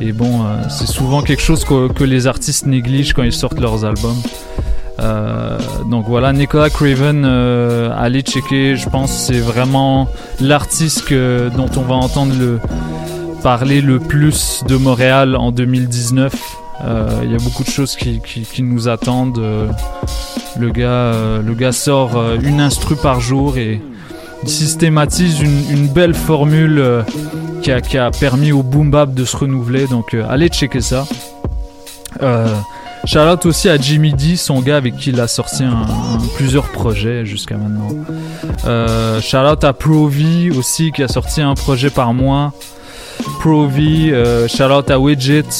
[0.00, 3.84] Et bon, euh, c'est souvent quelque chose que, les artistes négligent quand ils sortent leurs
[3.84, 4.20] albums.
[5.90, 10.08] donc voilà, Nicolas Craven, allez checker, je pense c'est vraiment
[10.40, 12.60] l'artiste dont on va entendre le,
[13.42, 16.32] parler le plus de Montréal en 2019.
[17.22, 19.40] Il y a beaucoup de choses qui, qui nous attendent.
[20.58, 21.12] le, gars,
[21.44, 23.80] le gars sort une instru par jour et
[24.48, 27.02] systématise une, belle formule euh,
[27.62, 29.86] qui, a, permis au boom bap de se renouveler.
[29.86, 31.06] Donc euh, allez checker ça.
[32.22, 32.48] Euh,
[33.04, 35.64] shout out aussi à Jimmy D, son gars avec qui il a sorti
[36.36, 37.90] plusieurs projets jusqu'à maintenant.
[39.20, 42.52] Shout out à Provi aussi qui a sorti un projet par mois.
[43.40, 45.50] Provi, euh, shout out à Widget,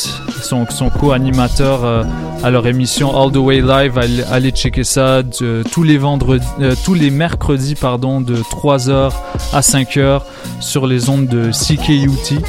[0.43, 2.02] son, son co-animateur euh,
[2.43, 3.98] à leur émission All the Way Live.
[4.31, 5.22] Allez, checker ça
[5.70, 9.12] tous les vendredis, euh, tous les mercredis pardon, de 3h
[9.52, 10.22] à 5h
[10.60, 12.40] sur les ondes de CKUT.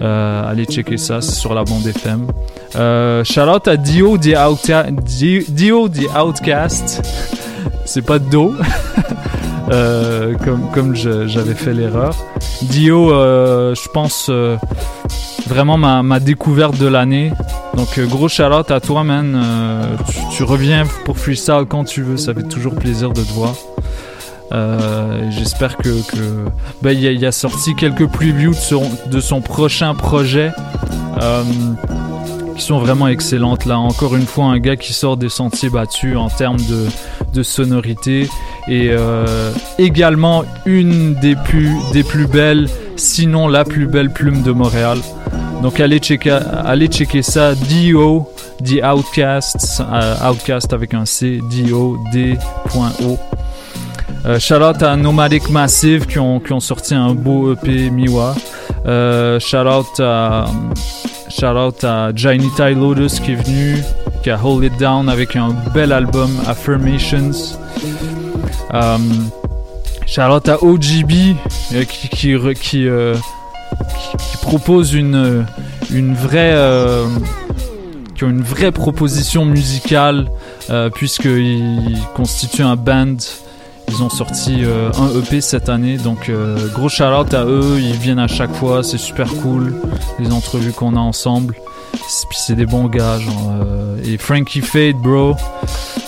[0.00, 2.26] allez checker ça, sur la bande FM.
[3.24, 7.02] shout out à Dio the, Dio the Outcast.
[7.84, 8.54] c'est pas Do.
[9.70, 12.14] Euh, comme, comme j'avais fait l'erreur.
[12.62, 14.56] Dio, euh, je pense, euh,
[15.46, 17.32] vraiment ma, ma, découverte de l'année.
[17.74, 19.40] Donc gros shout à toi, man.
[20.30, 23.54] Tu, reviens pour freestyle quand tu veux, ça fait toujours plaisir de te voir.
[25.30, 26.44] J'espère que, que
[26.82, 30.52] ben, il, a, sorti quelques previews de son, de son prochain projet
[32.56, 33.64] qui sont vraiment excellentes.
[33.64, 36.86] Là, encore une fois, un gars qui sort des sentiers battus en termes de,
[37.32, 38.28] de sonorité
[38.68, 44.52] et euh, également une des plus, des plus belles, sinon la plus belle plume de
[44.52, 44.98] Montréal.
[45.62, 48.30] Donc allez checker, allez checker ça, D.O.
[48.62, 51.98] The Outcast, euh, Outcast avec un C, D.O.
[52.12, 53.18] D.O.
[54.26, 58.34] Euh, shout out à Nomadic Massive qui ont, qui ont sorti un beau EP Miwa.
[58.86, 60.46] Euh, shout out à
[61.30, 63.82] Shout out à Johnny Ty Lotus qui est venu,
[64.22, 67.58] qui a Hold It Down avec un bel album Affirmations.
[68.72, 69.30] Um,
[70.06, 71.34] shout out à OGB
[71.74, 73.14] euh, qui, euh,
[74.42, 75.44] propose une,
[75.90, 76.52] une vraie.
[76.54, 77.06] Euh,
[78.26, 80.28] une vraie proposition musicale
[80.70, 83.16] euh, puisqu'ils constituent un band
[83.88, 87.78] ils ont sorti euh, un EP cette année, donc euh, gros shout out à eux,
[87.78, 89.74] ils viennent à chaque fois, c'est super cool,
[90.18, 91.54] les entrevues qu'on a ensemble.
[92.32, 95.36] C'est des bons gars, euh, et Frankie Fade, bro.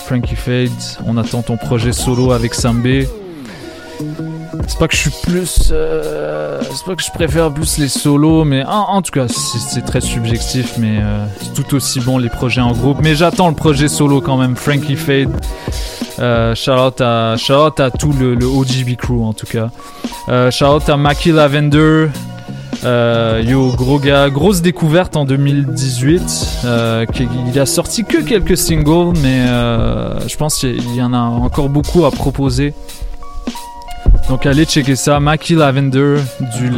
[0.05, 0.69] Frankie Fade,
[1.05, 3.07] on attend ton projet solo avec Sambé.
[4.67, 5.47] C'est pas que je suis plus.
[5.69, 10.77] c'est pas que je préfère plus les solos, mais en, tout cas, c'est très subjectif,
[10.77, 10.99] mais
[11.41, 12.99] c'est tout aussi bon les projets en groupe.
[13.01, 15.31] Mais j'attends le projet solo quand même, Frankie Fade.
[16.19, 19.69] Euh, shout, out à, à tout le, OGB crew en tout cas.
[20.29, 22.07] Euh, shout out à Mackie Lavender.
[22.83, 26.47] Euh, yo, gros gars, grosse découverte en 2018.
[26.65, 27.05] Euh,
[27.47, 29.45] il a sorti que quelques singles, mais
[30.27, 32.73] je pense qu'il y en a encore beaucoup à proposer.
[34.29, 35.19] Donc allez checker ça.
[35.19, 36.17] Mackie Lavender.
[36.57, 36.71] Du,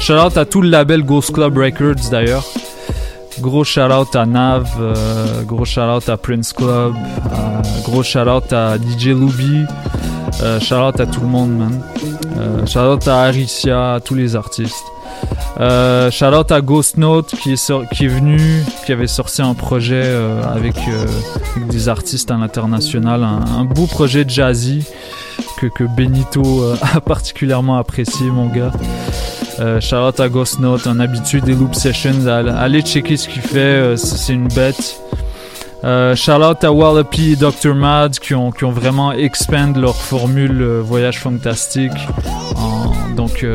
[0.00, 2.44] shout out à tout le label Ghost Club Records d'ailleurs.
[3.40, 8.20] Gros shout out à Nav, euh, gros shout out à Prince Club, euh, gros shout
[8.20, 9.64] out à DJ Luby,
[10.42, 11.80] euh, à tout le monde, man.
[12.76, 14.84] out à Aricia, à tous les artistes.
[15.58, 20.12] out à Ghost Note qui est, qui venu, qui avait sorti un projet
[20.44, 20.76] avec,
[21.68, 24.84] des artistes à l'international, un, beau projet jazzy
[25.58, 28.72] que, que Benito a particulièrement apprécié, mon gars.
[29.60, 32.26] Euh, Charlotte à Ghost Note, un habitué des Loop Sessions.
[32.26, 35.00] Allez checker ce qu'il fait, euh, c'est une bête.
[35.84, 37.74] Euh, Charlotte à Wallopy et Dr.
[37.74, 41.92] Mad qui ont, qui ont vraiment expand leur formule euh, Voyage Fantastique.
[43.16, 43.46] donc,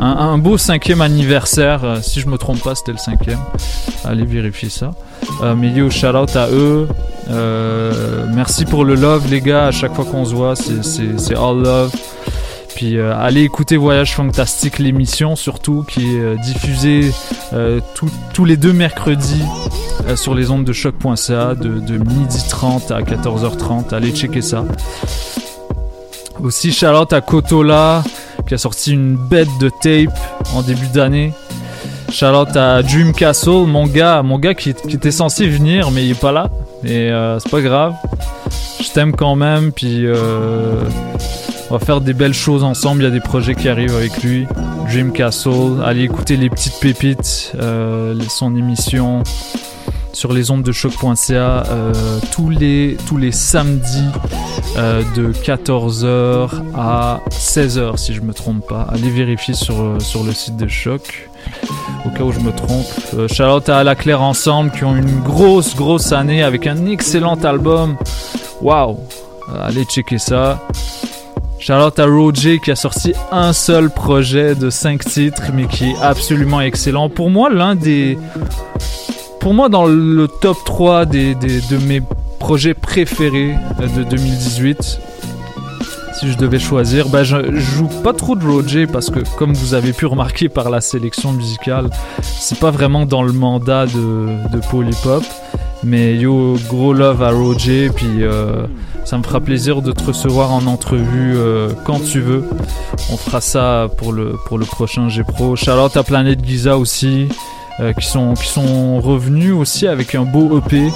[0.00, 1.98] un, beau cinquième anniversaire.
[2.02, 3.40] si je me trompe pas, c'était le cinquième.
[4.04, 4.92] Allez vérifier ça.
[5.56, 6.86] mais yo, out à eux.
[8.32, 9.66] merci pour le love, les gars.
[9.66, 11.92] À chaque fois qu'on se voit, c'est all love.
[12.82, 17.12] Euh, allez écouter Voyage Fantastique, l'émission surtout, qui est euh, diffusée
[17.52, 19.42] euh, tous les deux mercredis
[20.16, 23.94] sur les ondes de choc.ca de, de midi 30 à 14h30.
[23.94, 24.64] Allez checker ça.
[26.40, 28.02] Aussi Charlotte à Kotola
[28.46, 30.18] qui a sorti une bête de tape
[30.54, 31.32] en début d'année.
[32.10, 36.20] Charlotte à Dream Castle, mon gars, mon gars qui, était censé venir mais il est
[36.20, 36.50] pas là.
[36.82, 37.94] Et c'est pas grave.
[38.80, 39.70] Je t'aime quand même.
[39.70, 40.06] Puis
[41.70, 43.02] on va faire des belles choses ensemble.
[43.02, 44.46] Il y a des projets qui arrivent avec lui.
[44.88, 45.80] Dream Castle.
[45.84, 49.22] Allez écouter les petites pépites, euh, son émission
[50.12, 51.92] sur les ondes de choc.ca euh,
[52.32, 54.08] tous les tous les samedis
[54.76, 58.88] euh, de 14h à 16h si je me trompe pas.
[58.92, 61.30] Allez vérifier sur sur le site de choc
[62.04, 63.28] au cas où je me trompe.
[63.32, 67.96] Charlotte à La Claire ensemble qui ont une grosse grosse année avec un excellent album
[68.60, 68.98] Waouh
[69.62, 70.60] Allez checker ça.
[71.60, 75.96] Charlotte à Roger qui a sorti un seul projet de 5 titres mais qui est
[76.00, 77.10] absolument excellent.
[77.10, 78.18] Pour moi, l'un des...
[79.40, 82.02] Pour moi, dans le top 3 des, de mes
[82.38, 85.00] projets préférés de 2018,
[86.20, 89.72] si je devais choisir, bah je, joue pas trop de Roger parce que comme vous
[89.72, 91.88] avez pu remarquer par la sélection musicale,
[92.22, 95.24] c'est pas vraiment dans le mandat de, de Polypop.
[95.82, 98.66] Mais yo, gros love à Roger, puis euh,
[99.06, 102.44] ça me fera plaisir de te recevoir en entrevue euh, quand tu veux.
[103.10, 105.56] On fera ça pour le, pour le prochain G-Pro.
[105.56, 107.28] Charlotte à Planète Giza aussi,
[107.80, 110.88] euh, qui, sont, qui sont revenus aussi avec un beau EP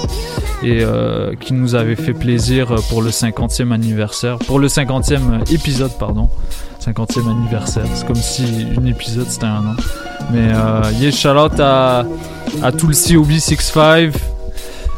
[0.62, 5.92] et euh, qui nous avait fait plaisir pour le 50e anniversaire, pour le 50e épisode,
[5.98, 6.28] pardon.
[6.84, 8.44] 50e anniversaire, c'est comme si
[8.76, 9.76] une épisode c'était un an.
[10.32, 12.04] Mais euh, yeah, shout à,
[12.62, 14.12] à Tulsi Obi65,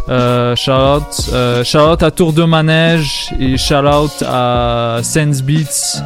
[0.09, 6.03] euh, Charlotte, euh, Charlotte à Tour de Manège et Charlotte à Sense Beats.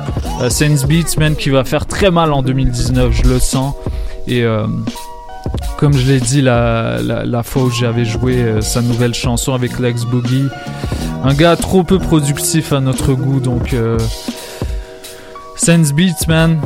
[0.48, 3.74] Sense Beats, man, qui va faire très mal en 2019, je le sens.
[5.78, 9.78] Comme je l'ai dit la, la, fois où j'avais joué euh, sa nouvelle chanson avec
[9.78, 10.48] Lex Boogie,
[11.24, 13.98] un gars trop peu productif à notre goût, donc euh,
[15.56, 16.60] Sense Beats, man.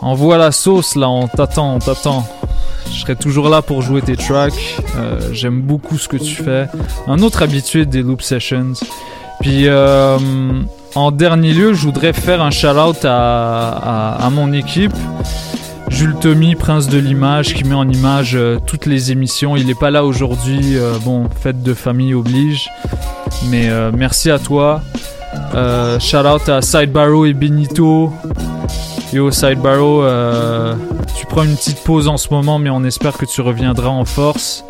[0.00, 2.26] Envoie la sauce là, on t'attend, on t'attend.
[2.92, 4.76] Je serai toujours là pour jouer tes tracks.
[4.96, 6.66] Euh, J'aime beaucoup ce que tu fais.
[7.06, 8.74] Un autre habitué des Loop Sessions.
[9.40, 9.68] Puis
[10.94, 14.94] en dernier lieu, je voudrais faire un shout-out à, mon équipe.
[15.94, 19.54] Jules Tommy, Prince de l'image, qui met en image euh, toutes les émissions.
[19.54, 20.76] Il n'est pas là aujourd'hui.
[20.76, 22.68] Euh, bon, fête de famille oblige.
[23.48, 24.82] Mais euh, merci à toi.
[26.00, 28.12] shout-out à Sidebarrow et Benito.
[29.12, 30.02] Yo, Sidebarrow,
[31.16, 34.04] tu prends une petite pause en ce moment, mais on espère que tu reviendras en
[34.04, 34.64] force.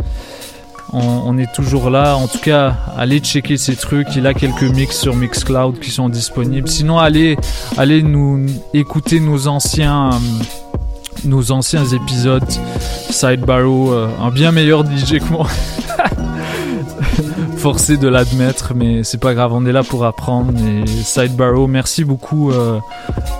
[0.93, 2.17] On, est toujours là.
[2.17, 4.15] En tout cas, allez checker ces trucs.
[4.15, 6.69] Il a quelques mix sur Mixcloud qui sont disponibles.
[6.69, 7.37] Sinon, allez,
[7.79, 10.11] allez nous écouter nos anciens,
[11.25, 12.43] nos anciens épisodes.
[13.11, 15.47] Sidebarrow, euh, un bien meilleur DJ que moi.
[17.65, 20.53] forcé de l'admettre, mais c'est pas grave, on est là pour apprendre.
[20.61, 22.79] Et Sidebarrow, merci beaucoup euh,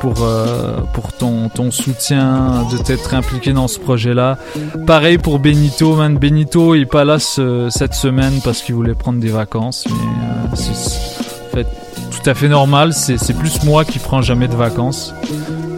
[0.01, 4.39] pour, euh, pour ton, ton soutien, de t'être impliqué dans ce projet-là.
[4.87, 6.17] Pareil pour Benito, man.
[6.17, 10.55] Benito est pas là ce, cette semaine parce qu'il voulait prendre des vacances, mais euh,
[10.55, 11.67] c'est fait
[12.11, 12.95] tout à fait normal.
[12.95, 15.13] C'est plus moi qui prends jamais de vacances.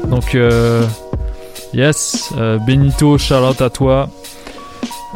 [0.09, 0.37] Donc,
[1.77, 2.33] yes,
[2.67, 4.09] Benito, Charlotte à toi.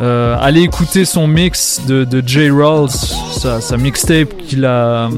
[0.00, 2.50] Euh, allez écouter son mix de, de J.
[2.50, 5.10] Rawls, sa, mixtape qu'il a, euh,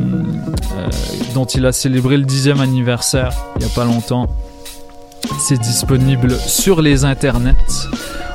[1.34, 4.28] dont il a célébré le dixième anniversaire il n'y a pas longtemps.
[5.38, 7.54] C'est disponible sur les internets.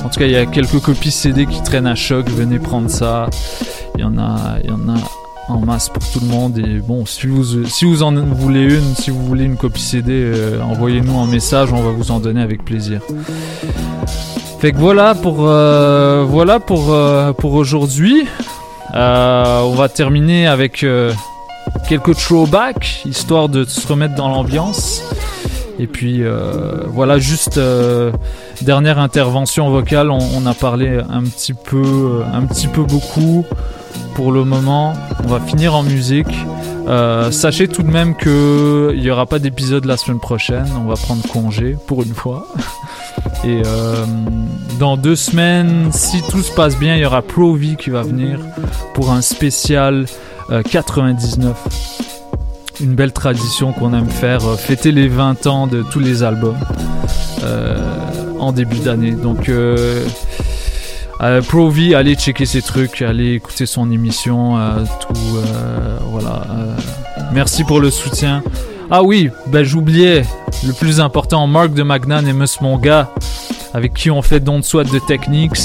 [0.05, 2.29] En tout cas, il y a quelques copies CD qui traînent à choc.
[2.29, 3.29] Venez prendre ça.
[3.95, 4.97] Il y en a, il y en a
[5.49, 6.57] en masse pour tout le monde.
[6.57, 10.13] Et bon, si vous, si vous en voulez une, si vous voulez une copie CD,
[10.13, 11.71] euh, envoyez-nous un message.
[11.73, 13.01] On va vous en donner avec plaisir.
[14.59, 18.25] Fait que voilà pour euh, voilà pour euh, pour aujourd'hui.
[18.93, 20.83] On va terminer avec
[21.87, 25.03] quelques throwbacks histoire de se remettre dans l'ambiance.
[25.79, 26.23] Et puis
[26.87, 27.59] voilà juste
[28.61, 30.09] dernière intervention vocale.
[30.09, 33.45] On, on, a parlé un petit peu un petit peu beaucoup
[34.17, 34.95] pour le moment.
[35.23, 36.35] On va finir en musique.
[37.29, 40.65] sachez tout de même que il y aura pas d'épisode la semaine prochaine.
[40.83, 42.47] On va prendre congé pour une fois.
[43.43, 44.05] Et euh,
[44.79, 48.39] dans deux semaines, si tout se passe bien, il y aura Pro-V qui va venir
[48.95, 50.07] pour un spécial
[50.49, 51.55] euh, 99.
[52.81, 56.57] Une belle tradition qu'on aime faire, euh, fêter les 20 ans de tous les albums
[57.43, 57.77] euh,
[58.39, 59.11] en début d'année.
[59.11, 59.51] Donc
[61.21, 64.57] euh, Pro-V, allez checker ses trucs, allez écouter son émission,
[64.99, 65.13] tout.
[66.11, 66.43] voilà.
[67.33, 68.43] merci pour le soutien.
[68.89, 70.23] Ah oui, ben j'oubliais
[70.65, 73.09] le plus important, Marc de Magnan et Mus Monga,
[73.73, 75.59] avec qui on fait don de soit de Techniques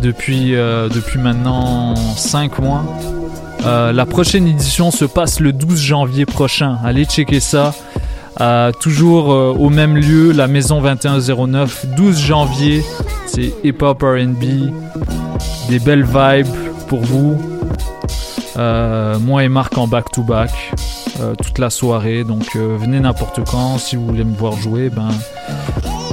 [0.00, 2.84] depuis, euh, depuis maintenant 5 mois.
[3.64, 6.78] Euh, la prochaine édition se passe le 12 janvier prochain.
[6.84, 7.74] Allez checker ça.
[8.40, 12.84] Euh, toujours au même lieu, la maison 2109, 12 janvier.
[13.26, 14.44] C'est hip hop RB.
[15.68, 16.54] Des belles vibes
[16.88, 17.40] pour vous.
[18.56, 20.50] moi et Marc en back-to-back.
[20.50, 20.94] -back.
[21.20, 22.24] Euh, toute la soirée.
[22.24, 23.78] Donc euh, venez n'importe quand.
[23.78, 25.08] Si vous voulez me voir jouer, ben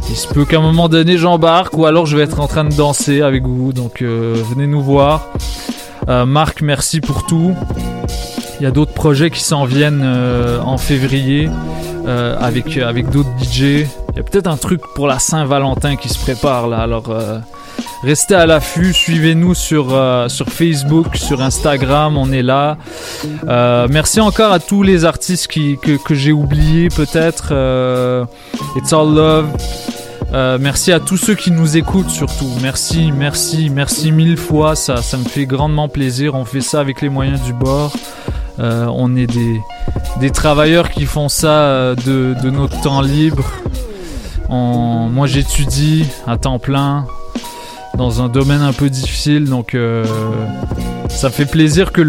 [0.09, 2.65] il se peut qu'à un moment donné j'embarque ou alors je vais être en train
[2.65, 3.73] de danser avec vous.
[3.73, 5.27] Donc euh, venez nous voir.
[6.07, 7.55] Marc, merci pour tout.
[8.61, 11.49] Il y a d'autres projets qui s'en viennent en février
[12.07, 13.61] avec avec d'autres DJ.
[13.61, 16.77] Il y a peut-être un truc pour la Saint-Valentin qui se prépare là.
[16.77, 17.11] Alors
[18.03, 22.77] Restez à l'affût, suivez-nous sur, euh, sur Facebook, sur Instagram, on est là.
[23.47, 27.49] Euh, merci encore à tous les artistes qui, que, que j'ai oubliés peut-être.
[27.51, 28.25] Euh,
[28.75, 29.49] It's All Love.
[30.33, 32.49] Euh, merci à tous ceux qui nous écoutent surtout.
[32.61, 34.75] Merci, merci, merci mille fois.
[34.75, 36.33] Ça, ça me fait grandement plaisir.
[36.33, 37.93] On fait ça avec les moyens du bord.
[38.61, 43.45] Euh, on est des, travailleurs qui font ça euh, de, notre temps libre.
[44.49, 47.05] Moi j'étudie à temps plein
[47.97, 49.45] dans un domaine un peu difficile.
[49.45, 50.05] Donc euh,
[51.09, 52.03] ça fait plaisir que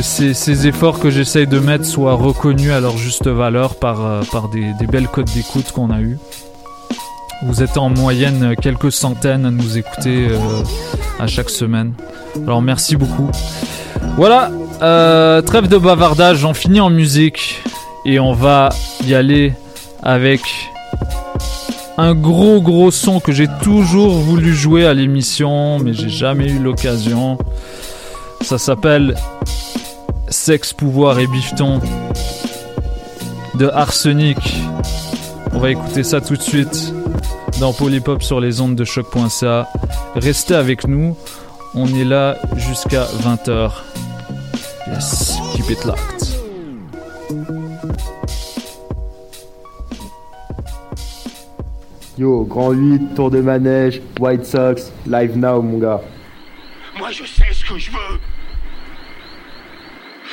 [0.00, 5.08] ces, efforts que j'essaye de mettre soient reconnus à leur juste valeur par, des, belles
[5.08, 6.18] codes d'écoute qu'on a eues.
[7.44, 10.28] Vous êtes en moyenne quelques centaines à nous écouter
[11.18, 11.92] à chaque semaine.
[12.46, 13.30] Alors merci beaucoup.
[14.16, 14.50] Voilà,
[14.82, 17.62] euh, trêve de bavardage, on finit en musique
[18.04, 18.70] et on va
[19.06, 19.54] y aller
[20.02, 20.40] avec
[21.98, 26.58] un gros gros son que j'ai toujours voulu jouer à l'émission mais j'ai jamais eu
[26.58, 27.38] l'occasion.
[28.40, 29.14] Ça s'appelle
[30.28, 31.80] Sexe, pouvoir et bifton
[33.54, 34.38] de Arsenic.
[35.52, 36.92] On va écouter ça tout de suite
[37.60, 39.68] dans Polypop sur les ondes de choc.ca.
[40.16, 41.16] Restez avec nous.
[41.74, 43.70] On est là jusqu'à 20h.
[44.86, 46.38] Yes, keep it locked.
[52.18, 56.00] Yo, grand 8, tour de manège, White Sox, live now mon gars.
[56.98, 58.20] Moi, je sais ce que je veux.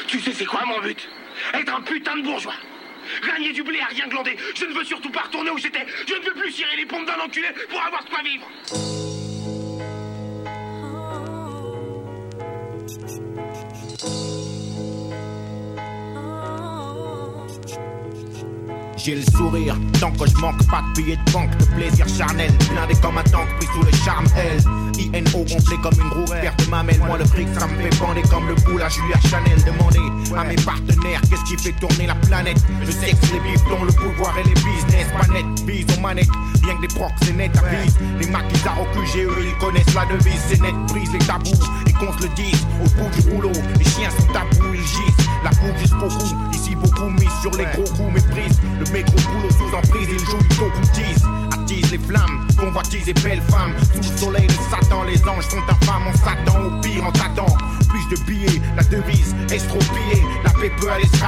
[0.08, 1.08] Tu sais, c'est quoi mon but?
[1.54, 2.56] Être un putain de bourgeois.
[3.26, 4.36] Gagner du blé à rien glander.
[4.56, 5.86] Je ne veux surtout pas retourner où j'étais.
[6.08, 9.09] Je ne veux plus cirer les pompes d'un enculé pour avoir de quoi vivre.
[19.16, 22.94] Le sourire, tant que je manque pas de billets de banque, de plaisir charnel, blindé
[23.02, 24.60] comme un tank, pris sous le charme L.
[25.14, 28.22] INO gonflé comme une roue, père de mamelle, moi le fric ça me fait bander
[28.24, 29.58] comme le boule à Julia Chanel.
[29.64, 30.00] Demandez
[30.38, 32.58] à mes partenaires qu'est-ce qui fait tourner la planète?
[32.86, 36.30] Je sais que les bifs le pouvoir et les business, pas net, bise aux manettes,
[36.62, 37.98] bien que des procs c'est net à bise.
[38.20, 41.94] Les maquisards au QG, eux ils connaissent la devise, c'est net, brise les tabous et
[41.94, 42.66] qu'on se le dise.
[42.84, 45.28] Au bout du rouleau, les chiens sont tabous, ils gisent.
[45.44, 48.60] La coupe jusqu'au cou, ici beaucoup mis sur les gros coups, méprise.
[48.80, 50.50] Le métro boulot sous emprise, il joue du
[51.70, 53.74] les flammes, convoitise et belles femmes.
[53.94, 56.04] Sous le soleil de Satan, les anges sont infâmes.
[56.08, 57.46] On s'attend au pire en t'attend.
[57.88, 60.24] Plus de billets, la devise estropiée.
[60.44, 61.20] La paix peut aller se.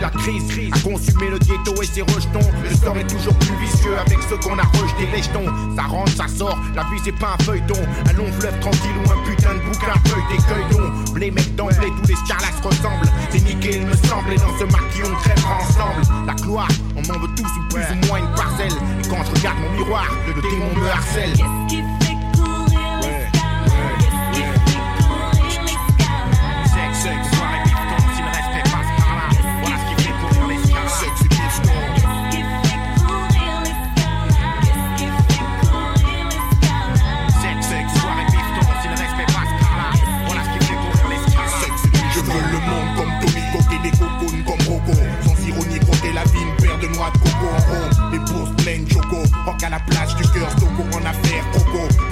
[0.00, 2.48] La crise a consumé le ghetto et ses rejetons.
[2.62, 5.76] Le sort est toujours plus vicieux avec ceux qu'on a rejeté les.
[5.76, 6.58] Ça rentre, ça sort.
[6.74, 7.80] La vie c'est pas un feuilleton.
[8.08, 10.92] Un long fleuve tranquille ou un putain de bouquin feuille des cueillons.
[11.12, 13.10] Blé mecs d'emblée, tous les scarlax ressemblent.
[13.30, 14.32] C'est nickel, il me semble.
[14.32, 16.26] Et dans ce maquis, on crèvera ensemble.
[16.26, 18.72] La gloire, on m'en veut tous ou plus ou moins une parcelle.
[18.72, 21.97] Et quand je regarde mon miroir, le démon me harcèle.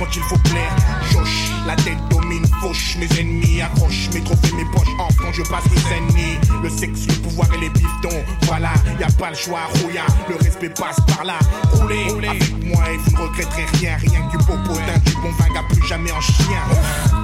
[0.06, 0.76] Quand il faut plaire,
[1.10, 2.96] Josh, la tête domine, fauche.
[2.96, 6.38] Mes ennemis accrochent, mes trophées, mes poches off quand je passe le ennemis.
[6.62, 8.24] Le sexe, le pouvoir et les piftons.
[8.42, 8.70] Voilà,
[9.00, 10.06] y a pas le choix, rouilla.
[10.28, 11.38] Le respect passe par là.
[11.72, 13.96] Roulez, avec moi et vous ne regretterez rien.
[13.96, 16.62] Rien que du beau potin, du bon vaga, plus jamais en chien.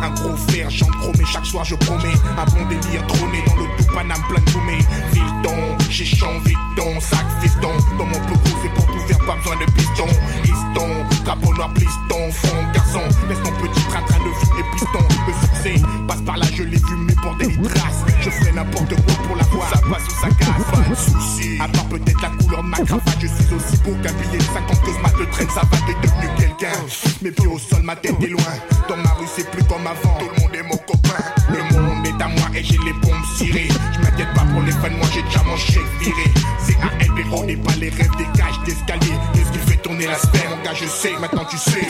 [0.02, 2.14] Un gros fer, j'en promets, chaque soir je promets.
[2.36, 4.78] Un bon délire trôné dans le tout Paname plein de gourmet.
[5.12, 7.76] Vilton, chichon, victon, sac, fiston.
[7.96, 10.06] Dans mon peu c'est pour faire, pas besoin de piston.
[10.44, 10.90] Histon,
[11.24, 13.02] capot noir, pliston, fond, garçon.
[13.28, 15.04] Laisse mon petit train-train de vie et piston.
[15.26, 18.04] Le succès passe par là, je l'ai vu, mais pour des traces.
[18.20, 19.68] Je ferai n'importe quoi pour la voir.
[19.70, 21.58] Ça passe ou ça casse, pas de soucis.
[21.60, 24.42] À part peut-être la couleur de ma cravate, je suis aussi beau qu'un billet de
[24.42, 26.78] 50 que ce mat traîne, ça va, t'es devenu quelqu'un.
[27.22, 28.54] Mes pieds au sol, ma tête est loin.
[28.88, 30.18] Dans ma rue, c'est plus comme avant.
[30.18, 30.41] Tout le monde
[32.28, 33.68] moi et j'ai les bombes cirées.
[33.94, 36.30] Je m'inquiète pas pour les fans, moi j'ai déjà mon chèque viré.
[36.58, 36.76] C'est
[37.34, 39.14] on n'est pas les rêves des cages d'escalier.
[39.32, 41.80] Qu'est-ce qui fait tourner la sphère, mon gars, je sais, maintenant tu sais.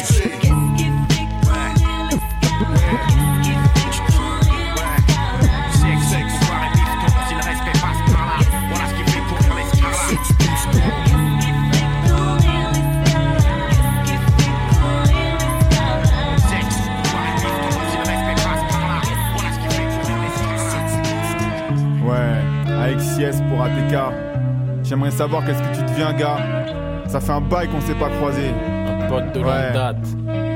[23.20, 23.94] Pour ATK.
[24.82, 26.38] J'aimerais savoir qu'est-ce que tu deviens, gars.
[27.06, 28.48] Ça fait un bail qu'on s'est pas croisé.
[28.48, 29.44] Un pote de ouais.
[29.44, 30.51] longue date.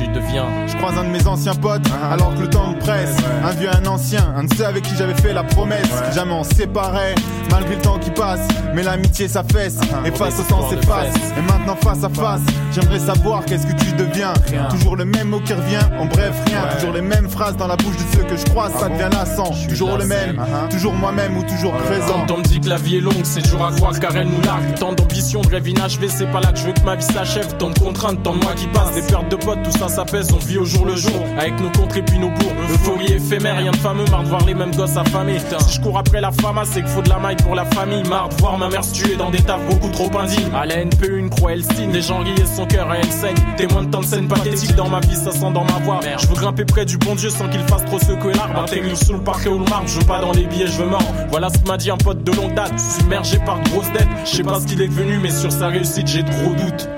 [0.00, 3.16] Tu deviens Je croise un de mes anciens potes, alors que le temps me presse.
[3.44, 5.88] Un vieux, un ancien, un de ceux avec qui j'avais fait la promesse.
[6.08, 7.14] que Jamais on séparait,
[7.50, 8.40] malgré le temps qui passe.
[8.74, 11.14] Mais l'amitié s'affaisse, et face au temps s'efface.
[11.36, 12.40] Et maintenant face à face,
[12.72, 14.32] j'aimerais savoir qu'est-ce que tu deviens.
[14.70, 16.62] Toujours le même mot qui revient, en bref rien.
[16.76, 19.52] Toujours les mêmes phrases dans la bouche de ceux que je croise, ça devient lassant.
[19.68, 20.40] Toujours le même,
[20.70, 22.24] toujours moi-même ou toujours présent.
[22.26, 24.28] Quand on me dit que la vie est longue, c'est dur à croire car elle
[24.28, 24.74] nous largue.
[24.78, 27.56] Tant d'ambition, de rêve inachevé, c'est pas là que je veux que ma vie s'achève.
[27.58, 30.04] Tant de contraintes, tant de mois qui passent, des pertes de potes, tout ça, ça
[30.04, 30.32] pèse.
[30.32, 32.54] On vit au jour le jour, avec nos contres et puis nos bourgs.
[32.72, 35.38] Euphorie éphémère, rien de fameux, marre de voir les mêmes gosses affamés.
[35.38, 38.02] Si je cours après la fama, c'est qu'il faut de la maille pour la famille.
[38.08, 40.50] Marre de voir ma mère se tuer dans des tables beaucoup trop indignes.
[40.54, 43.36] À la NPE, une croix, elle signe, les gens rient son cœur et elle saigne.
[43.56, 46.00] Témoin de tant de scènes pathétiques dans ma vie, ça sent dans ma voix.
[46.18, 48.60] Je veux grimper près du bon Dieu sans qu'il fasse trop secouer l'arbre.
[48.60, 50.88] Atterrir sous le parquet ou le marbre, je veux pas dans les billets, je veux
[50.88, 51.02] mort.
[51.30, 54.08] Voilà ce que m'a dit un pote de longue date, submergé par de grosses dettes.
[54.24, 56.88] Je sais pas ce qu'il est devenu, mais sur sa réussite, j'ai trop doute.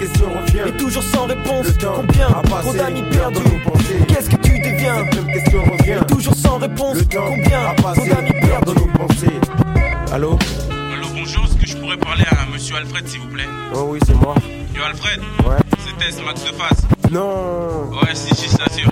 [0.00, 0.64] Question revient.
[0.68, 1.66] Et toujours sans réponse.
[1.66, 3.56] Le temps Combien a passé, Trop d'amis perdre perdus.
[3.64, 3.98] nos pensées.
[4.08, 5.98] Qu'est-ce que tu deviens Cette même question revient.
[6.02, 6.96] Et toujours sans réponse.
[6.98, 8.80] Le temps Combien a Trop passé, d'amis perdre perdus.
[8.80, 9.40] nos pensées.
[10.12, 10.38] Allô?
[10.92, 13.48] Allô, bonjour, est-ce que je pourrais parler à monsieur Alfred, s'il vous plaît?
[13.74, 14.34] Oh oui, c'est moi.
[14.74, 15.20] Yo, Alfred?
[15.46, 15.56] Ouais.
[15.86, 16.82] C'était ce Max de face.
[17.10, 17.90] Non.
[17.92, 18.90] Ouais, si, si, c'est sûr.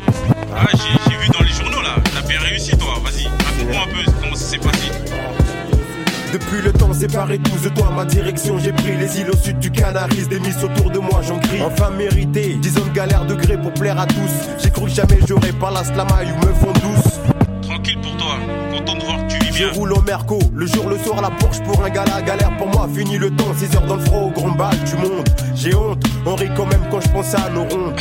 [0.57, 1.95] Ah, j'ai j'ai vu dans les journaux là.
[2.15, 2.95] T'as bien réussi, toi.
[3.05, 4.91] Vas-y, raconte-moi un peu comment ça s'est passé.
[6.33, 9.59] Depuis le temps séparé tous de toi, ma direction, j'ai pris les îles au sud
[9.59, 11.63] du Canaris, des miss autour de moi, j'en crie.
[11.63, 14.49] Enfin mérité, dix ans de galère de gré pour plaire à tous.
[14.63, 17.21] J'ai cru que jamais j'aurais pas la slamaille ou me fond douce.
[17.63, 18.37] Tranquille pour toi.
[18.73, 19.73] Content de voir que tu vis Je bien.
[19.73, 22.89] roule au Merco, le jour, le soir, la Porsche pour un gala, galère pour moi,
[22.95, 25.27] fini le temps, 6 heures dans le froid au grand bal du monde.
[25.55, 27.95] J'ai honte, on rit quand même quand je pense à nos rondes.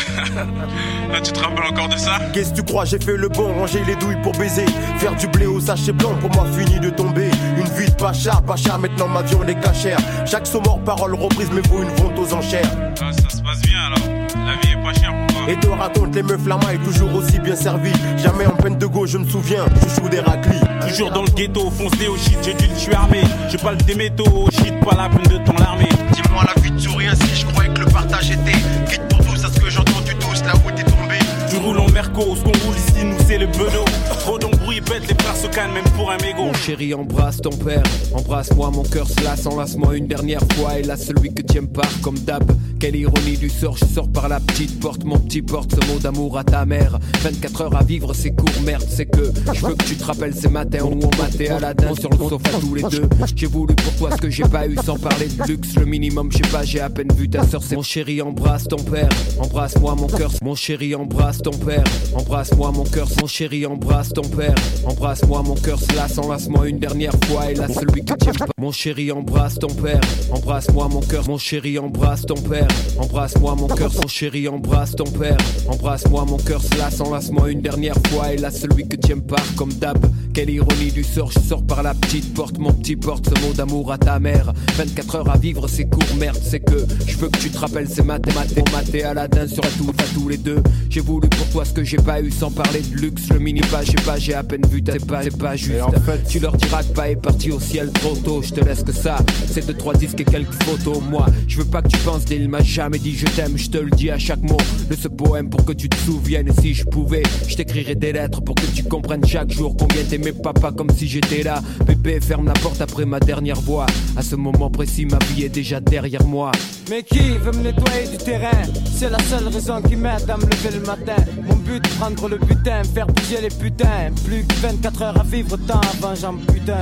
[1.12, 3.54] Là, tu te rappelles encore de ça Qu'est-ce que tu crois, j'ai fait le bon,
[3.54, 4.66] ranger les douilles pour baiser.
[4.98, 7.30] Faire du blé au sachet blanc, pour moi fini de tomber.
[7.58, 10.00] Une vie de pacha, pacha, maintenant ma vie on est cachère.
[10.26, 12.70] Chaque son mort, parole reprise, mais vaut une vente aux enchères.
[13.02, 14.46] Ah, ça se passe bien alors.
[14.46, 15.17] La vie est pas chère.
[15.50, 17.92] Et te raconte les meufs la maille, toujours aussi bien servi.
[18.18, 20.60] Jamais en peine de gauche, je me souviens, chouchou d'Héraclie.
[20.86, 23.22] Toujours dans le ghetto, foncé au shit, j'ai dû le tuer armé.
[23.50, 25.90] J'ai pas le déméto, au shit, pas la peine de ton l'armée.
[26.12, 28.60] Dis-moi la vie te sourit ainsi, je croyais que le partage était
[28.90, 31.20] quitte pour tous, à ce que j'entends tu tous là où t'es tombé.
[31.50, 33.86] Tu roules en merco, ce qu'on roule ici, nous c'est le bedeau.
[34.20, 34.38] Trop
[34.68, 36.18] d'embrouilles, bête, les se même pour un.
[36.38, 37.84] Mon chéri, embrasse ton père,
[38.14, 40.80] embrasse-moi, mon cœur se lasse, enlace-moi une dernière fois.
[40.80, 42.44] Et là, celui que tu aimes pas, comme d'hab.
[42.80, 45.98] Quelle ironie du sort, je sors par la petite porte, mon petit porte ce mot
[45.98, 47.00] d'amour à ta mère.
[47.22, 50.36] 24 heures à vivre, c'est court, merde, c'est que je veux que tu te rappelles
[50.36, 53.10] ces matins où on matait à la danse sur le sofa tous les deux.
[53.36, 56.32] J'ai voulu pour toi ce que j'ai pas eu sans parler de luxe, le minimum,
[56.32, 57.64] je sais pas, j'ai à peine vu ta soeur.
[57.64, 60.32] C'est mon chéri, embrasse ton père, embrasse-moi, mon cœur.
[60.44, 61.84] Mon chéri, embrasse ton père,
[62.14, 63.08] embrasse-moi, mon cœur.
[63.20, 64.54] Mon chéri, embrasse ton père,
[64.86, 67.52] embrasse-moi, mon cœur se lasse, enlace-moi une dernière fois.
[67.52, 68.46] Et là, celui que tu aimes pas.
[68.60, 70.02] Mon chéri, embrasse ton père,
[70.32, 71.28] embrasse-moi, mon cœur.
[71.28, 72.68] Mon chéri, embrasse ton père,
[73.00, 73.92] embrasse-moi, mon cœur.
[74.02, 78.34] Mon chéri, embrasse ton père, embrasse-moi, mon cœur se lasse, enlace-moi une dernière fois.
[78.34, 79.98] Et là, celui que tu aimes pas, comme d'hab.
[80.34, 83.54] Quelle ironie du sort, je sors par la petite porte, mon petit porte, ce mot
[83.54, 84.54] d'amour à ta mère.
[84.76, 87.88] 24 heures à vivre, c'est court, merde, c'est que je veux que tu te rappelles,
[87.90, 90.62] c'est maté, maté, maté danse sur tout, à tous les deux.
[90.90, 93.62] J'ai voulu pour toi ce que j'ai pas eu sans parler de luxe, le mini
[93.62, 95.84] pas, j'ai pas, j'ai peine vu, t'es pas, c'est pas juste.
[96.30, 98.92] tu leur diras que pas est parti au ciel trop tôt, je te laisse que
[98.94, 99.18] ça.
[99.52, 101.02] C'est deux, trois disques et quelques photos.
[101.02, 103.78] Moi, je veux pas que tu penses, il m'a jamais dit je t'aime, je te
[103.78, 104.58] le dis à chaque mot
[104.90, 106.48] de ce poème pour que tu te souviennes.
[106.48, 110.04] Et si je pouvais, je t'écrirais des lettres pour que tu comprennes chaque jour combien
[110.04, 111.62] t'aimais papa comme si j'étais là.
[111.86, 113.86] Bébé, ferme la porte après ma dernière voix.
[114.16, 116.52] À ce moment précis, ma vie est déjà derrière moi.
[116.90, 118.62] Mais qui veut me nettoyer du terrain?
[118.96, 121.22] C'est la seule raison qui m'aide à me lever le matin.
[121.48, 124.12] Mon but, prendre le butin, faire bouger les putains.
[124.26, 126.80] Plus que 24 heures à vivre, tant avant j'en putain.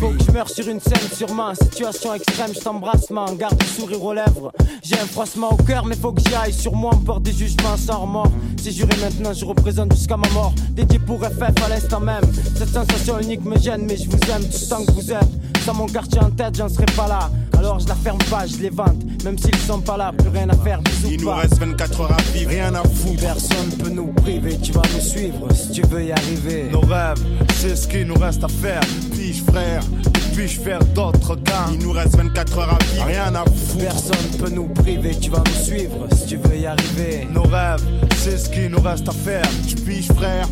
[0.00, 1.54] Faut que je meure sur une scène, sûrement.
[1.54, 3.06] Situation extrême, je t'embrasse.
[3.38, 4.52] Garde le sourire aux lèvres.
[4.82, 6.52] J'ai un froissement au cœur, mais faut que j'y aille.
[6.52, 8.32] Sur moi, on porte des jugements sans remords.
[8.60, 10.52] Si juré maintenant, je représente jusqu'à ma mort.
[10.70, 12.24] Dédié pour FF à l'instant même.
[12.56, 15.30] Cette sensation unique me gêne, mais je vous aime tout tant que vous êtes.
[15.64, 17.30] Sans mon quartier en tête, j'en serais pas là.
[17.64, 19.24] Alors je la ferme pas, je les vante.
[19.24, 21.36] Même s'ils sont pas là, plus rien à faire, bisous Il nous pas.
[21.36, 23.22] reste 24 heures à vivre, rien à foutre.
[23.22, 26.68] Personne peut nous priver, tu vas nous suivre si tu veux y arriver.
[26.70, 27.24] Nos rêves,
[27.56, 28.82] c'est ce qu'il nous reste à faire.
[29.12, 29.80] Puis-je frère,
[30.34, 33.78] puis-je faire d'autres cas Il nous reste 24 heures à vivre, rien à foutre.
[33.78, 37.26] Personne peut nous priver, tu vas nous suivre si tu veux y arriver.
[37.32, 37.82] Nos rêves,
[38.18, 39.48] c'est ce qu'il nous reste à faire.
[39.66, 40.46] Tu puis-je frère,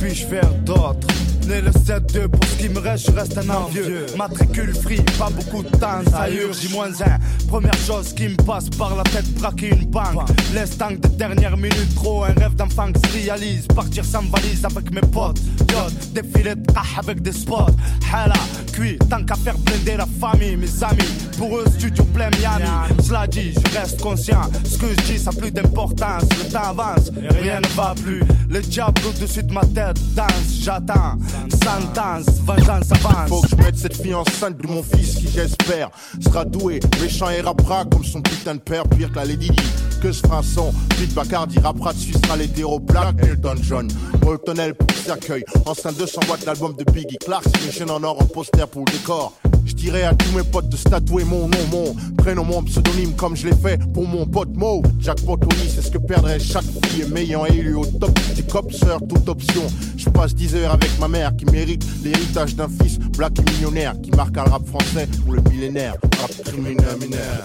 [0.00, 1.06] puis-je faire d'autres?
[1.46, 4.06] Né le 7-2, pour ce qui me reste, je reste un envieux.
[4.16, 7.18] Matricule free, pas beaucoup de temps, ça urge, J-1.
[7.48, 10.28] Première chose qui me passe par la tête, braquer une banque.
[10.54, 13.66] L'instinct de dernière minute, trop un rêve d'enfant qui se réalise.
[13.66, 15.40] Partir sans valise avec mes potes.
[15.70, 16.62] Yacht, défilé de
[16.98, 17.74] avec des spots.
[18.12, 18.34] Hala,
[18.72, 21.28] cuit, tant qu'à faire blinder la famille, mes amis.
[21.36, 22.64] Pour eux, studio plein Miami.
[23.02, 24.42] Cela dit, je reste conscient.
[24.64, 26.22] Ce que je dis, ça a plus d'importance.
[26.22, 28.22] Le temps avance et rien ne va plus.
[28.48, 31.18] Le diable au-dessus de ma tête danse, j'attends.
[31.62, 33.28] Sentence, vengeance avance.
[33.28, 35.90] Faut que je mette cette fille enceinte de mon fils qui, j'espère,
[36.20, 39.62] sera doué, méchant et rappera comme son putain de père, pire que la Lady Di.
[40.00, 43.88] Que ce fera son, Pete Bacardi rappera dessus sera l'hétéro black Elton John.
[44.22, 48.26] Molton L pour cercueil, enceinte 200 watts l'album de Biggie Clark, chaîne en or en
[48.26, 49.32] poster pour le décor.
[49.64, 53.36] Je dirais à tous mes potes de statuer mon nom, mon prénom, mon pseudonyme comme
[53.36, 54.82] je l'ai fait pour mon pote Mo.
[55.00, 59.28] Jack Tony, c'est ce que perdrait chaque fille m'ayant élu au top des copseurs, toute
[59.28, 59.62] option.
[59.96, 63.94] Je passe 10 heures avec ma mère qui mérite l'héritage d'un fils black et millionnaire
[64.02, 65.94] qui marque un rap français pour le millénaire.
[66.20, 67.42] Rap criminel, mineur.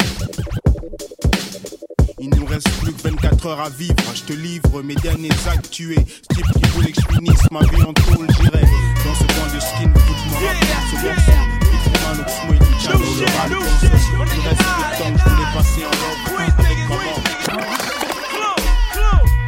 [2.19, 3.95] Il nous reste plus que 24 heures à vivre.
[4.13, 6.05] Je te livre mes derniers actes tués.
[6.29, 8.61] Ce type qui voulait que je finisse ma vie en tôle, j'irai.
[9.05, 10.57] Dans ce coin de skin, toute mon rap,
[10.91, 11.58] ce morceau.
[11.99, 15.19] Il trouve un autre smoy du channel, le rap Il reste peu de temps que
[15.19, 17.15] je voulais passer en robe avec maman.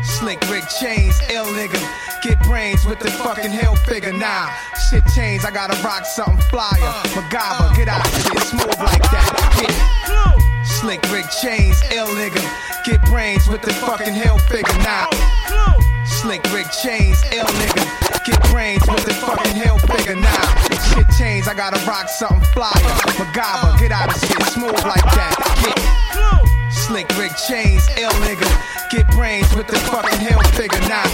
[0.03, 1.80] Slick Rick chains, ill nigga.
[2.22, 4.49] Get brains with the fucking hell figure now.
[4.90, 6.94] Shit change, I gotta rock something flyer.
[7.15, 9.34] MacGyver, get out of shit smooth like that.
[9.57, 9.73] Get
[10.65, 12.41] Slick Rick chains, ill nigga.
[12.86, 15.07] Get brains with the fucking hell figure now.
[16.22, 17.81] Slick Rick chains, ill nigga.
[18.26, 20.69] Get brains with the fucking hell figure now.
[20.93, 22.69] Shit change, I gotta rock something flyer.
[23.18, 25.34] MacGyver, get out of shit smooth like that.
[25.65, 28.45] Get Slick Rick chains, ill nigga.
[28.91, 31.10] Get brains with the fucking hell figure now.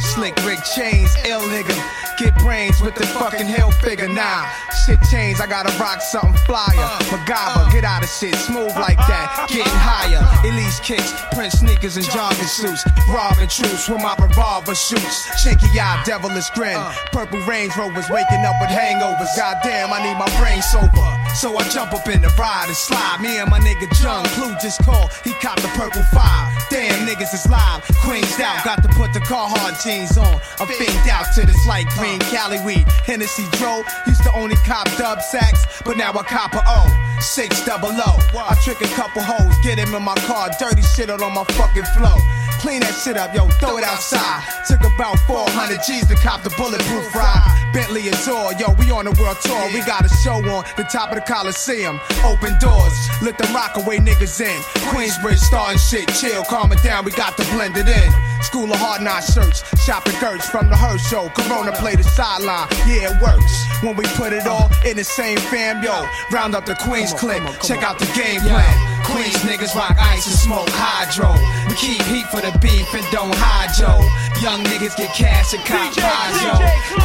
[0.00, 1.76] Slick Rick chains, ill nigga.
[2.18, 4.44] Get brains with the fucking hell figure now.
[4.84, 6.88] Shit change, I gotta rock something flyer.
[7.08, 9.46] MacGyver, get out of shit, smooth like that.
[9.48, 10.20] Getting higher.
[10.44, 12.84] Elise kicks, Prince sneakers and jogging suits.
[13.08, 15.40] Robbing troops with my revolver shoots.
[15.40, 16.76] Shaky eye, devilish grin.
[17.12, 19.32] Purple Range Rovers waking up with hangovers.
[19.36, 21.08] Goddamn, I need my brain sober.
[21.34, 23.20] So I jump up in the ride and slide.
[23.20, 25.10] Me and my nigga Jung, Clue just called.
[25.24, 26.52] He copped the purple five.
[26.68, 27.82] Damn, niggas is live.
[28.04, 30.40] Queens out, got to put the Carhartt on.
[30.60, 32.86] I'm finked out to this light green Cali weed.
[33.04, 37.18] Hennessy Dro, used to only cop dub sacks, but now I cop a O.
[37.20, 38.18] Six double O.
[38.38, 41.84] I trick a couple hoes, get him in my car, dirty shit on my fucking
[41.96, 42.16] flow.
[42.60, 44.44] Clean that shit up, yo, throw it outside.
[44.68, 47.40] Took about 400 G's to cop the bulletproof ride.
[47.72, 49.64] Bentley Azure, yo, we on a world tour.
[49.72, 51.98] We got a show on the top of the Coliseum.
[52.20, 52.92] Open doors,
[53.22, 54.60] let the rock away niggas in.
[54.92, 58.12] Queensbridge starting shit, chill, calm it down, we got to blend it in.
[58.42, 61.30] School of hard knock shirts, shopping Gertz from the Hearst show.
[61.30, 63.64] Corona play the sideline, yeah, it works.
[63.80, 67.40] When we put it all in the same fam, yo, round up the Queens clip,
[67.64, 68.99] check out the game plan.
[69.10, 71.34] Queens niggas rock ice and smoke hydro.
[71.68, 73.98] We keep heat for the beef and don't hydro.
[74.38, 76.54] Young niggas get cash and cop hydro.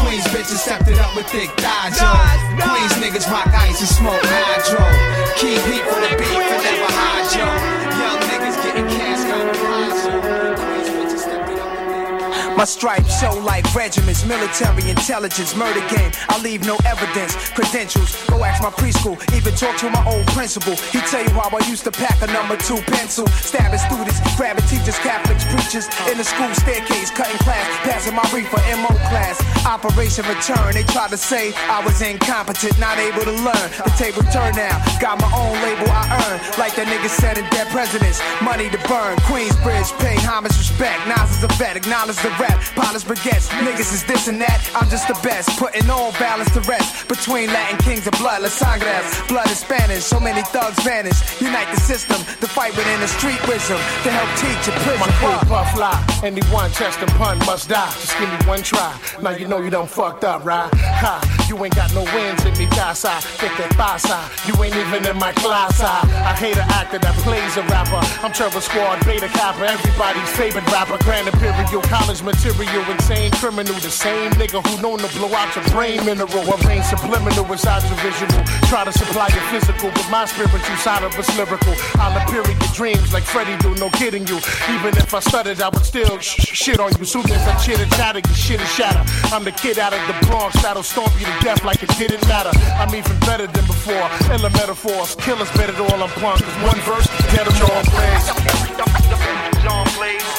[0.06, 2.14] Queens bitches stepped it up with thick thighs, yo.
[2.62, 4.86] Queens niggas rock ice and smoke hydro.
[5.40, 7.48] Keep heat for the beef and never hydro.
[7.98, 8.35] Young niggas
[12.56, 16.12] My stripes show like regiments, military intelligence, murder game.
[16.30, 18.16] I leave no evidence, credentials.
[18.28, 20.76] Go ask my preschool, even talk to my old principal.
[20.96, 24.64] He tell you how I used to pack a number two pencil, stabbing students, grabbing
[24.72, 29.36] teachers, Catholics, preachers in the school staircase, cutting class, passing my reefer MO class.
[29.68, 33.68] Operation Return, they tried to say I was incompetent, not able to learn.
[33.84, 37.44] The table turned now, got my own label I earn, like that nigga said in
[37.52, 38.24] Dead Presidents.
[38.40, 41.04] Money to burn, Queensbridge, pay homage, respect.
[41.12, 43.50] Nas is a vet, acknowledge the rap, polish baguettes.
[43.66, 47.48] Niggas is this and that, I'm just the best, putting all balance to rest between
[47.48, 48.42] Latin kings and blood.
[48.42, 51.20] Las Sangres, blood is Spanish, so many thugs vanish.
[51.42, 55.00] Unite the system, the fight within the street wisdom to help teach a prison.
[55.00, 57.92] My crew puff fly, anyone test and pun must die.
[58.02, 58.92] Just give me one try.
[59.22, 60.70] Now you know you done fucked up, right?
[60.74, 63.14] Ha, you ain't got no wins in me, casa.
[63.40, 64.20] Get that pasa.
[64.48, 65.82] You ain't even in my class.
[65.82, 66.02] I,
[66.32, 68.02] I hate an actor that plays a rapper.
[68.24, 70.98] I'm Terror Squad, Beta Kappa, everybody's favorite rapper.
[71.04, 73.74] Grand Imperial, college material, insane criminal.
[73.76, 76.44] The same nigga who known to blow out your brain mineral.
[76.60, 78.44] Arrange subliminal inside your visual.
[78.68, 81.74] Try to supply your physical, but my spiritual side of it's lyrical.
[81.96, 84.38] I'll appear in your dreams like Freddy do, no kidding you.
[84.76, 87.06] Even if I stuttered, I would still sh- sh- shit on you.
[87.06, 89.04] Soon as I chitter chatter, your shit is shatter.
[89.34, 92.26] I'm the kid out of the Bronx that'll stomp you to death like it didn't
[92.28, 92.52] matter.
[92.80, 94.08] I'm even better than before.
[94.34, 96.44] Illa metaphors, killers better than all I'm punk.
[96.44, 98.26] Cause one verse, get them all plays.
[99.64, 100.36] John Blaze,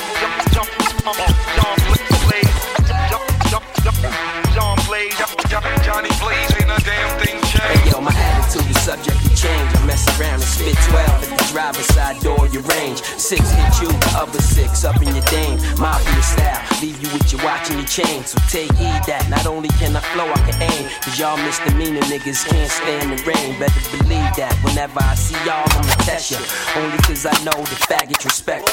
[9.36, 9.68] change.
[9.76, 13.04] I mess around and spit 12 at the driver's side door, your range.
[13.20, 15.60] Six hit you, the other six up in your dame.
[15.76, 18.24] Mafia style, leave you with your watch and your chain.
[18.24, 20.88] So take heed that not only can I flow, I can aim.
[21.04, 23.60] Cause y'all misdemeanor niggas can't stand the rain.
[23.60, 26.40] Better believe that whenever I see y'all, I'ma test ya.
[26.80, 28.66] Only cause I know the faggot respect.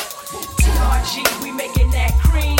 [0.64, 2.57] TRG, we making that cream.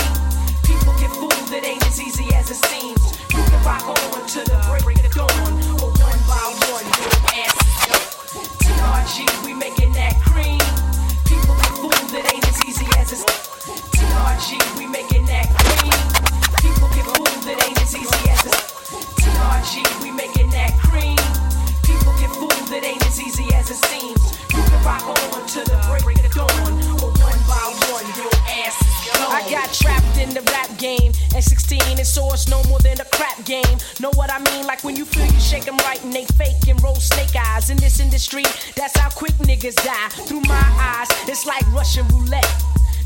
[0.68, 3.00] People get fooled, it ain't as easy as it seems.
[3.32, 4.93] You can rock on to the break.
[9.04, 10.64] TRG, we making that cream.
[11.28, 13.28] People get fooled, it ain't as easy as it
[14.00, 15.92] TRG, we making that cream.
[16.64, 18.56] People get fooled, it ain't as easy as it
[19.20, 21.20] TRG, we making that cream.
[21.84, 24.40] People get fooled, it ain't as easy as it seems.
[24.56, 26.83] You can rock on to the break of dawn,
[29.34, 31.12] I got trapped in the rap game.
[31.36, 33.78] At 16, and so it's no more than a crap game.
[34.00, 34.68] Know what I mean?
[34.68, 37.72] Like when you feel you shake 'em right and they fake and roll snake eyes.
[37.72, 38.44] In this industry,
[38.76, 40.10] that's how quick niggas die.
[40.28, 42.46] Through my eyes, it's like Russian roulette.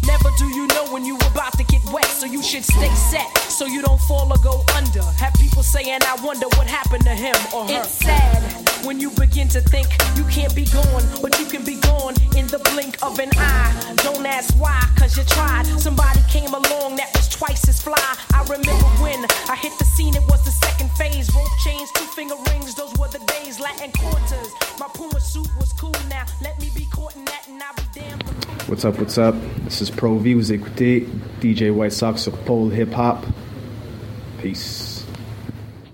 [0.08, 3.28] Never do you know when you about to get wet, so you should stay set
[3.50, 5.04] so you don't fall or go under.
[5.20, 7.82] Have people saying, I wonder what happened to him or her.
[7.82, 11.76] It's sad when you begin to think you can't be gone, but you can be
[11.82, 13.96] gone in the blink of an eye.
[13.98, 15.66] Don't ask why, cause you tried.
[15.80, 18.08] Somebody came along that was twice as fly.
[18.34, 21.34] I remember when I hit the scene, it was the second phase.
[21.36, 23.60] Rope chains, two finger rings, those were the days.
[23.60, 24.50] Latin quarters.
[24.80, 26.26] My Puma suit was cool now.
[26.42, 28.47] Let me be caught in that and I'll be damned.
[28.68, 29.34] What's up, what's up?
[29.64, 31.08] This is Pro V, vous écoutez
[31.40, 33.26] DJ White Sox sur Polypop.
[34.42, 34.97] Peace.